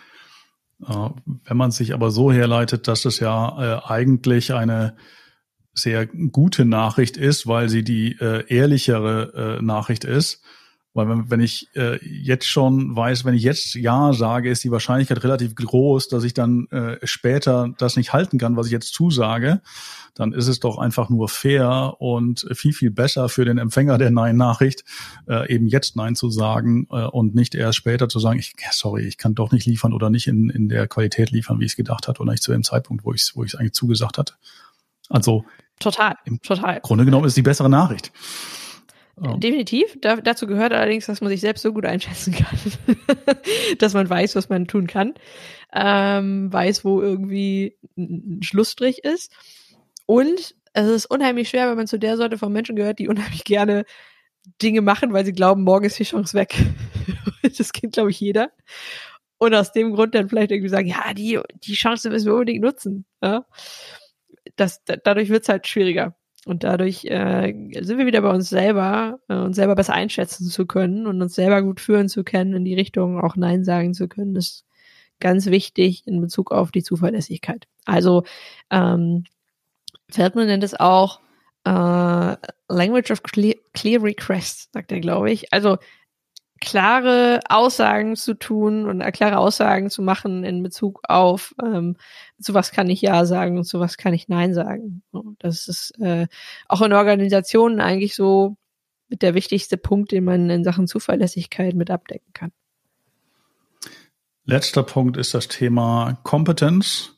Äh, 0.86 1.10
wenn 1.44 1.56
man 1.56 1.70
sich 1.70 1.92
aber 1.92 2.10
so 2.10 2.32
herleitet, 2.32 2.88
dass 2.88 3.04
es 3.04 3.20
ja 3.20 3.80
äh, 3.80 3.84
eigentlich 3.84 4.54
eine 4.54 4.96
sehr 5.72 6.06
gute 6.06 6.64
Nachricht 6.64 7.16
ist, 7.16 7.46
weil 7.46 7.68
sie 7.68 7.84
die 7.84 8.16
äh, 8.20 8.44
ehrlichere 8.48 9.58
äh, 9.58 9.62
Nachricht 9.62 10.04
ist. 10.04 10.42
Weil 10.92 11.08
wenn, 11.08 11.30
wenn 11.30 11.40
ich 11.40 11.68
äh, 11.76 12.04
jetzt 12.04 12.46
schon 12.46 12.96
weiß, 12.96 13.24
wenn 13.24 13.34
ich 13.34 13.44
jetzt 13.44 13.74
Ja 13.74 14.12
sage, 14.12 14.50
ist 14.50 14.64
die 14.64 14.72
Wahrscheinlichkeit 14.72 15.22
relativ 15.22 15.54
groß, 15.54 16.08
dass 16.08 16.24
ich 16.24 16.34
dann 16.34 16.66
äh, 16.70 16.98
später 17.04 17.72
das 17.78 17.96
nicht 17.96 18.12
halten 18.12 18.38
kann, 18.38 18.56
was 18.56 18.66
ich 18.66 18.72
jetzt 18.72 18.92
zusage. 18.92 19.60
Dann 20.16 20.32
ist 20.32 20.48
es 20.48 20.58
doch 20.58 20.78
einfach 20.78 21.08
nur 21.08 21.28
fair 21.28 21.94
und 22.00 22.44
viel, 22.54 22.72
viel 22.72 22.90
besser 22.90 23.28
für 23.28 23.44
den 23.44 23.58
Empfänger 23.58 23.98
der 23.98 24.10
Nein-Nachricht, 24.10 24.84
äh, 25.28 25.48
eben 25.52 25.68
jetzt 25.68 25.94
Nein 25.94 26.16
zu 26.16 26.28
sagen 26.28 26.88
äh, 26.90 27.04
und 27.04 27.36
nicht 27.36 27.54
erst 27.54 27.78
später 27.78 28.08
zu 28.08 28.18
sagen, 28.18 28.40
ich, 28.40 28.54
sorry, 28.72 29.06
ich 29.06 29.16
kann 29.16 29.36
doch 29.36 29.52
nicht 29.52 29.66
liefern 29.66 29.92
oder 29.92 30.10
nicht 30.10 30.26
in, 30.26 30.50
in 30.50 30.68
der 30.68 30.88
Qualität 30.88 31.30
liefern, 31.30 31.60
wie 31.60 31.66
ich 31.66 31.72
es 31.72 31.76
gedacht 31.76 32.08
hatte 32.08 32.20
oder 32.20 32.32
nicht 32.32 32.42
zu 32.42 32.50
dem 32.50 32.64
Zeitpunkt, 32.64 33.04
wo 33.04 33.12
ich 33.14 33.22
es 33.22 33.36
wo 33.36 33.44
ich 33.44 33.56
eigentlich 33.56 33.74
zugesagt 33.74 34.18
hatte. 34.18 34.34
Also 35.10 35.44
total, 35.78 36.14
im 36.24 36.40
total. 36.40 36.80
Grunde 36.80 37.04
genommen 37.04 37.26
ist 37.26 37.36
die 37.36 37.42
bessere 37.42 37.68
Nachricht. 37.68 38.12
Oh. 39.22 39.36
Definitiv. 39.36 39.98
Da, 40.00 40.16
dazu 40.16 40.46
gehört 40.46 40.72
allerdings, 40.72 41.06
dass 41.06 41.20
man 41.20 41.28
sich 41.28 41.40
selbst 41.40 41.62
so 41.62 41.74
gut 41.74 41.84
einschätzen 41.84 42.32
kann, 42.32 42.58
dass 43.78 43.92
man 43.92 44.08
weiß, 44.08 44.34
was 44.34 44.48
man 44.48 44.66
tun 44.66 44.86
kann, 44.86 45.12
ähm, 45.74 46.50
weiß, 46.50 46.84
wo 46.84 47.02
irgendwie 47.02 47.76
ein 47.98 48.40
Schlussstrich 48.42 49.04
ist. 49.04 49.32
Und 50.06 50.54
es 50.72 50.88
ist 50.88 51.06
unheimlich 51.06 51.50
schwer, 51.50 51.68
wenn 51.68 51.76
man 51.76 51.86
zu 51.86 51.98
der 51.98 52.16
Sorte 52.16 52.38
von 52.38 52.52
Menschen 52.52 52.76
gehört, 52.76 52.98
die 52.98 53.08
unheimlich 53.08 53.44
gerne 53.44 53.84
Dinge 54.62 54.80
machen, 54.80 55.12
weil 55.12 55.26
sie 55.26 55.32
glauben, 55.32 55.64
morgen 55.64 55.84
ist 55.84 55.98
die 55.98 56.04
Chance 56.04 56.34
weg. 56.34 56.56
das 57.42 57.72
kennt, 57.72 57.92
glaube 57.92 58.10
ich, 58.10 58.20
jeder. 58.20 58.50
Und 59.38 59.54
aus 59.54 59.72
dem 59.72 59.94
Grund 59.94 60.14
dann 60.14 60.28
vielleicht 60.28 60.50
irgendwie 60.50 60.68
sagen, 60.68 60.86
ja, 60.86 61.12
die, 61.14 61.40
die 61.64 61.74
Chance 61.74 62.10
müssen 62.10 62.26
wir 62.26 62.34
unbedingt 62.34 62.62
nutzen. 62.62 63.04
Ja? 63.22 63.44
Das, 64.56 64.82
dadurch 64.84 65.28
wird 65.28 65.42
es 65.42 65.48
halt 65.48 65.66
schwieriger. 65.66 66.14
Und 66.46 66.64
dadurch 66.64 67.04
äh, 67.04 67.52
sind 67.80 67.98
wir 67.98 68.06
wieder 68.06 68.22
bei 68.22 68.30
uns 68.30 68.48
selber, 68.48 69.20
äh, 69.28 69.34
uns 69.34 69.56
selber 69.56 69.74
besser 69.74 69.92
einschätzen 69.92 70.46
zu 70.46 70.66
können 70.66 71.06
und 71.06 71.20
uns 71.20 71.34
selber 71.34 71.62
gut 71.62 71.80
führen 71.80 72.08
zu 72.08 72.24
können, 72.24 72.54
in 72.54 72.64
die 72.64 72.74
Richtung 72.74 73.20
auch 73.20 73.36
Nein 73.36 73.62
sagen 73.62 73.92
zu 73.92 74.08
können. 74.08 74.34
Das 74.34 74.46
ist 74.46 74.64
ganz 75.20 75.46
wichtig 75.46 76.06
in 76.06 76.20
Bezug 76.20 76.50
auf 76.50 76.70
die 76.70 76.82
Zuverlässigkeit. 76.82 77.66
Also 77.84 78.24
ähm, 78.70 79.24
Feldman 80.10 80.46
nennt 80.46 80.64
es 80.64 80.78
auch 80.78 81.20
äh, 81.64 82.36
Language 82.68 83.10
of 83.10 83.22
Clear, 83.22 83.56
Clear 83.74 84.02
Requests, 84.02 84.70
sagt 84.72 84.92
er, 84.92 85.00
glaube 85.00 85.30
ich. 85.30 85.52
Also 85.52 85.76
klare 86.60 87.40
Aussagen 87.48 88.16
zu 88.16 88.34
tun 88.34 88.86
und 88.86 89.00
äh, 89.00 89.10
klare 89.12 89.38
Aussagen 89.38 89.88
zu 89.88 90.02
machen 90.02 90.44
in 90.44 90.62
Bezug 90.62 91.00
auf, 91.08 91.54
ähm, 91.62 91.96
zu 92.40 92.52
was 92.52 92.70
kann 92.70 92.90
ich 92.90 93.00
Ja 93.00 93.24
sagen 93.24 93.56
und 93.56 93.64
zu 93.64 93.80
was 93.80 93.96
kann 93.96 94.12
ich 94.12 94.28
Nein 94.28 94.52
sagen. 94.52 95.02
Das 95.38 95.68
ist 95.68 95.98
äh, 96.00 96.26
auch 96.68 96.82
in 96.82 96.92
Organisationen 96.92 97.80
eigentlich 97.80 98.14
so 98.14 98.56
mit 99.08 99.22
der 99.22 99.34
wichtigste 99.34 99.76
Punkt, 99.76 100.12
den 100.12 100.24
man 100.24 100.50
in 100.50 100.62
Sachen 100.62 100.86
Zuverlässigkeit 100.86 101.74
mit 101.74 101.90
abdecken 101.90 102.32
kann. 102.34 102.52
Letzter 104.44 104.82
Punkt 104.82 105.16
ist 105.16 105.34
das 105.34 105.48
Thema 105.48 106.18
Kompetenz. 106.22 107.16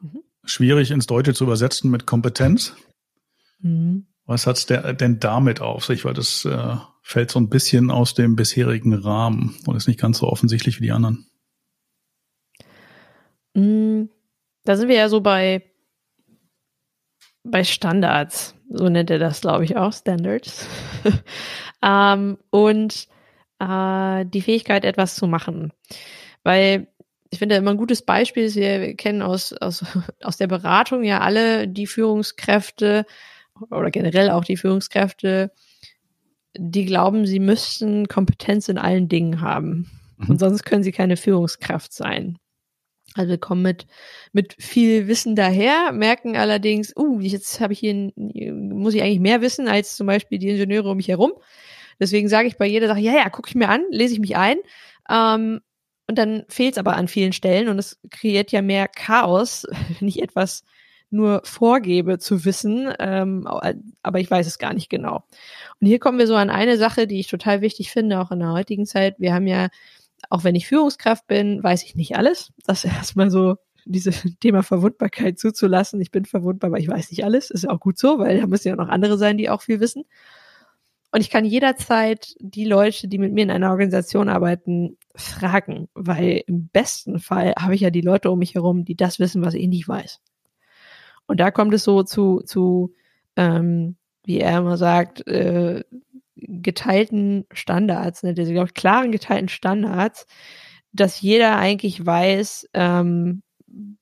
Mhm. 0.00 0.22
schwierig 0.44 0.90
ins 0.90 1.06
Deutsche 1.06 1.34
zu 1.34 1.44
übersetzen 1.44 1.90
mit 1.90 2.06
Kompetenz. 2.06 2.74
Mhm. 3.60 4.06
Was 4.26 4.46
hat's 4.46 4.66
denn 4.66 5.20
damit 5.20 5.60
auf 5.60 5.84
sich? 5.84 6.04
Weil 6.04 6.14
das 6.14 6.44
äh, 6.44 6.76
fällt 7.06 7.30
so 7.30 7.38
ein 7.38 7.48
bisschen 7.48 7.92
aus 7.92 8.14
dem 8.14 8.34
bisherigen 8.34 8.92
Rahmen 8.92 9.54
und 9.64 9.76
ist 9.76 9.86
nicht 9.86 10.00
ganz 10.00 10.18
so 10.18 10.26
offensichtlich 10.26 10.80
wie 10.80 10.86
die 10.86 10.90
anderen. 10.90 11.30
Mhm. 13.54 14.10
Da 14.64 14.76
sind 14.76 14.88
wir 14.88 14.96
ja 14.96 15.08
so 15.08 15.20
bei, 15.20 15.70
bei 17.44 17.62
Standards. 17.62 18.56
So 18.68 18.88
nennt 18.88 19.08
er 19.10 19.20
das, 19.20 19.40
glaube 19.40 19.62
ich, 19.62 19.76
auch, 19.76 19.92
Standards. 19.92 20.66
ähm, 21.82 22.38
und 22.50 23.06
äh, 23.60 24.26
die 24.26 24.42
Fähigkeit, 24.42 24.84
etwas 24.84 25.14
zu 25.14 25.28
machen. 25.28 25.72
Weil 26.42 26.88
ich 27.30 27.38
finde 27.38 27.54
immer 27.54 27.70
ein 27.70 27.76
gutes 27.76 28.02
Beispiel 28.02 28.42
ist, 28.42 28.56
wir 28.56 28.96
kennen 28.96 29.22
aus, 29.22 29.52
aus, 29.52 29.84
aus 30.24 30.38
der 30.38 30.48
Beratung 30.48 31.04
ja 31.04 31.20
alle 31.20 31.68
die 31.68 31.86
Führungskräfte 31.86 33.06
oder 33.70 33.92
generell 33.92 34.30
auch 34.30 34.44
die 34.44 34.56
Führungskräfte, 34.56 35.52
die 36.58 36.84
glauben, 36.84 37.26
sie 37.26 37.40
müssten 37.40 38.08
Kompetenz 38.08 38.68
in 38.68 38.78
allen 38.78 39.08
Dingen 39.08 39.40
haben. 39.40 39.90
Mhm. 40.18 40.30
Und 40.30 40.40
sonst 40.40 40.64
können 40.64 40.82
sie 40.82 40.92
keine 40.92 41.16
Führungskraft 41.16 41.92
sein. 41.92 42.38
Also 43.14 43.30
wir 43.30 43.38
kommen 43.38 43.62
mit, 43.62 43.86
mit 44.32 44.54
viel 44.58 45.08
Wissen 45.08 45.36
daher, 45.36 45.92
merken 45.92 46.36
allerdings, 46.36 46.92
uh, 46.96 47.18
jetzt 47.20 47.60
habe 47.60 47.72
ich 47.72 47.78
hier, 47.78 48.12
muss 48.14 48.94
ich 48.94 49.02
eigentlich 49.02 49.20
mehr 49.20 49.40
wissen 49.40 49.68
als 49.68 49.96
zum 49.96 50.06
Beispiel 50.06 50.38
die 50.38 50.50
Ingenieure 50.50 50.90
um 50.90 50.96
mich 50.98 51.08
herum. 51.08 51.32
Deswegen 51.98 52.28
sage 52.28 52.48
ich 52.48 52.58
bei 52.58 52.66
jeder 52.66 52.88
Sache, 52.88 53.00
ja, 53.00 53.14
ja, 53.14 53.30
gucke 53.30 53.48
ich 53.48 53.54
mir 53.54 53.70
an, 53.70 53.84
lese 53.90 54.12
ich 54.12 54.20
mich 54.20 54.36
ein. 54.36 54.58
Ähm, 55.08 55.60
und 56.08 56.18
dann 56.18 56.44
fehlt 56.48 56.72
es 56.72 56.78
aber 56.78 56.96
an 56.96 57.08
vielen 57.08 57.32
Stellen 57.32 57.68
und 57.68 57.78
es 57.78 57.98
kreiert 58.10 58.52
ja 58.52 58.62
mehr 58.62 58.86
Chaos, 58.88 59.66
wenn 59.98 60.08
ich 60.08 60.22
etwas 60.22 60.62
nur 61.10 61.42
vorgebe 61.44 62.18
zu 62.18 62.44
wissen, 62.44 62.92
ähm, 62.98 63.46
aber 64.02 64.20
ich 64.20 64.30
weiß 64.30 64.46
es 64.46 64.58
gar 64.58 64.74
nicht 64.74 64.88
genau. 64.88 65.24
Und 65.80 65.86
hier 65.86 65.98
kommen 65.98 66.18
wir 66.18 66.26
so 66.26 66.34
an 66.34 66.50
eine 66.50 66.76
Sache, 66.76 67.06
die 67.06 67.20
ich 67.20 67.28
total 67.28 67.60
wichtig 67.60 67.90
finde, 67.90 68.20
auch 68.20 68.30
in 68.30 68.40
der 68.40 68.52
heutigen 68.52 68.86
Zeit. 68.86 69.16
Wir 69.18 69.32
haben 69.34 69.46
ja, 69.46 69.68
auch 70.30 70.44
wenn 70.44 70.54
ich 70.54 70.66
Führungskraft 70.66 71.26
bin, 71.26 71.62
weiß 71.62 71.84
ich 71.84 71.94
nicht 71.94 72.16
alles. 72.16 72.52
Das 72.66 72.84
erstmal 72.84 73.30
so 73.30 73.56
dieses 73.84 74.22
Thema 74.40 74.62
Verwundbarkeit 74.62 75.38
zuzulassen. 75.38 76.00
Ich 76.00 76.10
bin 76.10 76.24
verwundbar, 76.24 76.70
aber 76.70 76.78
ich 76.78 76.88
weiß 76.88 77.10
nicht 77.10 77.24
alles. 77.24 77.50
Ist 77.50 77.64
ja 77.64 77.70
auch 77.70 77.80
gut 77.80 77.98
so, 77.98 78.18
weil 78.18 78.40
da 78.40 78.46
müssen 78.46 78.68
ja 78.68 78.76
noch 78.76 78.88
andere 78.88 79.16
sein, 79.16 79.38
die 79.38 79.48
auch 79.48 79.62
viel 79.62 79.80
wissen. 79.80 80.04
Und 81.12 81.20
ich 81.20 81.30
kann 81.30 81.44
jederzeit 81.44 82.34
die 82.40 82.64
Leute, 82.66 83.08
die 83.08 83.18
mit 83.18 83.32
mir 83.32 83.44
in 83.44 83.50
einer 83.50 83.70
Organisation 83.70 84.28
arbeiten, 84.28 84.98
fragen, 85.14 85.88
weil 85.94 86.42
im 86.46 86.68
besten 86.68 87.20
Fall 87.20 87.54
habe 87.58 87.74
ich 87.74 87.80
ja 87.80 87.90
die 87.90 88.02
Leute 88.02 88.30
um 88.30 88.38
mich 88.38 88.54
herum, 88.54 88.84
die 88.84 88.96
das 88.96 89.18
wissen, 89.18 89.42
was 89.42 89.54
ich 89.54 89.68
nicht 89.68 89.88
weiß. 89.88 90.20
Und 91.26 91.40
da 91.40 91.50
kommt 91.50 91.74
es 91.74 91.84
so 91.84 92.02
zu, 92.02 92.40
zu 92.44 92.94
ähm, 93.36 93.96
wie 94.24 94.40
er 94.40 94.58
immer 94.58 94.76
sagt, 94.76 95.26
äh, 95.26 95.84
geteilten 96.36 97.46
Standards, 97.52 98.22
ne, 98.22 98.34
diese 98.34 98.52
glaube 98.52 98.68
ich, 98.68 98.74
klaren 98.74 99.12
geteilten 99.12 99.48
Standards, 99.48 100.26
dass 100.92 101.20
jeder 101.20 101.56
eigentlich 101.56 102.04
weiß, 102.04 102.68
ähm, 102.74 103.42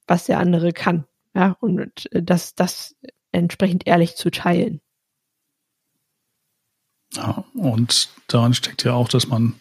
was 0.07 0.27
der 0.27 0.39
andere 0.39 0.73
kann. 0.73 1.05
Ja, 1.35 1.57
und 1.61 2.09
das, 2.13 2.55
das 2.55 2.97
entsprechend 3.33 3.87
ehrlich 3.87 4.17
zu 4.17 4.31
teilen. 4.31 4.81
Ja, 7.15 7.45
und 7.55 8.11
daran 8.29 8.55
steckt 8.55 8.85
ja 8.85 8.95
auch, 8.95 9.09
dass 9.09 9.29
man 9.29 9.55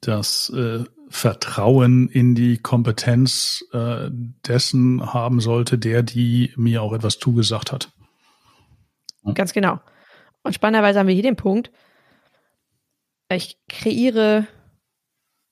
das 0.00 0.50
äh, 0.50 0.84
Vertrauen 1.08 2.08
in 2.08 2.34
die 2.34 2.58
Kompetenz 2.58 3.64
äh, 3.72 4.08
dessen 4.46 5.12
haben 5.12 5.40
sollte, 5.40 5.78
der 5.78 6.02
die 6.02 6.52
mir 6.56 6.82
auch 6.82 6.92
etwas 6.92 7.18
zugesagt 7.18 7.72
hat. 7.72 7.92
Ganz 9.34 9.52
genau. 9.52 9.80
Und 10.42 10.54
spannenderweise 10.54 10.98
haben 10.98 11.08
wir 11.08 11.14
hier 11.14 11.22
den 11.22 11.36
Punkt, 11.36 11.70
ich 13.32 13.58
kreiere 13.68 14.46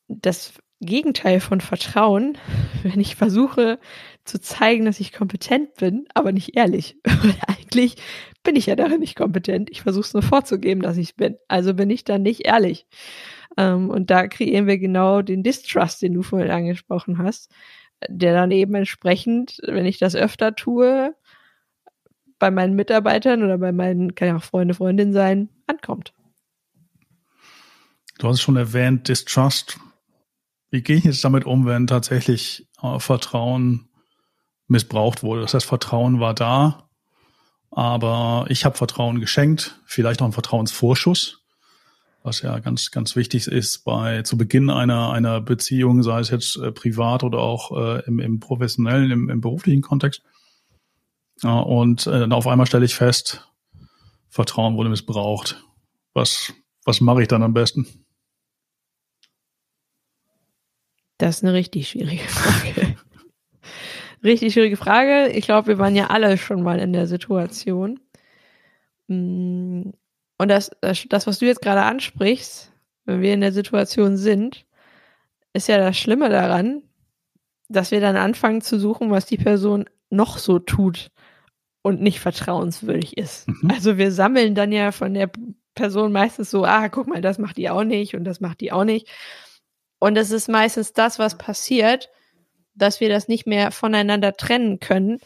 das 0.09 0.55
Gegenteil 0.81 1.41
von 1.41 1.61
Vertrauen, 1.61 2.39
wenn 2.83 3.01
ich 3.01 3.17
versuche 3.17 3.79
zu 4.25 4.41
zeigen, 4.41 4.85
dass 4.85 5.01
ich 5.01 5.13
kompetent 5.13 5.75
bin, 5.75 6.07
aber 6.15 6.33
nicht 6.33 6.57
ehrlich. 6.57 6.97
Eigentlich 7.47 7.97
bin 8.43 8.57
ich 8.57 8.67
ja 8.67 8.77
darin 8.77 9.01
nicht 9.01 9.17
kompetent. 9.17 9.71
Ich 9.71 9.83
versuche 9.83 10.07
es 10.07 10.15
nur 10.15 10.23
vorzugeben, 10.23 10.83
dass 10.83 10.97
ich 10.97 11.17
bin. 11.17 11.37
Also 11.49 11.75
bin 11.75 11.91
ich 11.91 12.05
dann 12.05 12.23
nicht 12.23 12.47
ehrlich. 12.47 12.87
Ähm, 13.57 13.91
und 13.91 14.11
da 14.11 14.29
kreieren 14.29 14.67
wir 14.67 14.79
genau 14.79 15.23
den 15.23 15.43
Distrust, 15.43 16.03
den 16.03 16.15
du 16.15 16.23
vorhin 16.23 16.51
angesprochen 16.51 17.19
hast, 17.19 17.51
der 18.09 18.35
dann 18.35 18.51
eben 18.51 18.75
entsprechend, 18.75 19.59
wenn 19.67 19.87
ich 19.87 19.99
das 19.99 20.15
öfter 20.15 20.55
tue, 20.55 21.15
bei 22.39 22.51
meinen 22.51 22.75
Mitarbeitern 22.75 23.43
oder 23.43 23.59
bei 23.59 23.73
meinen, 23.73 24.15
kann 24.15 24.29
ja 24.29 24.37
auch 24.37 24.43
Freunde, 24.43 24.75
Freundin 24.75 25.13
sein, 25.13 25.49
ankommt. 25.67 26.13
Du 28.19 28.29
hast 28.29 28.41
schon 28.41 28.57
erwähnt, 28.57 29.09
Distrust. 29.09 29.79
Wie 30.71 30.83
gehe 30.83 30.97
ich 30.97 31.05
jetzt 31.05 31.25
damit 31.25 31.45
um, 31.47 31.67
wenn 31.67 31.87
tatsächlich 31.87 32.69
äh, 32.83 32.99
Vertrauen 32.99 33.89
missbraucht 34.67 35.23
wurde? 35.23 35.43
Das 35.43 35.55
heißt, 35.55 35.67
Vertrauen 35.67 36.21
war 36.21 36.35
da, 36.35 36.89
aber 37.71 38.47
ich 38.49 38.65
habe 38.65 38.77
Vertrauen 38.77 39.21
geschenkt, 39.21 39.81
vielleicht 39.87 40.21
auch 40.21 40.27
einen 40.27 40.33
Vertrauensvorschuss, 40.33 41.45
was 42.29 42.43
ja 42.43 42.59
ganz, 42.59 42.91
ganz 42.91 43.17
wichtig 43.17 43.47
ist 43.47 43.85
bei 43.85 44.23
zu 44.23 44.37
Beginn 44.37 44.69
einer, 44.69 45.11
einer 45.13 45.41
Beziehung, 45.41 46.03
sei 46.03 46.21
es 46.21 46.29
jetzt 46.29 46.57
äh, 46.57 46.71
privat 46.71 47.25
oder 47.25 47.39
auch 47.39 47.73
äh, 47.77 48.05
im, 48.07 48.19
im 48.21 48.39
professionellen, 48.39 49.11
im, 49.11 49.31
im 49.31 49.41
beruflichen 49.41 49.81
Kontext. 49.81 50.23
Ja, 51.43 51.59
und 51.61 52.07
äh, 52.07 52.29
auf 52.31 52.47
einmal 52.47 52.67
stelle 52.67 52.85
ich 52.85 52.95
fest, 52.95 53.49
Vertrauen 54.29 54.77
wurde 54.77 54.91
missbraucht. 54.91 55.65
Was, 56.13 56.53
was 56.85 57.01
mache 57.01 57.23
ich 57.23 57.29
dann 57.29 57.43
am 57.43 57.55
besten? 57.55 57.87
Das 61.17 61.39
ist 61.39 61.45
eine 61.45 61.55
richtig 61.55 61.89
schwierige 61.89 62.25
Frage. 62.25 62.97
richtig 64.23 64.53
schwierige 64.53 64.77
Frage. 64.77 65.31
Ich 65.31 65.47
glaube, 65.47 65.69
wir 65.69 65.79
waren 65.79 65.97
ja 65.97 66.09
alle 66.09 66.37
schon 66.37 66.63
mal 66.63 66.79
in 66.79 66.93
der 66.93 67.07
Situation. 67.07 68.01
Und 70.39 70.49
das, 70.49 70.71
das, 70.81 71.05
das 71.09 71.27
was 71.27 71.39
du 71.39 71.47
jetzt 71.47 71.63
gerade 71.63 71.83
ansprichst, 71.83 72.73
wenn 73.05 73.21
wir 73.21 73.35
in 73.35 73.41
der 73.41 73.53
Situation 73.53 74.17
sind, 74.17 74.65
ist 75.53 75.69
ja 75.69 75.79
das 75.79 75.99
Schlimme 75.99 76.29
daran, 76.29 76.83
dass 77.69 77.91
wir 77.91 78.01
dann 78.01 78.17
anfangen 78.17 78.61
zu 78.61 78.79
suchen, 78.79 79.11
was 79.11 79.27
die 79.27 79.37
Person 79.37 79.87
noch 80.11 80.39
so 80.39 80.59
tut 80.59 81.11
und 81.83 82.01
nicht 82.01 82.21
vertrauenswürdig 82.21 83.17
ist. 83.17 83.49
Mhm. 83.49 83.71
Also 83.71 83.99
wir 83.99 84.13
sammeln 84.13 84.55
dann 84.55 84.73
ja 84.73 84.93
von 84.93 85.15
der 85.15 85.31
Person 85.75 86.13
meistens 86.13 86.51
so, 86.51 86.65
ah, 86.65 86.89
guck 86.89 87.07
mal, 87.07 87.21
das 87.21 87.39
macht 87.39 87.57
die 87.57 87.71
auch 87.71 87.85
nicht 87.85 88.15
und 88.15 88.25
das 88.25 88.41
macht 88.41 88.61
die 88.61 88.73
auch 88.73 88.85
nicht. 88.85 89.09
Und 89.99 90.17
es 90.17 90.31
ist 90.31 90.49
meistens 90.49 90.93
das, 90.93 91.19
was 91.19 91.39
passiert, 91.39 92.11
dass 92.75 93.01
wir 93.01 93.09
das 93.09 93.27
nicht 93.27 93.47
mehr 93.47 93.71
voneinander 93.71 94.35
trennen 94.35 94.81
können, 94.81 95.19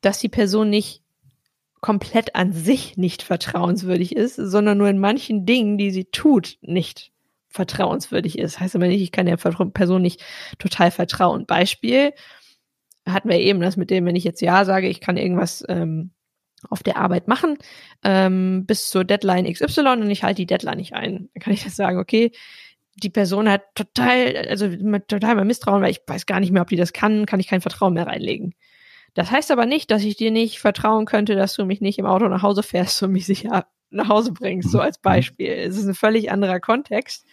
dass 0.00 0.18
die 0.18 0.28
Person 0.28 0.70
nicht 0.70 1.03
komplett 1.84 2.34
an 2.34 2.54
sich 2.54 2.96
nicht 2.96 3.22
vertrauenswürdig 3.22 4.16
ist, 4.16 4.36
sondern 4.36 4.78
nur 4.78 4.88
in 4.88 4.98
manchen 4.98 5.44
Dingen, 5.44 5.76
die 5.76 5.90
sie 5.90 6.06
tut, 6.06 6.56
nicht 6.62 7.12
vertrauenswürdig 7.50 8.38
ist. 8.38 8.58
Heißt 8.58 8.74
aber 8.74 8.86
nicht, 8.86 9.02
ich 9.02 9.12
kann 9.12 9.26
der 9.26 9.36
Person 9.36 10.00
nicht 10.00 10.24
total 10.58 10.90
vertrauen. 10.90 11.44
Beispiel, 11.44 12.14
hatten 13.06 13.28
wir 13.28 13.38
eben 13.38 13.60
das 13.60 13.76
mit 13.76 13.90
dem, 13.90 14.06
wenn 14.06 14.16
ich 14.16 14.24
jetzt 14.24 14.40
Ja 14.40 14.64
sage, 14.64 14.88
ich 14.88 15.02
kann 15.02 15.18
irgendwas 15.18 15.62
ähm, 15.68 16.12
auf 16.70 16.82
der 16.82 16.96
Arbeit 16.96 17.28
machen 17.28 17.58
ähm, 18.02 18.64
bis 18.64 18.88
zur 18.88 19.04
Deadline 19.04 19.44
XY 19.52 19.80
und 20.00 20.10
ich 20.10 20.22
halte 20.22 20.36
die 20.36 20.46
Deadline 20.46 20.78
nicht 20.78 20.94
ein. 20.94 21.28
Dann 21.34 21.42
kann 21.42 21.52
ich 21.52 21.64
das 21.64 21.76
sagen, 21.76 21.98
okay, 21.98 22.32
die 22.94 23.10
Person 23.10 23.46
hat 23.46 23.60
total, 23.74 24.34
also 24.48 24.74
total 25.06 25.34
mal 25.34 25.44
Misstrauen, 25.44 25.82
weil 25.82 25.90
ich 25.90 26.00
weiß 26.06 26.24
gar 26.24 26.40
nicht 26.40 26.50
mehr, 26.50 26.62
ob 26.62 26.68
die 26.68 26.76
das 26.76 26.94
kann, 26.94 27.26
kann 27.26 27.40
ich 27.40 27.48
kein 27.48 27.60
Vertrauen 27.60 27.92
mehr 27.92 28.06
reinlegen. 28.06 28.54
Das 29.14 29.30
heißt 29.30 29.50
aber 29.50 29.66
nicht, 29.66 29.90
dass 29.90 30.02
ich 30.02 30.16
dir 30.16 30.30
nicht 30.30 30.58
vertrauen 30.58 31.06
könnte, 31.06 31.36
dass 31.36 31.54
du 31.54 31.64
mich 31.64 31.80
nicht 31.80 31.98
im 31.98 32.06
Auto 32.06 32.28
nach 32.28 32.42
Hause 32.42 32.62
fährst 32.62 33.02
und 33.02 33.12
mich 33.12 33.26
sicher 33.26 33.66
nach 33.90 34.08
Hause 34.08 34.32
bringst, 34.32 34.70
so 34.70 34.80
als 34.80 34.98
Beispiel. 34.98 35.50
Es 35.50 35.76
ist 35.76 35.86
ein 35.86 35.94
völlig 35.94 36.30
anderer 36.30 36.60
Kontext. 36.60 37.24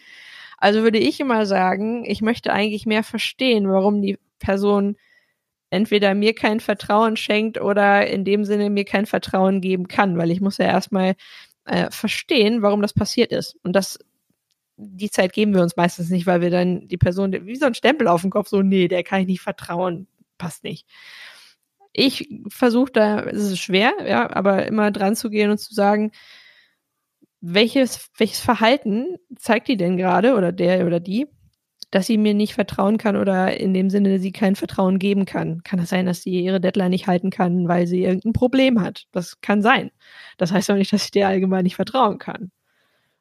Also 0.58 0.84
würde 0.84 1.00
ich 1.00 1.20
immer 1.20 1.48
sagen, 1.48 2.06
ich 2.06 2.22
möchte 2.22 2.54
eigentlich 2.54 2.86
mehr 2.86 3.04
verstehen, 3.04 3.68
warum 3.68 4.02
die 4.02 4.20
Person 4.38 4.96
entweder 5.72 6.14
mir 6.14 6.36
kein 6.36 6.60
Vertrauen 6.60 7.18
schenkt 7.18 7.60
oder 7.60 8.06
in 8.06 8.26
dem 8.26 8.46
Sinne 8.46 8.70
mir 8.70 8.86
kein 8.86 9.08
Vertrauen 9.08 9.62
geben 9.62 9.88
kann, 9.88 10.18
weil 10.18 10.30
ich 10.30 10.42
muss 10.42 10.60
ja 10.60 10.66
erstmal 10.66 11.16
äh, 11.66 11.90
verstehen, 11.90 12.62
warum 12.62 12.82
das 12.82 12.94
passiert 12.94 13.32
ist. 13.32 13.58
Und 13.64 13.74
das, 13.74 13.98
die 14.78 15.10
Zeit 15.10 15.34
geben 15.34 15.56
wir 15.56 15.62
uns 15.62 15.78
meistens 15.78 16.10
nicht, 16.10 16.28
weil 16.28 16.42
wir 16.42 16.52
dann 16.52 16.88
die 16.88 16.98
Person, 16.98 17.32
wie 17.46 17.56
so 17.56 17.66
ein 17.66 17.74
Stempel 17.74 18.08
auf 18.08 18.22
dem 18.22 18.30
Kopf, 18.30 18.50
so, 18.50 18.62
nee, 18.62 18.88
der 18.88 19.04
kann 19.04 19.22
ich 19.22 19.28
nicht 19.28 19.42
vertrauen, 19.42 20.08
passt 20.38 20.64
nicht. 20.64 20.86
Ich 21.94 22.30
versuche 22.48 22.92
da, 22.92 23.22
es 23.22 23.44
ist 23.52 23.60
schwer, 23.60 23.94
ja, 24.06 24.34
aber 24.34 24.66
immer 24.66 24.92
dran 24.92 25.16
zu 25.16 25.30
gehen 25.30 25.52
und 25.52 25.58
zu 25.58 25.74
sagen, 25.74 26.12
welches, 27.42 28.10
welches 28.18 28.40
Verhalten 28.40 29.18
zeigt 29.36 29.68
die 29.68 29.78
denn 29.78 29.98
gerade 29.98 30.36
oder 30.36 30.52
der 30.52 30.86
oder 30.86 31.00
die, 31.00 31.28
dass 31.90 32.08
sie 32.08 32.18
mir 32.18 32.34
nicht 32.34 32.54
vertrauen 32.54 32.98
kann 32.98 33.18
oder 33.18 33.60
in 33.60 33.74
dem 33.74 33.90
Sinne, 33.90 34.20
sie 34.20 34.32
kein 34.32 34.56
Vertrauen 34.56 34.98
geben 34.98 35.26
kann. 35.26 35.62
Kann 35.64 35.80
das 35.80 35.90
sein, 35.90 36.06
dass 36.06 36.22
sie 36.22 36.40
ihre 36.42 36.62
Deadline 36.62 36.92
nicht 36.92 37.08
halten 37.08 37.32
kann, 37.32 37.68
weil 37.68 37.86
sie 37.88 38.04
irgendein 38.04 38.34
Problem 38.34 38.80
hat? 38.80 39.08
Das 39.12 39.42
kann 39.42 39.62
sein. 39.62 39.92
Das 40.38 40.52
heißt 40.54 40.72
auch 40.72 40.76
nicht, 40.76 40.94
dass 40.94 41.04
ich 41.04 41.12
dir 41.12 41.28
allgemein 41.28 41.64
nicht 41.64 41.76
vertrauen 41.76 42.18
kann. 42.18 42.52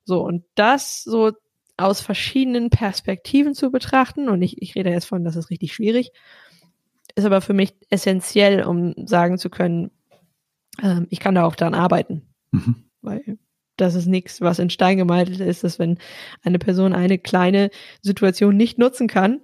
So, 0.04 0.22
und 0.22 0.44
das 0.54 1.02
so 1.02 1.32
aus 1.76 2.00
verschiedenen 2.00 2.70
Perspektiven 2.70 3.54
zu 3.54 3.70
betrachten, 3.70 4.28
und 4.28 4.42
ich, 4.42 4.60
ich 4.62 4.74
rede 4.74 4.90
jetzt 4.90 5.06
von, 5.06 5.24
das 5.24 5.36
ist 5.36 5.50
richtig 5.50 5.72
schwierig, 5.72 6.12
ist 7.20 7.26
aber 7.26 7.40
für 7.40 7.54
mich 7.54 7.74
essentiell, 7.88 8.64
um 8.64 8.94
sagen 9.06 9.38
zu 9.38 9.50
können, 9.50 9.90
ähm, 10.82 11.06
ich 11.10 11.20
kann 11.20 11.34
da 11.34 11.44
auch 11.44 11.56
dran 11.56 11.74
arbeiten. 11.74 12.22
Mhm. 12.50 12.84
Weil 13.02 13.38
das 13.76 13.94
ist 13.94 14.06
nichts, 14.06 14.40
was 14.40 14.58
in 14.58 14.70
Stein 14.70 14.98
gemeißelt 14.98 15.40
ist, 15.40 15.64
dass 15.64 15.78
wenn 15.78 15.98
eine 16.42 16.58
Person 16.58 16.92
eine 16.92 17.18
kleine 17.18 17.70
Situation 18.02 18.56
nicht 18.56 18.78
nutzen 18.78 19.08
kann, 19.08 19.40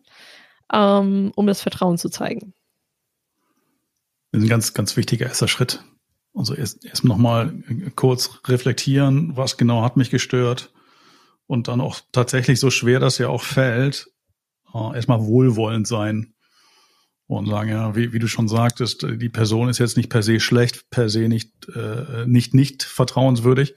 ähm, 0.73 1.33
um 1.37 1.47
das 1.47 1.63
Vertrauen 1.63 1.99
zu 1.99 2.09
zeigen. 2.09 2.53
Das 4.33 4.41
ist 4.41 4.47
ein 4.47 4.51
ganz, 4.51 4.75
ganz 4.75 4.97
wichtiger 4.97 5.27
erster 5.27 5.49
Schritt. 5.49 5.83
Also 6.35 6.55
erst, 6.55 6.85
erst 6.85 7.05
nochmal 7.05 7.55
kurz 7.95 8.41
reflektieren, 8.47 9.37
was 9.37 9.57
genau 9.57 9.83
hat 9.83 9.97
mich 9.97 10.11
gestört 10.11 10.73
und 11.47 11.69
dann 11.69 11.81
auch 11.81 12.01
tatsächlich 12.13 12.61
so 12.61 12.71
schwer 12.71 13.01
das 13.01 13.17
ja 13.17 13.29
auch 13.29 13.43
fällt, 13.43 14.11
äh, 14.75 14.95
erstmal 14.95 15.25
wohlwollend 15.25 15.87
sein 15.87 16.35
und 17.27 17.47
sagen, 17.47 17.71
ja, 17.71 17.97
wie, 17.97 18.13
wie 18.13 18.19
du 18.19 18.29
schon 18.29 18.49
sagtest, 18.49 19.03
die 19.03 19.29
Person 19.29 19.69
ist 19.69 19.79
jetzt 19.79 19.97
nicht 19.97 20.11
per 20.11 20.23
se 20.23 20.41
schlecht, 20.41 20.91
per 20.91 21.09
se 21.09 21.29
nicht, 21.29 21.69
äh, 21.75 22.27
nicht, 22.27 22.55
nicht 22.55 22.85
vertrauenswürdig, 22.85 23.75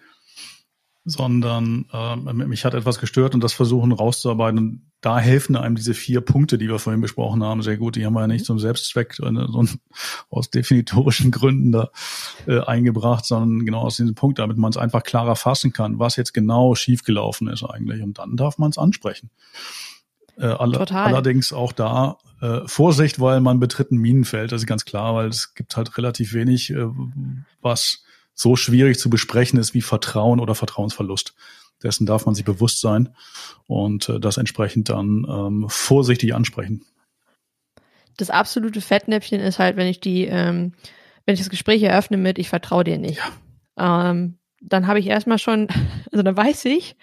sondern 1.05 1.85
äh, 1.91 2.15
mich 2.33 2.65
hat 2.65 2.75
etwas 2.75 2.99
gestört 2.99 3.33
und 3.33 3.43
das 3.43 3.53
versuchen 3.53 3.91
rauszuarbeiten. 3.91 4.57
Und 4.59 4.91
da 5.01 5.17
helfen 5.17 5.55
einem 5.55 5.75
diese 5.75 5.93
vier 5.93 6.21
Punkte, 6.21 6.57
die 6.57 6.67
wir 6.67 6.77
vorhin 6.77 7.01
besprochen 7.01 7.43
haben, 7.43 7.63
sehr 7.63 7.77
gut. 7.77 7.95
Die 7.95 8.05
haben 8.05 8.13
wir 8.13 8.21
ja 8.21 8.27
nicht 8.27 8.45
zum 8.45 8.59
Selbstzweck, 8.59 9.15
sondern 9.15 9.79
aus 10.29 10.49
definitorischen 10.51 11.31
Gründen 11.31 11.71
da 11.71 11.89
äh, 12.45 12.59
eingebracht, 12.59 13.25
sondern 13.25 13.65
genau 13.65 13.81
aus 13.81 13.97
diesem 13.97 14.13
Punkt, 14.13 14.37
damit 14.37 14.57
man 14.57 14.69
es 14.69 14.77
einfach 14.77 15.03
klarer 15.03 15.35
fassen 15.35 15.73
kann, 15.73 15.97
was 15.97 16.17
jetzt 16.17 16.33
genau 16.33 16.75
schiefgelaufen 16.75 17.47
ist 17.47 17.63
eigentlich. 17.63 18.03
Und 18.03 18.19
dann 18.19 18.35
darf 18.35 18.59
man 18.59 18.69
es 18.69 18.77
ansprechen. 18.77 19.31
Äh, 20.39 20.47
all 20.47 20.71
Total. 20.71 21.07
Allerdings 21.07 21.51
auch 21.51 21.73
da 21.73 22.17
äh, 22.41 22.61
Vorsicht, 22.65 23.19
weil 23.19 23.41
man 23.41 23.59
betritt 23.59 23.91
ein 23.91 23.97
Minenfeld, 23.97 24.51
das 24.51 24.61
ist 24.61 24.67
ganz 24.67 24.85
klar, 24.85 25.13
weil 25.13 25.27
es 25.27 25.53
gibt 25.53 25.75
halt 25.75 25.97
relativ 25.97 26.33
wenig, 26.33 26.71
äh, 26.71 26.87
was 27.61 28.03
so 28.33 28.55
schwierig 28.55 28.97
zu 28.97 29.09
besprechen 29.09 29.59
ist 29.59 29.73
wie 29.73 29.81
Vertrauen 29.81 30.39
oder 30.39 30.55
Vertrauensverlust. 30.55 31.33
Dessen 31.83 32.05
darf 32.05 32.25
man 32.25 32.35
sich 32.35 32.45
bewusst 32.45 32.79
sein 32.79 33.09
und 33.67 34.07
äh, 34.07 34.19
das 34.19 34.37
entsprechend 34.37 34.89
dann 34.89 35.25
ähm, 35.29 35.65
vorsichtig 35.67 36.33
ansprechen. 36.33 36.85
Das 38.15 38.29
absolute 38.29 38.81
Fettnäpfchen 38.81 39.41
ist 39.41 39.59
halt, 39.59 39.75
wenn 39.75 39.87
ich 39.87 39.99
die, 39.99 40.25
ähm, 40.25 40.73
wenn 41.25 41.33
ich 41.33 41.39
das 41.39 41.49
Gespräch 41.49 41.83
eröffne 41.83 42.17
mit, 42.17 42.37
ich 42.37 42.49
vertraue 42.49 42.83
dir 42.85 42.97
nicht. 42.97 43.19
Ja. 43.77 44.11
Ähm, 44.11 44.38
dann 44.61 44.87
habe 44.87 44.99
ich 44.99 45.07
erstmal 45.07 45.39
schon, 45.39 45.67
also 46.11 46.23
dann 46.23 46.37
weiß 46.37 46.65
ich, 46.65 46.95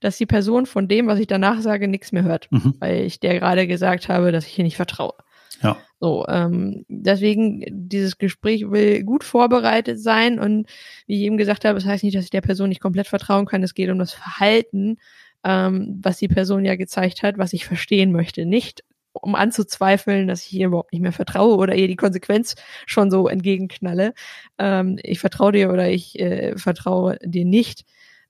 dass 0.00 0.18
die 0.18 0.26
Person 0.26 0.66
von 0.66 0.88
dem, 0.88 1.06
was 1.06 1.18
ich 1.18 1.26
danach 1.26 1.60
sage, 1.60 1.88
nichts 1.88 2.12
mehr 2.12 2.24
hört, 2.24 2.50
mhm. 2.50 2.74
weil 2.78 3.04
ich 3.04 3.20
der 3.20 3.38
gerade 3.38 3.66
gesagt 3.66 4.08
habe, 4.08 4.32
dass 4.32 4.46
ich 4.46 4.58
ihr 4.58 4.64
nicht 4.64 4.76
vertraue. 4.76 5.14
Ja. 5.62 5.76
So, 6.00 6.24
ähm, 6.28 6.84
deswegen, 6.88 7.64
dieses 7.68 8.18
Gespräch 8.18 8.70
will 8.70 9.02
gut 9.02 9.24
vorbereitet 9.24 10.00
sein 10.00 10.38
und 10.38 10.68
wie 11.06 11.16
ich 11.16 11.22
eben 11.22 11.36
gesagt 11.36 11.64
habe, 11.64 11.74
das 11.74 11.86
heißt 11.86 12.04
nicht, 12.04 12.16
dass 12.16 12.24
ich 12.24 12.30
der 12.30 12.40
Person 12.40 12.68
nicht 12.68 12.80
komplett 12.80 13.08
vertrauen 13.08 13.46
kann. 13.46 13.64
Es 13.64 13.74
geht 13.74 13.90
um 13.90 13.98
das 13.98 14.12
Verhalten, 14.12 14.98
ähm, 15.44 15.98
was 16.00 16.18
die 16.18 16.28
Person 16.28 16.64
ja 16.64 16.76
gezeigt 16.76 17.24
hat, 17.24 17.38
was 17.38 17.52
ich 17.52 17.64
verstehen 17.64 18.12
möchte. 18.12 18.46
Nicht 18.46 18.84
um 19.12 19.34
anzuzweifeln, 19.34 20.28
dass 20.28 20.44
ich 20.44 20.52
ihr 20.54 20.66
überhaupt 20.66 20.92
nicht 20.92 21.02
mehr 21.02 21.12
vertraue 21.12 21.56
oder 21.56 21.74
ihr 21.74 21.88
die 21.88 21.96
Konsequenz 21.96 22.54
schon 22.86 23.10
so 23.10 23.28
entgegenknalle. 23.28 24.14
Ähm, 24.58 24.98
ich 25.02 25.20
vertraue 25.20 25.52
dir 25.52 25.70
oder 25.70 25.90
ich 25.90 26.18
äh, 26.18 26.56
vertraue 26.56 27.18
dir 27.24 27.44
nicht. 27.44 27.84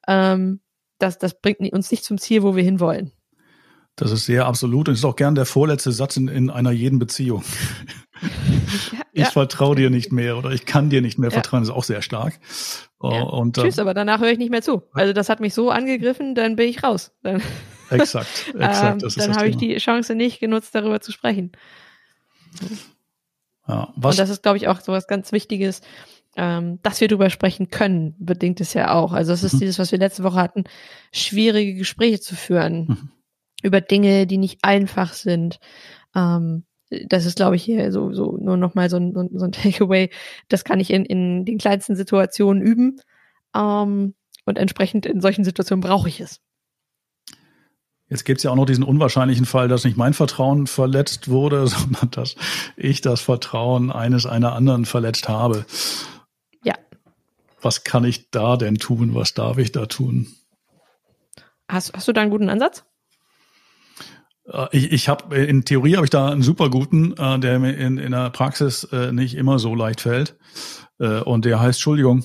Ähm, 0.07 0.61
das, 0.99 1.19
das 1.19 1.41
bringt 1.41 1.61
uns 1.73 1.91
nicht 1.91 2.05
zum 2.05 2.19
Ziel, 2.19 2.43
wo 2.43 2.57
wir 2.57 2.63
hinwollen. 2.65 3.13
Das 3.97 4.13
ist 4.13 4.27
sehr 4.27 4.47
absolut 4.47 4.89
und 4.89 4.95
ist 4.95 5.05
auch 5.05 5.17
gern 5.17 5.35
der 5.35 5.45
vorletzte 5.45 5.91
Satz 5.91 6.17
in, 6.17 6.29
in 6.29 6.51
einer 6.51 6.71
jeden 6.71 6.99
Beziehung. 6.99 7.45
Ja, 8.93 9.01
ich 9.13 9.23
ja. 9.23 9.31
vertraue 9.31 9.77
dir 9.77 9.91
nicht 9.91 10.11
mehr 10.11 10.37
oder 10.37 10.51
ich 10.51 10.67
kann 10.67 10.91
dir 10.91 11.03
nicht 11.03 11.19
mehr 11.19 11.31
ja. 11.31 11.35
vertrauen, 11.35 11.63
das 11.63 11.69
ist 11.69 11.75
auch 11.75 11.85
sehr 11.85 12.03
stark. 12.03 12.41
Ja. 13.01 13.23
Und, 13.23 13.57
Tschüss, 13.57 13.79
aber 13.79 13.95
danach 13.95 14.21
höre 14.21 14.33
ich 14.33 14.39
nicht 14.39 14.51
mehr 14.51 14.61
zu. 14.61 14.83
Also 14.93 15.13
das 15.13 15.29
hat 15.29 15.39
mich 15.39 15.55
so 15.55 15.71
angegriffen, 15.71 16.35
dann 16.35 16.57
bin 16.57 16.69
ich 16.69 16.83
raus. 16.83 17.13
Dann, 17.23 17.41
exakt, 17.91 18.55
exakt. 18.55 19.03
ähm, 19.03 19.11
dann 19.17 19.37
habe 19.37 19.49
ich 19.49 19.57
die 19.57 19.77
Chance 19.77 20.15
nicht 20.15 20.41
genutzt, 20.41 20.75
darüber 20.75 21.01
zu 21.01 21.13
sprechen. 21.13 21.53
Ja, 23.67 23.93
was? 23.97 24.15
Und 24.15 24.19
das 24.21 24.31
ist, 24.31 24.43
glaube 24.43 24.57
ich, 24.57 24.69
auch 24.69 24.81
so 24.81 24.93
was 24.93 25.07
ganz 25.07 25.33
Wichtiges, 25.33 25.83
ähm, 26.37 26.79
dass 26.83 27.01
wir 27.01 27.09
darüber 27.09 27.31
sprechen 27.31 27.69
können, 27.71 28.15
bedingt 28.19 28.61
es 28.61 28.75
ja 28.75 28.95
auch. 28.95 29.13
Also 29.13 29.33
es 29.33 29.43
ist 29.43 29.55
mhm. 29.55 29.61
dieses, 29.61 29.79
was 29.79 29.93
wir 29.93 29.99
letzte 29.99 30.25
Woche 30.25 30.41
hatten, 30.41 30.65
schwierige 31.13 31.75
Gespräche 31.75 32.21
zu 32.21 32.35
führen. 32.37 32.87
Mhm 32.87 33.11
über 33.63 33.81
Dinge, 33.81 34.27
die 34.27 34.39
nicht 34.39 34.61
einfach 34.63 35.13
sind. 35.13 35.59
Ähm, 36.15 36.65
das 37.07 37.27
ist, 37.27 37.37
glaube 37.37 37.57
ich, 37.57 37.63
hier 37.63 37.93
so, 37.93 38.13
so 38.13 38.39
nur 38.39 38.57
nochmal 38.57 38.89
so 38.89 38.97
ein, 38.97 39.13
so 39.13 39.45
ein 39.45 39.53
Takeaway. 39.53 40.11
Das 40.49 40.65
kann 40.65 40.81
ich 40.81 40.91
in, 40.91 41.05
in 41.05 41.45
den 41.45 41.59
kleinsten 41.59 41.97
Situationen 41.97 42.63
üben. 42.63 43.01
Ähm, 43.55 44.15
und 44.47 44.59
entsprechend 44.59 45.05
in 45.05 45.21
solchen 45.21 45.45
Situationen 45.45 45.83
brauche 45.83 46.09
ich 46.09 46.21
es. 46.21 46.41
Jetzt 48.09 48.25
gibt 48.25 48.39
es 48.39 48.45
ja 48.45 48.51
auch 48.51 48.57
noch 48.57 48.65
diesen 48.65 48.85
unwahrscheinlichen 48.85 49.45
Fall, 49.45 49.69
dass 49.69 49.85
nicht 49.85 49.97
mein 49.97 50.15
Vertrauen 50.15 50.67
verletzt 50.67 51.29
wurde, 51.29 51.67
sondern 51.67 52.11
dass 52.11 52.37
ich 52.77 53.01
das 53.01 53.21
Vertrauen 53.21 53.93
eines 53.93 54.27
einer 54.27 54.55
anderen 54.55 54.85
verletzt 54.87 55.29
habe. 55.29 55.67
Ja. 56.65 56.75
Was 57.61 57.85
kann 57.85 58.05
ich 58.05 58.31
da 58.31 58.57
denn 58.57 58.77
tun? 58.77 59.15
Was 59.15 59.35
darf 59.35 59.59
ich 59.59 59.73
da 59.73 59.87
tun? 59.87 60.29
Hast, 61.69 61.93
hast 61.93 62.09
du 62.09 62.13
da 62.13 62.23
einen 62.23 62.31
guten 62.31 62.49
Ansatz? 62.49 62.85
Äh, 64.47 64.67
ich, 64.73 64.93
ich 64.93 65.09
habe 65.09 65.37
in 65.37 65.65
Theorie 65.65 65.97
habe 65.97 66.07
ich 66.07 66.11
da 66.11 66.31
einen 66.31 66.43
super 66.43 66.71
guten, 66.71 67.15
äh, 67.17 67.39
der 67.39 67.59
mir 67.59 67.75
in, 67.77 67.99
in 67.99 68.13
der 68.13 68.31
Praxis 68.31 68.85
äh, 68.85 69.13
nicht 69.13 69.35
immer 69.35 69.59
so 69.59 69.75
leicht 69.75 70.01
fällt. 70.01 70.37
Äh, 70.99 71.21
und 71.21 71.45
der 71.45 71.61
heißt 71.61 71.79
Entschuldigung. 71.79 72.25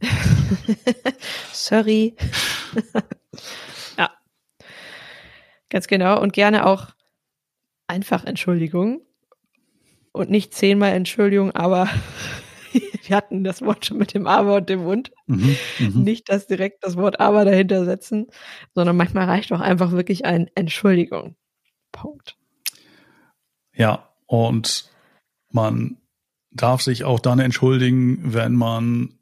Sorry. 1.52 2.16
Ganz 5.70 5.86
genau. 5.86 6.20
Und 6.20 6.32
gerne 6.32 6.66
auch 6.66 6.88
einfach 7.86 8.24
Entschuldigung. 8.24 9.02
Und 10.12 10.28
nicht 10.28 10.52
zehnmal 10.52 10.92
Entschuldigung, 10.92 11.52
aber 11.52 11.88
wir 13.04 13.16
hatten 13.16 13.44
das 13.44 13.62
Wort 13.62 13.86
schon 13.86 13.98
mit 13.98 14.12
dem 14.12 14.26
Aber 14.26 14.56
und 14.56 14.68
dem 14.68 14.84
Und. 14.84 15.12
Mhm, 15.26 15.56
mhm, 15.78 16.02
Nicht 16.02 16.28
das 16.28 16.46
direkt 16.46 16.84
das 16.84 16.96
Wort 16.96 17.20
Aber 17.20 17.44
dahinter 17.44 17.84
setzen, 17.84 18.26
sondern 18.74 18.96
manchmal 18.96 19.26
reicht 19.26 19.52
auch 19.52 19.60
einfach 19.60 19.92
wirklich 19.92 20.24
ein 20.24 20.50
Entschuldigung. 20.54 21.36
Punkt. 21.92 22.36
Ja, 23.72 24.08
und 24.26 24.90
man 25.52 25.96
darf 26.50 26.82
sich 26.82 27.04
auch 27.04 27.20
dann 27.20 27.38
entschuldigen, 27.38 28.34
wenn 28.34 28.54
man 28.54 29.18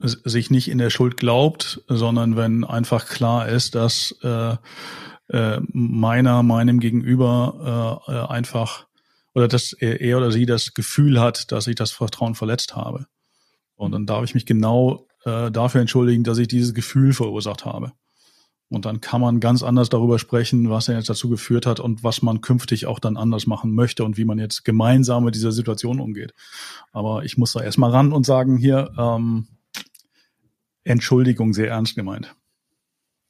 sich 0.00 0.50
nicht 0.50 0.68
in 0.68 0.78
der 0.78 0.90
Schuld 0.90 1.16
glaubt, 1.16 1.82
sondern 1.86 2.36
wenn 2.36 2.64
einfach 2.64 3.06
klar 3.06 3.48
ist, 3.48 3.76
dass 3.76 4.12
äh, 4.22 4.56
äh, 5.32 5.60
meiner 5.72 6.42
meinem 6.42 6.78
Gegenüber 6.78 8.02
äh, 8.08 8.12
äh 8.12 8.26
einfach 8.28 8.86
oder 9.34 9.48
dass 9.48 9.72
er 9.72 10.18
oder 10.18 10.30
sie 10.30 10.46
das 10.46 10.74
Gefühl 10.74 11.20
hat, 11.20 11.50
dass 11.52 11.66
ich 11.66 11.74
das 11.74 11.90
Vertrauen 11.90 12.34
verletzt 12.34 12.76
habe. 12.76 13.06
Und 13.74 13.92
dann 13.92 14.06
darf 14.06 14.24
ich 14.24 14.34
mich 14.34 14.46
genau 14.46 15.06
äh, 15.24 15.50
dafür 15.50 15.80
entschuldigen, 15.80 16.22
dass 16.22 16.38
ich 16.38 16.48
dieses 16.48 16.74
Gefühl 16.74 17.14
verursacht 17.14 17.64
habe. 17.64 17.92
Und 18.68 18.86
dann 18.86 19.00
kann 19.00 19.20
man 19.20 19.40
ganz 19.40 19.62
anders 19.62 19.90
darüber 19.90 20.18
sprechen, 20.18 20.70
was 20.70 20.88
er 20.88 20.96
jetzt 20.96 21.10
dazu 21.10 21.28
geführt 21.28 21.66
hat 21.66 21.78
und 21.78 22.02
was 22.02 22.22
man 22.22 22.40
künftig 22.40 22.86
auch 22.86 22.98
dann 22.98 23.18
anders 23.18 23.46
machen 23.46 23.74
möchte 23.74 24.02
und 24.02 24.16
wie 24.16 24.24
man 24.24 24.38
jetzt 24.38 24.64
gemeinsam 24.64 25.24
mit 25.24 25.34
dieser 25.34 25.52
Situation 25.52 26.00
umgeht. 26.00 26.32
Aber 26.90 27.22
ich 27.24 27.36
muss 27.36 27.52
da 27.52 27.60
erstmal 27.60 27.90
ran 27.90 28.12
und 28.12 28.24
sagen 28.24 28.56
hier, 28.56 28.90
ähm, 28.96 29.48
Entschuldigung 30.84 31.52
sehr 31.52 31.68
ernst 31.68 31.96
gemeint. 31.96 32.34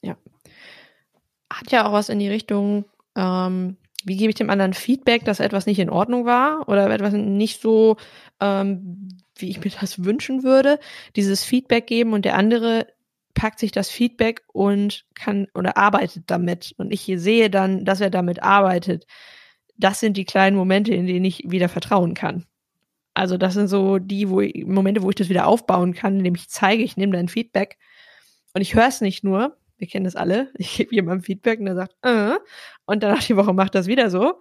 Ja. 0.01 0.17
Hat 1.63 1.71
ja 1.71 1.87
auch 1.87 1.93
was 1.93 2.09
in 2.09 2.19
die 2.19 2.29
Richtung, 2.29 2.87
ähm, 3.15 3.77
wie 4.05 4.17
gebe 4.17 4.31
ich 4.31 4.35
dem 4.35 4.51
anderen 4.51 4.75
Feedback, 4.75 5.25
dass 5.25 5.39
etwas 5.39 5.65
nicht 5.67 5.79
in 5.79 5.91
Ordnung 5.91 6.25
war 6.25 6.69
oder 6.69 6.91
etwas 6.91 7.13
nicht 7.13 7.63
so, 7.63 7.99
ähm, 8.41 9.09
wie 9.37 9.49
ich 9.49 9.65
mir 9.65 9.71
das 9.81 10.05
wünschen 10.05 10.43
würde, 10.43 10.81
dieses 11.15 11.45
Feedback 11.45 11.87
geben 11.87 12.15
und 12.15 12.25
der 12.25 12.37
andere 12.37 12.89
packt 13.35 13.61
sich 13.61 13.71
das 13.71 13.91
Feedback 13.91 14.43
und 14.53 15.05
kann 15.15 15.47
oder 15.55 15.77
arbeitet 15.77 16.25
damit 16.27 16.75
und 16.79 16.93
ich 16.93 17.05
sehe 17.15 17.49
dann, 17.49 17.85
dass 17.85 18.01
er 18.01 18.11
damit 18.11 18.43
arbeitet. 18.43 19.07
Das 19.77 20.01
sind 20.01 20.17
die 20.17 20.25
kleinen 20.25 20.57
Momente, 20.57 20.93
in 20.93 21.07
denen 21.07 21.25
ich 21.25 21.45
wieder 21.47 21.69
vertrauen 21.69 22.15
kann. 22.15 22.45
Also 23.15 23.39
das 23.39 23.55
sind 23.55 23.69
so 23.69 24.01
die 24.01 24.29
wo 24.29 24.41
ich, 24.41 24.67
Momente, 24.67 25.03
wo 25.03 25.11
ich 25.11 25.17
das 25.17 25.29
wieder 25.29 25.47
aufbauen 25.47 25.95
kann, 25.95 26.19
indem 26.19 26.35
ich 26.35 26.49
zeige, 26.49 26.83
ich 26.83 26.97
nehme 26.97 27.13
dein 27.13 27.29
Feedback 27.29 27.79
und 28.53 28.63
ich 28.63 28.75
höre 28.75 28.89
es 28.89 29.01
nicht 29.01 29.23
nur, 29.23 29.57
Wir 29.83 29.89
kennen 29.89 30.05
das 30.05 30.15
alle. 30.15 30.49
Ich 30.59 30.77
gebe 30.77 30.95
jemandem 30.95 31.25
Feedback 31.25 31.59
und 31.59 31.65
der 31.65 31.75
sagt, 31.75 31.97
äh, 32.03 32.39
und 32.87 33.03
danach 33.03 33.25
die 33.25 33.37
Woche 33.37 33.53
macht 33.53 33.75
das 33.75 33.89
wieder 33.89 34.11
so, 34.11 34.41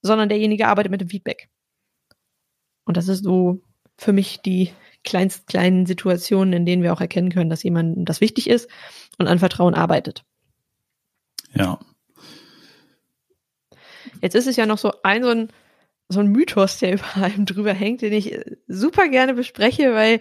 sondern 0.00 0.30
derjenige 0.30 0.66
arbeitet 0.66 0.90
mit 0.90 1.02
dem 1.02 1.10
Feedback. 1.10 1.50
Und 2.86 2.96
das 2.96 3.06
ist 3.08 3.22
so 3.22 3.60
für 3.98 4.14
mich 4.14 4.40
die 4.40 4.70
kleinst 5.04 5.46
kleinen 5.46 5.84
Situationen, 5.84 6.54
in 6.54 6.64
denen 6.64 6.82
wir 6.82 6.94
auch 6.94 7.02
erkennen 7.02 7.30
können, 7.30 7.50
dass 7.50 7.64
jemandem 7.64 8.06
das 8.06 8.22
wichtig 8.22 8.48
ist 8.48 8.70
und 9.18 9.28
an 9.28 9.38
Vertrauen 9.38 9.74
arbeitet. 9.74 10.24
Ja. 11.52 11.78
Jetzt 14.22 14.36
ist 14.36 14.46
es 14.46 14.56
ja 14.56 14.64
noch 14.64 14.78
so 14.78 14.92
ein 15.02 15.22
so 15.22 15.28
ein 15.28 15.48
so 16.08 16.20
ein 16.20 16.28
Mythos, 16.28 16.78
der 16.78 16.92
über 16.94 17.16
allem 17.16 17.44
drüber 17.44 17.74
hängt, 17.74 18.00
den 18.00 18.14
ich 18.14 18.40
super 18.68 19.08
gerne 19.08 19.34
bespreche, 19.34 19.92
weil 19.92 20.20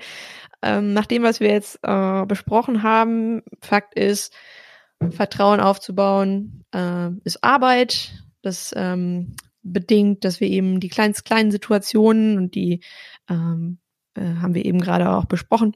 ähm, 0.61 0.93
nach 0.93 1.05
dem, 1.05 1.23
was 1.23 1.39
wir 1.39 1.49
jetzt 1.49 1.79
äh, 1.83 2.25
besprochen 2.25 2.83
haben, 2.83 3.43
Fakt 3.61 3.93
ist, 3.93 4.33
Vertrauen 5.09 5.59
aufzubauen 5.59 6.63
äh, 6.73 7.09
ist 7.23 7.43
Arbeit. 7.43 8.23
Das 8.41 8.73
ähm, 8.75 9.35
bedingt, 9.61 10.23
dass 10.25 10.39
wir 10.39 10.47
eben 10.47 10.79
die 10.79 10.89
kleinst 10.89 11.25
kleinen 11.25 11.51
Situationen 11.51 12.37
und 12.37 12.55
die 12.55 12.81
ähm, 13.29 13.79
äh, 14.15 14.21
haben 14.21 14.53
wir 14.53 14.65
eben 14.65 14.79
gerade 14.79 15.09
auch 15.09 15.25
besprochen, 15.25 15.75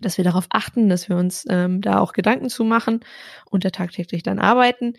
dass 0.00 0.18
wir 0.18 0.24
darauf 0.24 0.46
achten, 0.50 0.88
dass 0.88 1.08
wir 1.08 1.16
uns 1.16 1.44
ähm, 1.48 1.80
da 1.80 2.00
auch 2.00 2.12
Gedanken 2.12 2.48
zu 2.48 2.64
machen 2.64 3.00
und 3.50 3.64
da 3.64 3.70
tagtäglich 3.70 4.22
dann 4.22 4.38
arbeiten. 4.38 4.94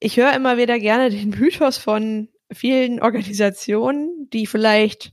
Ich 0.00 0.16
höre 0.16 0.34
immer 0.34 0.56
wieder 0.56 0.78
gerne 0.78 1.10
den 1.10 1.30
Mythos 1.30 1.78
von 1.78 2.28
vielen 2.50 3.00
Organisationen, 3.00 4.28
die 4.32 4.46
vielleicht 4.46 5.12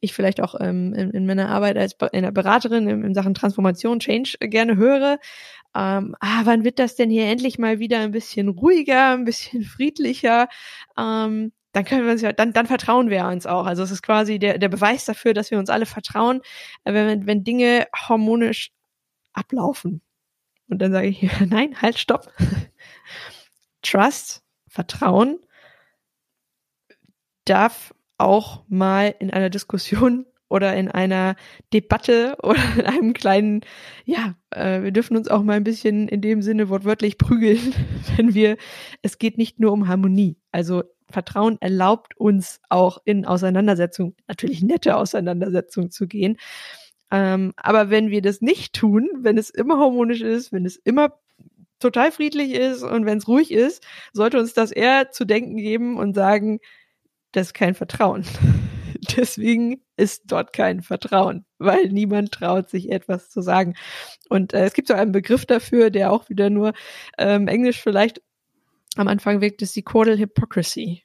ich 0.00 0.12
vielleicht 0.14 0.40
auch 0.40 0.54
ähm, 0.60 0.94
in, 0.94 1.10
in 1.10 1.26
meiner 1.26 1.48
Arbeit 1.48 1.76
als 1.76 1.96
in 2.12 2.22
der 2.22 2.30
Beraterin 2.30 2.88
in, 2.88 3.02
in 3.02 3.14
Sachen 3.14 3.34
Transformation, 3.34 3.98
Change 3.98 4.36
äh, 4.40 4.48
gerne 4.48 4.76
höre. 4.76 5.18
Ähm, 5.78 6.16
ah, 6.18 6.40
wann 6.42 6.64
wird 6.64 6.80
das 6.80 6.96
denn 6.96 7.08
hier 7.08 7.26
endlich 7.26 7.56
mal 7.56 7.78
wieder 7.78 8.00
ein 8.00 8.10
bisschen 8.10 8.48
ruhiger, 8.48 9.10
ein 9.12 9.24
bisschen 9.24 9.62
friedlicher? 9.62 10.48
Ähm, 10.98 11.52
dann 11.72 11.84
können 11.84 12.04
wir 12.04 12.10
uns 12.12 12.22
ja, 12.22 12.32
dann, 12.32 12.52
dann 12.52 12.66
vertrauen 12.66 13.10
wir 13.10 13.24
uns 13.26 13.46
auch. 13.46 13.64
Also 13.64 13.84
es 13.84 13.92
ist 13.92 14.02
quasi 14.02 14.40
der, 14.40 14.58
der 14.58 14.68
Beweis 14.68 15.04
dafür, 15.04 15.34
dass 15.34 15.52
wir 15.52 15.58
uns 15.60 15.70
alle 15.70 15.86
vertrauen, 15.86 16.40
äh, 16.82 16.92
wenn, 16.94 17.26
wenn 17.26 17.44
Dinge 17.44 17.86
harmonisch 17.94 18.72
ablaufen. 19.32 20.02
Und 20.68 20.80
dann 20.80 20.90
sage 20.90 21.08
ich, 21.08 21.22
nein, 21.46 21.80
halt, 21.80 21.98
stopp. 21.98 22.32
Trust, 23.82 24.42
Vertrauen 24.66 25.38
darf 27.44 27.94
auch 28.18 28.64
mal 28.68 29.14
in 29.20 29.30
einer 29.30 29.48
Diskussion 29.48 30.26
oder 30.48 30.74
in 30.76 30.90
einer 30.90 31.36
Debatte 31.72 32.36
oder 32.42 32.60
in 32.76 32.86
einem 32.86 33.12
kleinen, 33.12 33.60
ja, 34.04 34.34
äh, 34.50 34.82
wir 34.82 34.92
dürfen 34.92 35.16
uns 35.16 35.28
auch 35.28 35.42
mal 35.42 35.56
ein 35.56 35.64
bisschen 35.64 36.08
in 36.08 36.20
dem 36.20 36.42
Sinne 36.42 36.68
wortwörtlich 36.68 37.18
prügeln, 37.18 37.74
wenn 38.16 38.34
wir, 38.34 38.56
es 39.02 39.18
geht 39.18 39.38
nicht 39.38 39.60
nur 39.60 39.72
um 39.72 39.88
Harmonie. 39.88 40.36
Also 40.52 40.84
Vertrauen 41.10 41.56
erlaubt 41.60 42.16
uns 42.16 42.60
auch 42.68 42.98
in 43.04 43.24
Auseinandersetzung, 43.24 44.14
natürlich 44.26 44.62
nette 44.62 44.96
Auseinandersetzung 44.96 45.90
zu 45.90 46.06
gehen. 46.06 46.36
Ähm, 47.10 47.54
aber 47.56 47.88
wenn 47.88 48.10
wir 48.10 48.20
das 48.20 48.42
nicht 48.42 48.74
tun, 48.74 49.08
wenn 49.20 49.38
es 49.38 49.48
immer 49.48 49.78
harmonisch 49.78 50.20
ist, 50.20 50.52
wenn 50.52 50.66
es 50.66 50.76
immer 50.76 51.14
total 51.78 52.12
friedlich 52.12 52.52
ist 52.52 52.82
und 52.82 53.06
wenn 53.06 53.18
es 53.18 53.28
ruhig 53.28 53.50
ist, 53.50 53.86
sollte 54.12 54.38
uns 54.38 54.52
das 54.52 54.72
eher 54.72 55.10
zu 55.10 55.24
denken 55.24 55.56
geben 55.56 55.96
und 55.96 56.14
sagen, 56.14 56.60
das 57.32 57.48
ist 57.48 57.54
kein 57.54 57.74
Vertrauen. 57.74 58.24
Deswegen 59.16 59.80
ist 59.98 60.24
dort 60.26 60.52
kein 60.52 60.82
Vertrauen, 60.82 61.44
weil 61.58 61.88
niemand 61.88 62.32
traut 62.32 62.70
sich 62.70 62.90
etwas 62.90 63.30
zu 63.30 63.40
sagen. 63.40 63.74
Und 64.28 64.54
äh, 64.54 64.64
es 64.64 64.72
gibt 64.72 64.88
so 64.88 64.94
einen 64.94 65.12
Begriff 65.12 65.46
dafür, 65.46 65.90
der 65.90 66.12
auch 66.12 66.28
wieder 66.28 66.50
nur 66.50 66.72
ähm, 67.18 67.48
Englisch 67.48 67.80
vielleicht 67.80 68.22
am 68.96 69.08
Anfang 69.08 69.40
wirkt, 69.40 69.62
ist 69.62 69.76
die 69.76 69.82
Caudal 69.82 70.18
Hypocrisy. 70.18 71.02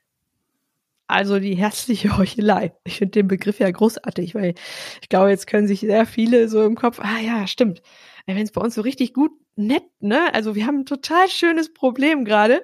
Also 1.07 1.39
die 1.39 1.55
herzliche 1.55 2.17
Heuchelei. 2.17 2.73
Ich 2.85 2.97
finde 2.97 3.11
den 3.11 3.27
Begriff 3.27 3.59
ja 3.59 3.69
großartig, 3.69 4.35
weil 4.35 4.55
ich 5.01 5.09
glaube, 5.09 5.29
jetzt 5.29 5.47
können 5.47 5.67
sich 5.67 5.81
sehr 5.81 6.05
viele 6.05 6.47
so 6.47 6.63
im 6.63 6.75
Kopf, 6.75 6.99
ah 6.99 7.19
ja, 7.19 7.47
stimmt. 7.47 7.81
Wenn 8.25 8.37
es 8.37 8.51
bei 8.51 8.61
uns 8.61 8.75
so 8.75 8.81
richtig 8.81 9.13
gut 9.13 9.31
nett, 9.55 9.83
ne? 9.99 10.33
Also 10.33 10.55
wir 10.55 10.65
haben 10.65 10.79
ein 10.79 10.85
total 10.85 11.27
schönes 11.29 11.73
Problem 11.73 12.25
gerade, 12.25 12.63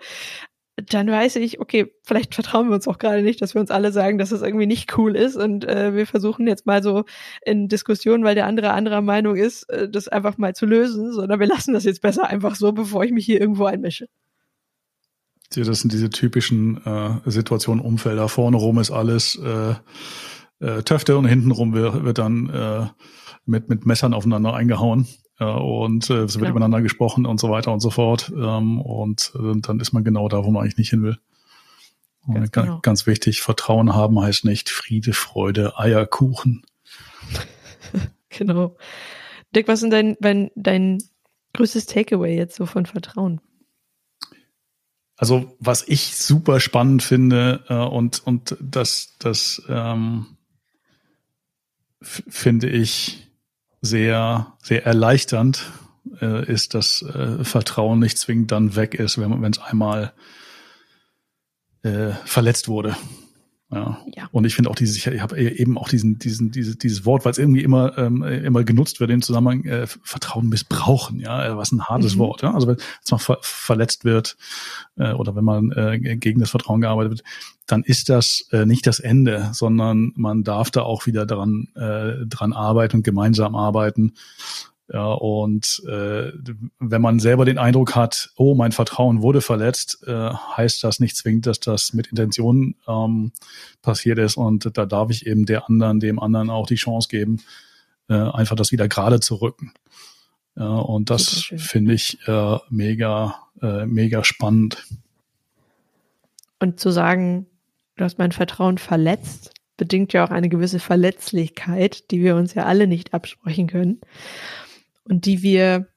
dann 0.82 1.08
weiß 1.08 1.38
ich, 1.38 1.60
okay, 1.60 1.94
vielleicht 2.04 2.36
vertrauen 2.36 2.70
wir 2.70 2.76
uns 2.76 2.88
auch 2.88 2.98
gerade 2.98 3.22
nicht, 3.22 3.42
dass 3.42 3.54
wir 3.54 3.62
uns 3.62 3.72
alle 3.72 3.92
sagen, 3.92 4.18
dass 4.18 4.32
es 4.32 4.42
irgendwie 4.42 4.66
nicht 4.66 4.98
cool 4.98 5.16
ist 5.16 5.36
und 5.36 5.66
äh, 5.66 5.96
wir 5.96 6.06
versuchen 6.06 6.48
jetzt 6.48 6.66
mal 6.66 6.84
so 6.84 7.06
in 7.44 7.68
Diskussionen, 7.68 8.24
weil 8.24 8.36
der 8.36 8.46
andere 8.46 8.72
anderer 8.72 9.02
Meinung 9.02 9.36
ist, 9.36 9.64
äh, 9.70 9.90
das 9.90 10.08
einfach 10.08 10.38
mal 10.38 10.56
zu 10.56 10.66
lösen, 10.66 11.12
sondern 11.14 11.40
wir 11.40 11.48
lassen 11.48 11.74
das 11.74 11.84
jetzt 11.84 12.02
besser 12.02 12.28
einfach 12.28 12.56
so, 12.56 12.72
bevor 12.72 13.04
ich 13.04 13.12
mich 13.12 13.26
hier 13.26 13.42
irgendwo 13.42 13.66
einmische. 13.66 14.08
Das 15.54 15.80
sind 15.80 15.92
diese 15.92 16.12
typischen 16.12 16.78
äh, 16.86 17.20
Situationen, 17.26 17.84
Umfelder. 17.84 18.30
Vorne 18.30 18.58
rum 18.58 18.78
ist 18.78 18.92
alles 18.92 19.36
äh, 19.36 19.74
äh, 20.60 20.84
Töfte 20.84 21.18
und 21.18 21.26
hinten 21.26 21.50
rum 21.50 21.74
wird, 21.74 22.04
wird 22.04 22.20
dann 22.20 22.50
äh, 22.50 22.88
mit, 23.46 23.68
mit 23.68 23.86
Messern 23.86 24.14
aufeinander 24.14 24.54
eingehauen 24.54 25.08
und 25.46 26.10
äh, 26.10 26.24
es 26.24 26.40
wird 26.40 26.50
übereinander 26.50 26.82
gesprochen 26.82 27.26
und 27.26 27.40
so 27.40 27.50
weiter 27.50 27.72
und 27.72 27.80
so 27.80 27.90
fort. 27.90 28.32
Ähm, 28.36 28.82
und 28.82 29.32
äh, 29.36 29.60
dann 29.62 29.80
ist 29.80 29.94
man 29.94 30.04
genau 30.04 30.28
da, 30.28 30.44
wo 30.44 30.52
man 30.52 30.64
eigentlich 30.64 30.78
nicht 30.78 30.90
hin 30.90 31.04
will. 31.04 31.18
Ganz, 32.34 32.52
genau. 32.52 32.80
ganz 32.82 33.08
wichtig, 33.08 33.42
Vertrauen 33.42 33.96
haben 33.96 34.20
heißt 34.20 34.46
nicht 34.46 34.70
Friede, 34.70 35.14
Freude, 35.14 35.80
Eierkuchen. 35.80 36.64
genau. 38.30 38.76
Dick, 39.56 39.68
was 39.68 39.82
ist 39.82 39.92
dein, 39.92 40.16
dein, 40.20 40.52
dein 40.56 41.00
größtes 41.54 41.88
Takeaway 41.88 42.36
jetzt 42.36 42.56
so 42.56 42.66
von 42.66 42.86
Vertrauen? 42.86 43.42
Also, 45.16 45.56
was 45.60 45.88
ich 45.88 46.16
super 46.16 46.60
spannend 46.60 47.02
finde, 47.04 47.64
äh, 47.68 47.74
und, 47.74 48.26
und 48.26 48.56
das, 48.62 49.16
das 49.20 49.62
ähm, 49.68 50.38
finde 52.02 52.70
ich 52.70 53.29
sehr, 53.82 54.54
sehr 54.62 54.86
erleichternd 54.86 55.72
äh, 56.22 56.46
ist, 56.52 56.74
dass 56.74 57.02
äh, 57.02 57.44
Vertrauen 57.44 58.00
nicht 58.00 58.18
zwingend 58.18 58.52
dann 58.52 58.76
weg 58.76 58.94
ist, 58.94 59.18
wenn 59.18 59.44
es 59.52 59.60
einmal 59.60 60.14
äh, 61.84 62.12
verletzt 62.26 62.68
wurde. 62.68 62.96
Ja. 63.72 64.04
ja. 64.16 64.28
Und 64.32 64.46
ich 64.46 64.56
finde 64.56 64.72
auch 64.72 64.76
dieses, 64.76 64.98
ich 64.98 65.22
habe 65.22 65.40
eben 65.40 65.78
auch 65.78 65.90
diesen, 65.90 66.18
diesen, 66.18 66.50
dieses, 66.50 66.78
dieses 66.80 67.06
Wort, 67.06 67.24
weil 67.24 67.32
es 67.32 67.38
irgendwie 67.38 67.62
immer, 67.62 67.96
ähm, 68.00 68.24
immer 68.24 68.64
genutzt 68.64 69.00
wird 69.00 69.12
im 69.12 69.22
Zusammenhang 69.22 69.64
äh, 69.66 69.86
Vertrauen 69.86 70.50
missbrauchen, 70.50 71.20
ja, 71.20 71.46
äh, 71.46 71.56
was 71.56 71.72
ein 71.72 71.84
hartes 71.84 72.16
mhm. 72.16 72.20
Wort, 72.20 72.42
ja. 72.42 72.54
Also 72.54 72.68
wenn 72.68 72.78
es 73.04 73.12
mal 73.12 73.20
ver 73.20 73.38
verletzt 73.42 74.06
wird 74.06 74.38
äh, 74.98 75.14
oder 75.14 75.36
wenn 75.36 75.44
man 75.44 75.72
äh, 75.72 76.00
gegen 76.00 76.40
das 76.40 76.50
Vertrauen 76.50 76.82
gearbeitet 76.82 77.12
wird, 77.12 77.24
dann 77.68 77.84
ist 77.84 78.10
das 78.10 78.48
äh, 78.52 78.66
nicht 78.66 78.88
das 78.88 79.00
Ende, 79.00 79.50
sondern 79.54 80.14
man 80.16 80.44
darf 80.44 80.72
da 80.72 80.82
auch 80.82 81.06
wieder 81.06 81.28
dran, 81.28 81.68
äh, 81.76 82.26
dran 82.26 82.54
arbeiten 82.54 82.98
und 82.98 83.04
gemeinsam 83.04 83.56
arbeiten. 83.56 84.14
Ja, 84.92 85.12
und 85.12 85.84
äh, 85.88 86.32
wenn 86.80 87.02
man 87.02 87.20
selber 87.20 87.46
den 87.46 87.60
Eindruck 87.60 87.96
hat, 87.96 88.32
oh, 88.38 88.56
mein 88.56 88.72
Vertrauen 88.72 89.22
wurde 89.22 89.42
verletzt, 89.42 90.04
äh, 90.08 90.32
heißt 90.32 90.84
das 90.84 91.00
nicht 91.00 91.16
zwingend, 91.16 91.46
dass 91.46 91.60
das 91.60 91.94
mit 91.94 92.08
Intention 92.08 92.76
ähm, 92.88 93.32
passiert 93.84 94.18
ist. 94.18 94.36
Und 94.36 94.76
da 94.76 94.88
darf 94.88 95.12
ich 95.12 95.28
eben 95.28 95.46
der 95.46 95.70
anderen, 95.70 96.00
dem 96.00 96.20
anderen 96.20 96.50
auch 96.50 96.66
die 96.66 96.76
Chance 96.76 97.08
geben, 97.08 97.38
äh, 98.10 98.16
einfach 98.16 98.56
das 98.56 98.72
wieder 98.72 98.88
gerade 98.88 99.20
zu 99.20 99.36
rücken. 99.36 99.74
Ja, 100.56 100.78
und 100.78 101.12
das 101.12 101.52
finde 101.56 101.94
ich 101.94 102.18
äh, 102.28 102.58
mega, 102.72 103.36
äh, 103.62 103.86
mega 103.86 104.24
spannend. 104.24 104.84
Und 106.58 106.80
zu 106.80 106.90
sagen, 106.90 107.46
du 107.96 108.06
hast 108.06 108.18
mein 108.18 108.32
Vertrauen 108.32 108.80
verletzt, 108.80 109.54
bedingt 109.78 110.14
ja 110.14 110.26
auch 110.26 110.32
eine 110.32 110.50
gewisse 110.50 110.80
Verletzlichkeit, 110.80 112.10
die 112.10 112.24
wir 112.24 112.36
uns 112.36 112.56
ja 112.56 112.66
alle 112.66 112.88
nicht 112.88 113.14
absprechen 113.14 113.68
können 113.68 114.02
und 115.04 115.26
die 115.26 115.42
wir 115.44 115.88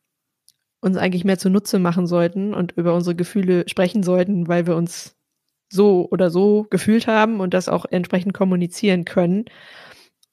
uns 0.80 0.96
eigentlich 0.96 1.24
mehr 1.24 1.38
zunutze 1.38 1.78
machen 1.78 2.06
sollten 2.06 2.54
und 2.54 2.72
über 2.72 2.94
unsere 2.94 3.14
Gefühle 3.14 3.64
sprechen 3.68 4.02
sollten, 4.02 4.48
weil 4.48 4.66
wir 4.66 4.76
uns 4.76 5.16
so 5.70 6.08
oder 6.10 6.30
so 6.30 6.66
gefühlt 6.70 7.06
haben 7.06 7.40
und 7.40 7.54
das 7.54 7.68
auch 7.68 7.86
entsprechend 7.86 8.34
kommunizieren 8.34 9.04
können 9.04 9.44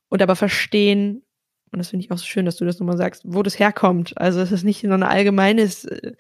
und 0.10 0.22
aber 0.22 0.36
verstehen, 0.36 1.24
und 1.72 1.78
das 1.78 1.90
finde 1.90 2.04
ich 2.04 2.12
auch 2.12 2.18
so 2.18 2.26
schön, 2.26 2.46
dass 2.46 2.58
du 2.58 2.66
das 2.66 2.80
nochmal 2.80 2.98
sagst, 2.98 3.24
wo 3.26 3.44
das 3.44 3.60
herkommt. 3.60 4.18
Also 4.18 4.40
dass 4.40 4.52
es 4.52 4.64
nicht 4.64 4.82
so 4.82 4.92
ein 4.92 5.04
allgemeines 5.04 5.86
äh, 5.86 6.14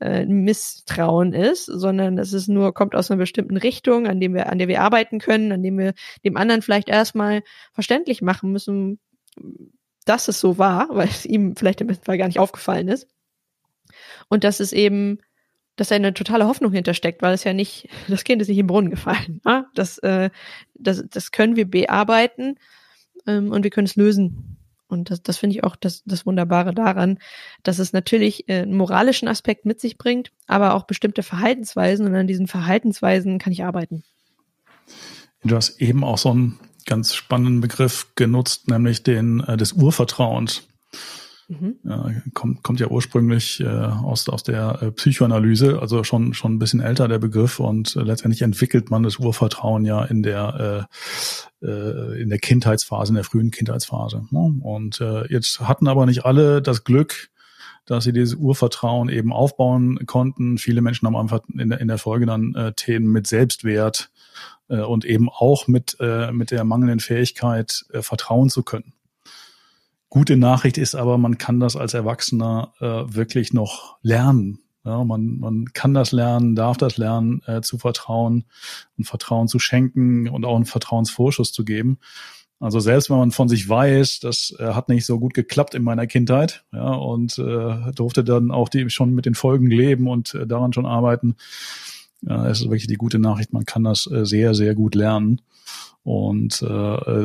äh, 0.00 0.24
Misstrauen 0.24 1.32
ist, 1.32 1.66
sondern 1.66 2.16
dass 2.16 2.32
es 2.32 2.48
nur 2.48 2.72
kommt 2.74 2.94
aus 2.94 3.10
einer 3.10 3.18
bestimmten 3.18 3.56
Richtung, 3.56 4.06
an 4.06 4.20
dem 4.20 4.34
wir, 4.34 4.50
an 4.50 4.58
der 4.58 4.68
wir 4.68 4.82
arbeiten 4.82 5.18
können, 5.18 5.50
an 5.50 5.62
dem 5.62 5.78
wir 5.78 5.94
dem 6.24 6.36
anderen 6.36 6.62
vielleicht 6.62 6.88
erstmal 6.88 7.42
verständlich 7.72 8.22
machen 8.22 8.52
müssen, 8.52 9.00
dass 10.04 10.28
es 10.28 10.40
so 10.40 10.58
war, 10.58 10.88
weil 10.90 11.08
es 11.08 11.26
ihm 11.26 11.56
vielleicht 11.56 11.80
im 11.80 11.88
besten 11.88 12.04
Fall 12.04 12.18
gar 12.18 12.26
nicht 12.26 12.38
aufgefallen 12.38 12.88
ist. 12.88 13.08
Und 14.28 14.44
dass 14.44 14.60
es 14.60 14.72
eben, 14.72 15.18
dass 15.76 15.88
da 15.88 15.96
eine 15.96 16.14
totale 16.14 16.46
Hoffnung 16.46 16.72
hintersteckt, 16.72 17.22
weil 17.22 17.34
es 17.34 17.44
ja 17.44 17.52
nicht, 17.52 17.88
das 18.08 18.24
Kind 18.24 18.42
ist 18.42 18.48
nicht 18.48 18.58
im 18.58 18.66
Brunnen 18.66 18.90
gefallen. 18.90 19.40
Ja? 19.44 19.66
Das, 19.74 19.98
äh, 19.98 20.30
das, 20.74 21.04
das 21.08 21.32
können 21.32 21.56
wir 21.56 21.68
bearbeiten 21.68 22.56
ähm, 23.26 23.52
und 23.52 23.64
wir 23.64 23.70
können 23.70 23.86
es 23.86 23.96
lösen. 23.96 24.58
Und 24.86 25.10
das, 25.10 25.22
das 25.22 25.38
finde 25.38 25.56
ich 25.56 25.64
auch 25.64 25.76
das, 25.76 26.02
das 26.04 26.26
Wunderbare 26.26 26.74
daran, 26.74 27.18
dass 27.62 27.78
es 27.78 27.92
natürlich 27.92 28.48
äh, 28.48 28.62
einen 28.62 28.76
moralischen 28.76 29.28
Aspekt 29.28 29.64
mit 29.64 29.80
sich 29.80 29.98
bringt, 29.98 30.30
aber 30.46 30.74
auch 30.74 30.84
bestimmte 30.84 31.22
Verhaltensweisen 31.22 32.06
und 32.06 32.14
an 32.14 32.26
diesen 32.26 32.46
Verhaltensweisen 32.46 33.38
kann 33.38 33.52
ich 33.52 33.64
arbeiten. 33.64 34.04
Du 35.42 35.56
hast 35.56 35.80
eben 35.80 36.04
auch 36.04 36.18
so 36.18 36.30
einen 36.30 36.58
ganz 36.84 37.14
spannenden 37.14 37.60
Begriff 37.60 38.08
genutzt, 38.14 38.68
nämlich 38.68 39.02
den 39.02 39.40
äh, 39.40 39.56
des 39.56 39.72
Urvertrauens. 39.72 40.62
Mhm. 41.48 41.76
Ja, 41.84 42.10
kommt, 42.32 42.62
kommt 42.62 42.80
ja 42.80 42.88
ursprünglich 42.88 43.60
äh, 43.60 43.66
aus, 43.66 44.28
aus 44.28 44.42
der 44.44 44.80
äh, 44.80 44.90
Psychoanalyse, 44.92 45.78
also 45.78 46.02
schon, 46.02 46.32
schon 46.32 46.54
ein 46.54 46.58
bisschen 46.58 46.80
älter 46.80 47.06
der 47.06 47.18
Begriff 47.18 47.60
und 47.60 47.96
äh, 47.96 48.00
letztendlich 48.00 48.42
entwickelt 48.42 48.90
man 48.90 49.02
das 49.02 49.18
Urvertrauen 49.18 49.84
ja 49.84 50.04
in 50.04 50.22
der, 50.22 50.88
äh, 51.62 51.66
äh, 51.66 52.22
in 52.22 52.30
der 52.30 52.38
Kindheitsphase, 52.38 53.10
in 53.10 53.16
der 53.16 53.24
frühen 53.24 53.50
Kindheitsphase. 53.50 54.26
Ne? 54.30 54.58
Und 54.62 55.00
äh, 55.02 55.30
jetzt 55.30 55.60
hatten 55.60 55.86
aber 55.86 56.06
nicht 56.06 56.24
alle 56.24 56.62
das 56.62 56.84
Glück, 56.84 57.28
dass 57.84 58.04
sie 58.04 58.14
dieses 58.14 58.34
Urvertrauen 58.34 59.10
eben 59.10 59.32
aufbauen 59.32 60.06
konnten. 60.06 60.56
Viele 60.56 60.80
Menschen 60.80 61.06
haben 61.06 61.16
einfach 61.16 61.40
in 61.52 61.68
der, 61.68 61.80
in 61.80 61.88
der 61.88 61.98
Folge 61.98 62.24
dann 62.24 62.54
äh, 62.54 62.72
Themen 62.72 63.12
mit 63.12 63.26
Selbstwert 63.26 64.10
äh, 64.68 64.80
und 64.80 65.04
eben 65.04 65.28
auch 65.28 65.66
mit, 65.66 65.96
äh, 66.00 66.32
mit 66.32 66.50
der 66.50 66.64
mangelnden 66.64 67.00
Fähigkeit, 67.00 67.84
äh, 67.92 68.02
vertrauen 68.02 68.50
zu 68.50 68.62
können. 68.62 68.94
Gute 70.08 70.36
Nachricht 70.36 70.78
ist 70.78 70.94
aber, 70.94 71.18
man 71.18 71.38
kann 71.38 71.58
das 71.58 71.74
als 71.76 71.92
Erwachsener 71.92 72.72
äh, 72.80 73.14
wirklich 73.14 73.52
noch 73.52 73.96
lernen. 74.02 74.60
Ja, 74.84 75.02
man, 75.02 75.38
man 75.38 75.72
kann 75.72 75.94
das 75.94 76.12
lernen, 76.12 76.54
darf 76.54 76.76
das 76.76 76.98
lernen, 76.98 77.40
äh, 77.46 77.62
zu 77.62 77.78
vertrauen 77.78 78.44
und 78.98 79.06
Vertrauen 79.06 79.48
zu 79.48 79.58
schenken 79.58 80.28
und 80.28 80.44
auch 80.44 80.56
einen 80.56 80.66
Vertrauensvorschuss 80.66 81.52
zu 81.52 81.64
geben. 81.64 81.98
Also 82.60 82.80
selbst 82.80 83.10
wenn 83.10 83.16
man 83.16 83.30
von 83.30 83.48
sich 83.48 83.68
weiß, 83.68 84.20
das 84.20 84.54
äh, 84.58 84.72
hat 84.72 84.88
nicht 84.88 85.04
so 85.06 85.18
gut 85.18 85.34
geklappt 85.34 85.74
in 85.74 85.82
meiner 85.82 86.06
Kindheit, 86.06 86.64
ja, 86.72 86.92
und 86.92 87.38
äh, 87.38 87.92
durfte 87.94 88.24
dann 88.24 88.50
auch 88.50 88.68
die 88.68 88.88
schon 88.90 89.14
mit 89.14 89.26
den 89.26 89.34
Folgen 89.34 89.66
leben 89.66 90.06
und 90.06 90.34
äh, 90.34 90.46
daran 90.46 90.72
schon 90.72 90.86
arbeiten. 90.86 91.36
Ja, 92.26 92.46
es 92.48 92.60
ist 92.60 92.66
wirklich 92.66 92.86
die 92.86 92.96
gute 92.96 93.18
Nachricht, 93.18 93.52
man 93.52 93.64
kann 93.64 93.84
das 93.84 94.06
äh, 94.10 94.24
sehr, 94.24 94.54
sehr 94.54 94.74
gut 94.74 94.94
lernen. 94.94 95.42
Und 96.02 96.60
äh, 96.62 96.66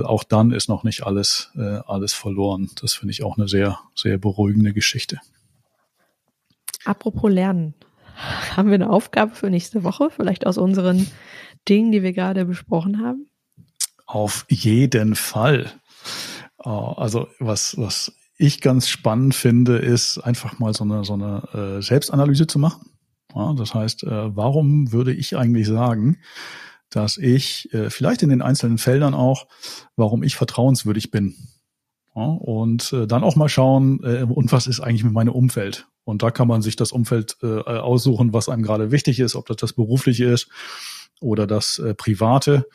auch 0.04 0.24
dann 0.24 0.52
ist 0.52 0.70
noch 0.70 0.84
nicht 0.84 1.06
alles, 1.06 1.52
äh, 1.56 1.80
alles 1.86 2.14
verloren. 2.14 2.70
Das 2.82 2.94
finde 2.94 3.12
ich 3.12 3.24
auch 3.24 3.38
eine 3.38 3.48
sehr, 3.48 3.80
sehr 3.94 4.18
beruhigende 4.18 4.74
Geschichte. 4.74 5.20
Apropos 6.86 7.30
Lernen. 7.30 7.74
Haben 8.56 8.70
wir 8.70 8.76
eine 8.76 8.90
Aufgabe 8.90 9.36
für 9.36 9.50
nächste 9.50 9.84
Woche? 9.84 10.10
Vielleicht 10.10 10.46
aus 10.46 10.58
unseren 10.58 11.08
Dingen, 11.68 11.92
die 11.92 12.04
wir 12.04 12.14
gerade 12.14 12.46
besprochen 12.46 13.02
haben? 13.04 13.28
Auf 14.06 14.46
jeden 14.50 15.16
Fall. 15.16 15.72
Äh, 16.64 16.70
also 16.70 17.28
was, 17.40 17.78
was 17.78 18.14
ich 18.38 18.62
ganz 18.62 18.88
spannend 18.88 19.36
finde, 19.36 19.78
ist 19.78 20.20
einfach 20.20 20.60
mal 20.60 20.74
so 20.74 20.86
eine, 20.86 21.04
so 21.04 21.14
eine 21.14 21.78
äh, 21.78 21.82
Selbstanalyse 21.82 22.48
zu 22.48 22.60
machen. 22.60 22.90
Ja, 23.36 23.54
das 23.54 23.74
heißt, 23.74 24.04
äh, 24.04 24.36
warum 24.36 24.92
würde 24.92 25.14
ich 25.14 25.38
eigentlich 25.38 25.68
sagen, 25.68 26.18
dass 26.90 27.18
ich 27.18 27.72
äh, 27.74 27.90
vielleicht 27.90 28.24
in 28.24 28.30
den 28.30 28.42
einzelnen 28.42 28.78
Feldern 28.78 29.14
auch, 29.14 29.48
warum 29.96 30.24
ich 30.24 30.36
vertrauenswürdig 30.36 31.12
bin. 31.12 31.36
Ja, 32.16 32.24
und 32.24 32.92
äh, 32.92 33.06
dann 33.06 33.24
auch 33.24 33.36
mal 33.36 33.50
schauen, 33.50 34.00
äh, 34.04 34.24
und 34.24 34.52
was 34.52 34.68
ist 34.68 34.80
eigentlich 34.80 35.04
mit 35.04 35.14
meinem 35.14 35.34
Umfeld? 35.34 35.88
Und 36.04 36.24
da 36.24 36.32
kann 36.32 36.48
man 36.48 36.64
sich 36.64 36.76
das 36.76 36.92
Umfeld 36.92 37.38
äh, 37.44 37.62
aussuchen, 37.62 38.34
was 38.34 38.50
einem 38.50 38.64
gerade 38.64 38.92
wichtig 38.92 39.20
ist, 39.20 39.36
ob 39.36 39.46
das 39.46 39.58
das 39.58 39.74
berufliche 39.74 40.26
ist 40.26 40.50
oder 41.22 41.46
das 41.46 41.78
äh, 41.78 41.94
private. 41.94 42.68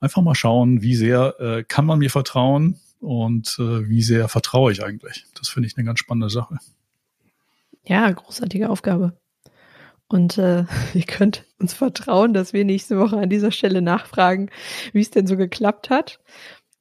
Einfach 0.00 0.22
mal 0.22 0.34
schauen, 0.34 0.80
wie 0.80 0.94
sehr 0.94 1.38
äh, 1.38 1.64
kann 1.64 1.84
man 1.84 1.98
mir 1.98 2.10
vertrauen 2.10 2.80
und 3.00 3.56
äh, 3.58 3.88
wie 3.88 4.02
sehr 4.02 4.28
vertraue 4.28 4.72
ich 4.72 4.82
eigentlich. 4.82 5.26
Das 5.34 5.48
finde 5.48 5.66
ich 5.66 5.76
eine 5.76 5.84
ganz 5.84 5.98
spannende 5.98 6.30
Sache. 6.30 6.56
Ja, 7.84 8.10
großartige 8.10 8.70
Aufgabe. 8.70 9.12
Und 10.08 10.38
äh, 10.38 10.64
ihr 10.94 11.04
könnt 11.04 11.44
uns 11.58 11.74
vertrauen, 11.74 12.32
dass 12.32 12.52
wir 12.52 12.64
nächste 12.64 12.98
Woche 12.98 13.18
an 13.18 13.28
dieser 13.28 13.52
Stelle 13.52 13.82
nachfragen, 13.82 14.50
wie 14.92 15.00
es 15.00 15.10
denn 15.10 15.26
so 15.26 15.36
geklappt 15.36 15.90
hat. 15.90 16.20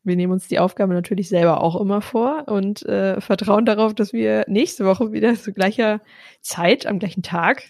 Wir 0.03 0.15
nehmen 0.15 0.31
uns 0.31 0.47
die 0.47 0.59
Aufgabe 0.59 0.93
natürlich 0.93 1.27
selber 1.27 1.61
auch 1.61 1.79
immer 1.79 2.01
vor 2.01 2.47
und 2.47 2.85
äh, 2.85 3.19
vertrauen 3.19 3.65
darauf, 3.65 3.93
dass 3.93 4.13
wir 4.13 4.45
nächste 4.47 4.85
Woche 4.85 5.11
wieder 5.11 5.35
zu 5.35 5.51
gleicher 5.51 5.99
Zeit, 6.41 6.85
am 6.85 6.99
gleichen 6.99 7.23
Tag, 7.23 7.63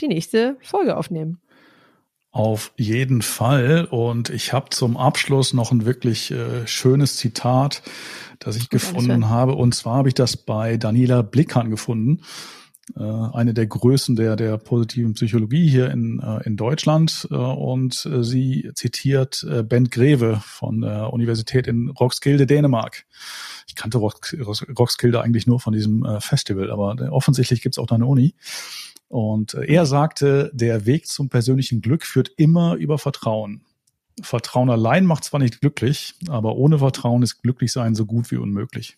die 0.00 0.08
nächste 0.08 0.58
Folge 0.60 0.98
aufnehmen. 0.98 1.40
Auf 2.30 2.72
jeden 2.76 3.22
Fall. 3.22 3.86
Und 3.90 4.28
ich 4.28 4.52
habe 4.52 4.68
zum 4.68 4.98
Abschluss 4.98 5.54
noch 5.54 5.72
ein 5.72 5.86
wirklich 5.86 6.30
äh, 6.30 6.66
schönes 6.66 7.16
Zitat, 7.16 7.82
das 8.38 8.56
ich 8.56 8.68
gefunden 8.68 9.30
habe. 9.30 9.54
Und 9.54 9.74
zwar 9.74 9.98
habe 9.98 10.08
ich 10.08 10.14
das 10.14 10.36
bei 10.36 10.76
Daniela 10.76 11.22
Blickern 11.22 11.70
gefunden 11.70 12.20
eine 12.96 13.54
der 13.54 13.66
Größen 13.66 14.14
der, 14.14 14.36
der 14.36 14.58
positiven 14.58 15.14
Psychologie 15.14 15.68
hier 15.68 15.90
in, 15.90 16.20
äh, 16.20 16.42
in 16.44 16.56
Deutschland. 16.56 17.26
Äh, 17.30 17.34
und 17.34 18.06
äh, 18.06 18.22
sie 18.22 18.70
zitiert 18.74 19.44
äh, 19.48 19.62
Bent 19.62 19.90
Greve 19.90 20.40
von 20.44 20.82
der 20.82 21.12
Universität 21.12 21.66
in 21.66 21.88
Roskilde, 21.88 22.46
Dänemark. 22.46 23.06
Ich 23.66 23.74
kannte 23.74 23.98
Roskilde 23.98 25.22
eigentlich 25.22 25.46
nur 25.46 25.60
von 25.60 25.72
diesem 25.72 26.04
äh, 26.04 26.20
Festival, 26.20 26.70
aber 26.70 27.10
offensichtlich 27.10 27.62
gibt's 27.62 27.78
auch 27.78 27.86
da 27.86 27.94
eine 27.94 28.06
Uni. 28.06 28.34
Und 29.08 29.54
er 29.54 29.86
sagte, 29.86 30.50
der 30.54 30.86
Weg 30.86 31.06
zum 31.06 31.28
persönlichen 31.28 31.80
Glück 31.80 32.04
führt 32.04 32.32
immer 32.36 32.74
über 32.74 32.98
Vertrauen. 32.98 33.62
Vertrauen 34.22 34.70
allein 34.70 35.06
macht 35.06 35.24
zwar 35.24 35.40
nicht 35.40 35.60
glücklich, 35.60 36.14
aber 36.28 36.56
ohne 36.56 36.78
Vertrauen 36.78 37.22
ist 37.22 37.42
Glücklichsein 37.42 37.94
so 37.94 38.06
gut 38.06 38.30
wie 38.30 38.36
unmöglich. 38.36 38.96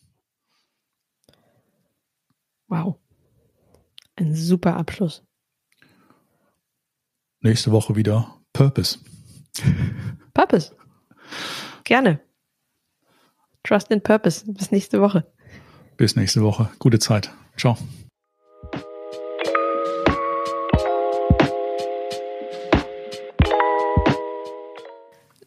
Wow. 2.69 2.97
Ein 4.17 4.35
super 4.35 4.77
Abschluss. 4.77 5.23
Nächste 7.41 7.71
Woche 7.71 7.95
wieder 7.97 8.41
Purpose. 8.55 8.99
Purpose. 10.33 10.75
Gerne. 11.85 12.21
Trust 13.63 13.91
in 13.91 14.03
Purpose. 14.03 14.51
Bis 14.51 14.71
nächste 14.71 15.01
Woche. 15.03 15.31
Bis 15.99 16.17
nächste 16.17 16.43
Woche. 16.43 16.71
Gute 16.79 16.99
Zeit. 16.99 17.31
Ciao. 17.59 17.77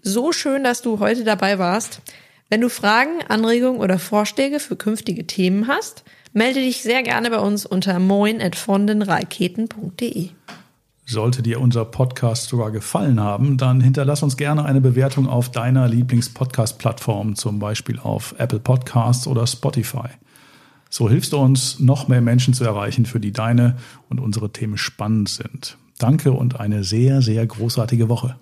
So 0.02 0.32
schön, 0.32 0.64
dass 0.64 0.82
du 0.82 1.00
heute 1.00 1.24
dabei 1.24 1.60
warst. 1.60 2.02
Wenn 2.50 2.62
du 2.62 2.70
Fragen, 2.70 3.22
Anregungen 3.28 3.80
oder 3.80 4.00
Vorschläge 4.00 4.60
für 4.60 4.76
künftige 4.76 5.26
Themen 5.28 5.68
hast, 5.68 6.04
Melde 6.34 6.60
dich 6.60 6.82
sehr 6.82 7.04
gerne 7.04 7.30
bei 7.32 7.40
uns 7.40 7.66
unter 7.66 8.00
moin.vondenraketen.de. 8.00 10.30
Sollte 11.06 11.42
dir 11.42 11.60
unser 11.60 11.86
Podcast 11.86 12.50
sogar 12.50 12.70
gefallen 12.70 13.20
haben, 13.20 13.58
dann 13.58 13.82
hinterlass 13.82 14.22
uns 14.22 14.38
gerne 14.38 14.64
eine 14.64 14.80
Bewertung 14.80 15.28
auf 15.28 15.50
deiner 15.50 15.88
Lieblings-Podcast-Plattform, 15.88 17.36
zum 17.36 17.58
Beispiel 17.58 17.98
auf 17.98 18.36
Apple 18.38 18.60
Podcasts 18.60 19.26
oder 19.26 19.48
Spotify. 19.48 20.10
So 20.92 21.10
hilfst 21.10 21.34
du 21.34 21.38
uns, 21.38 21.80
noch 21.80 22.08
mehr 22.08 22.22
Menschen 22.22 22.54
zu 22.54 22.64
erreichen, 22.64 23.08
für 23.08 23.20
die 23.20 23.32
deine 23.32 23.78
und 24.08 24.20
unsere 24.20 24.52
Themen 24.52 24.78
spannend 24.78 25.30
sind. 25.30 25.78
Danke 25.98 26.32
und 26.32 26.60
eine 26.60 26.84
sehr, 26.84 27.24
sehr 27.24 27.44
großartige 27.46 28.08
Woche. 28.08 28.36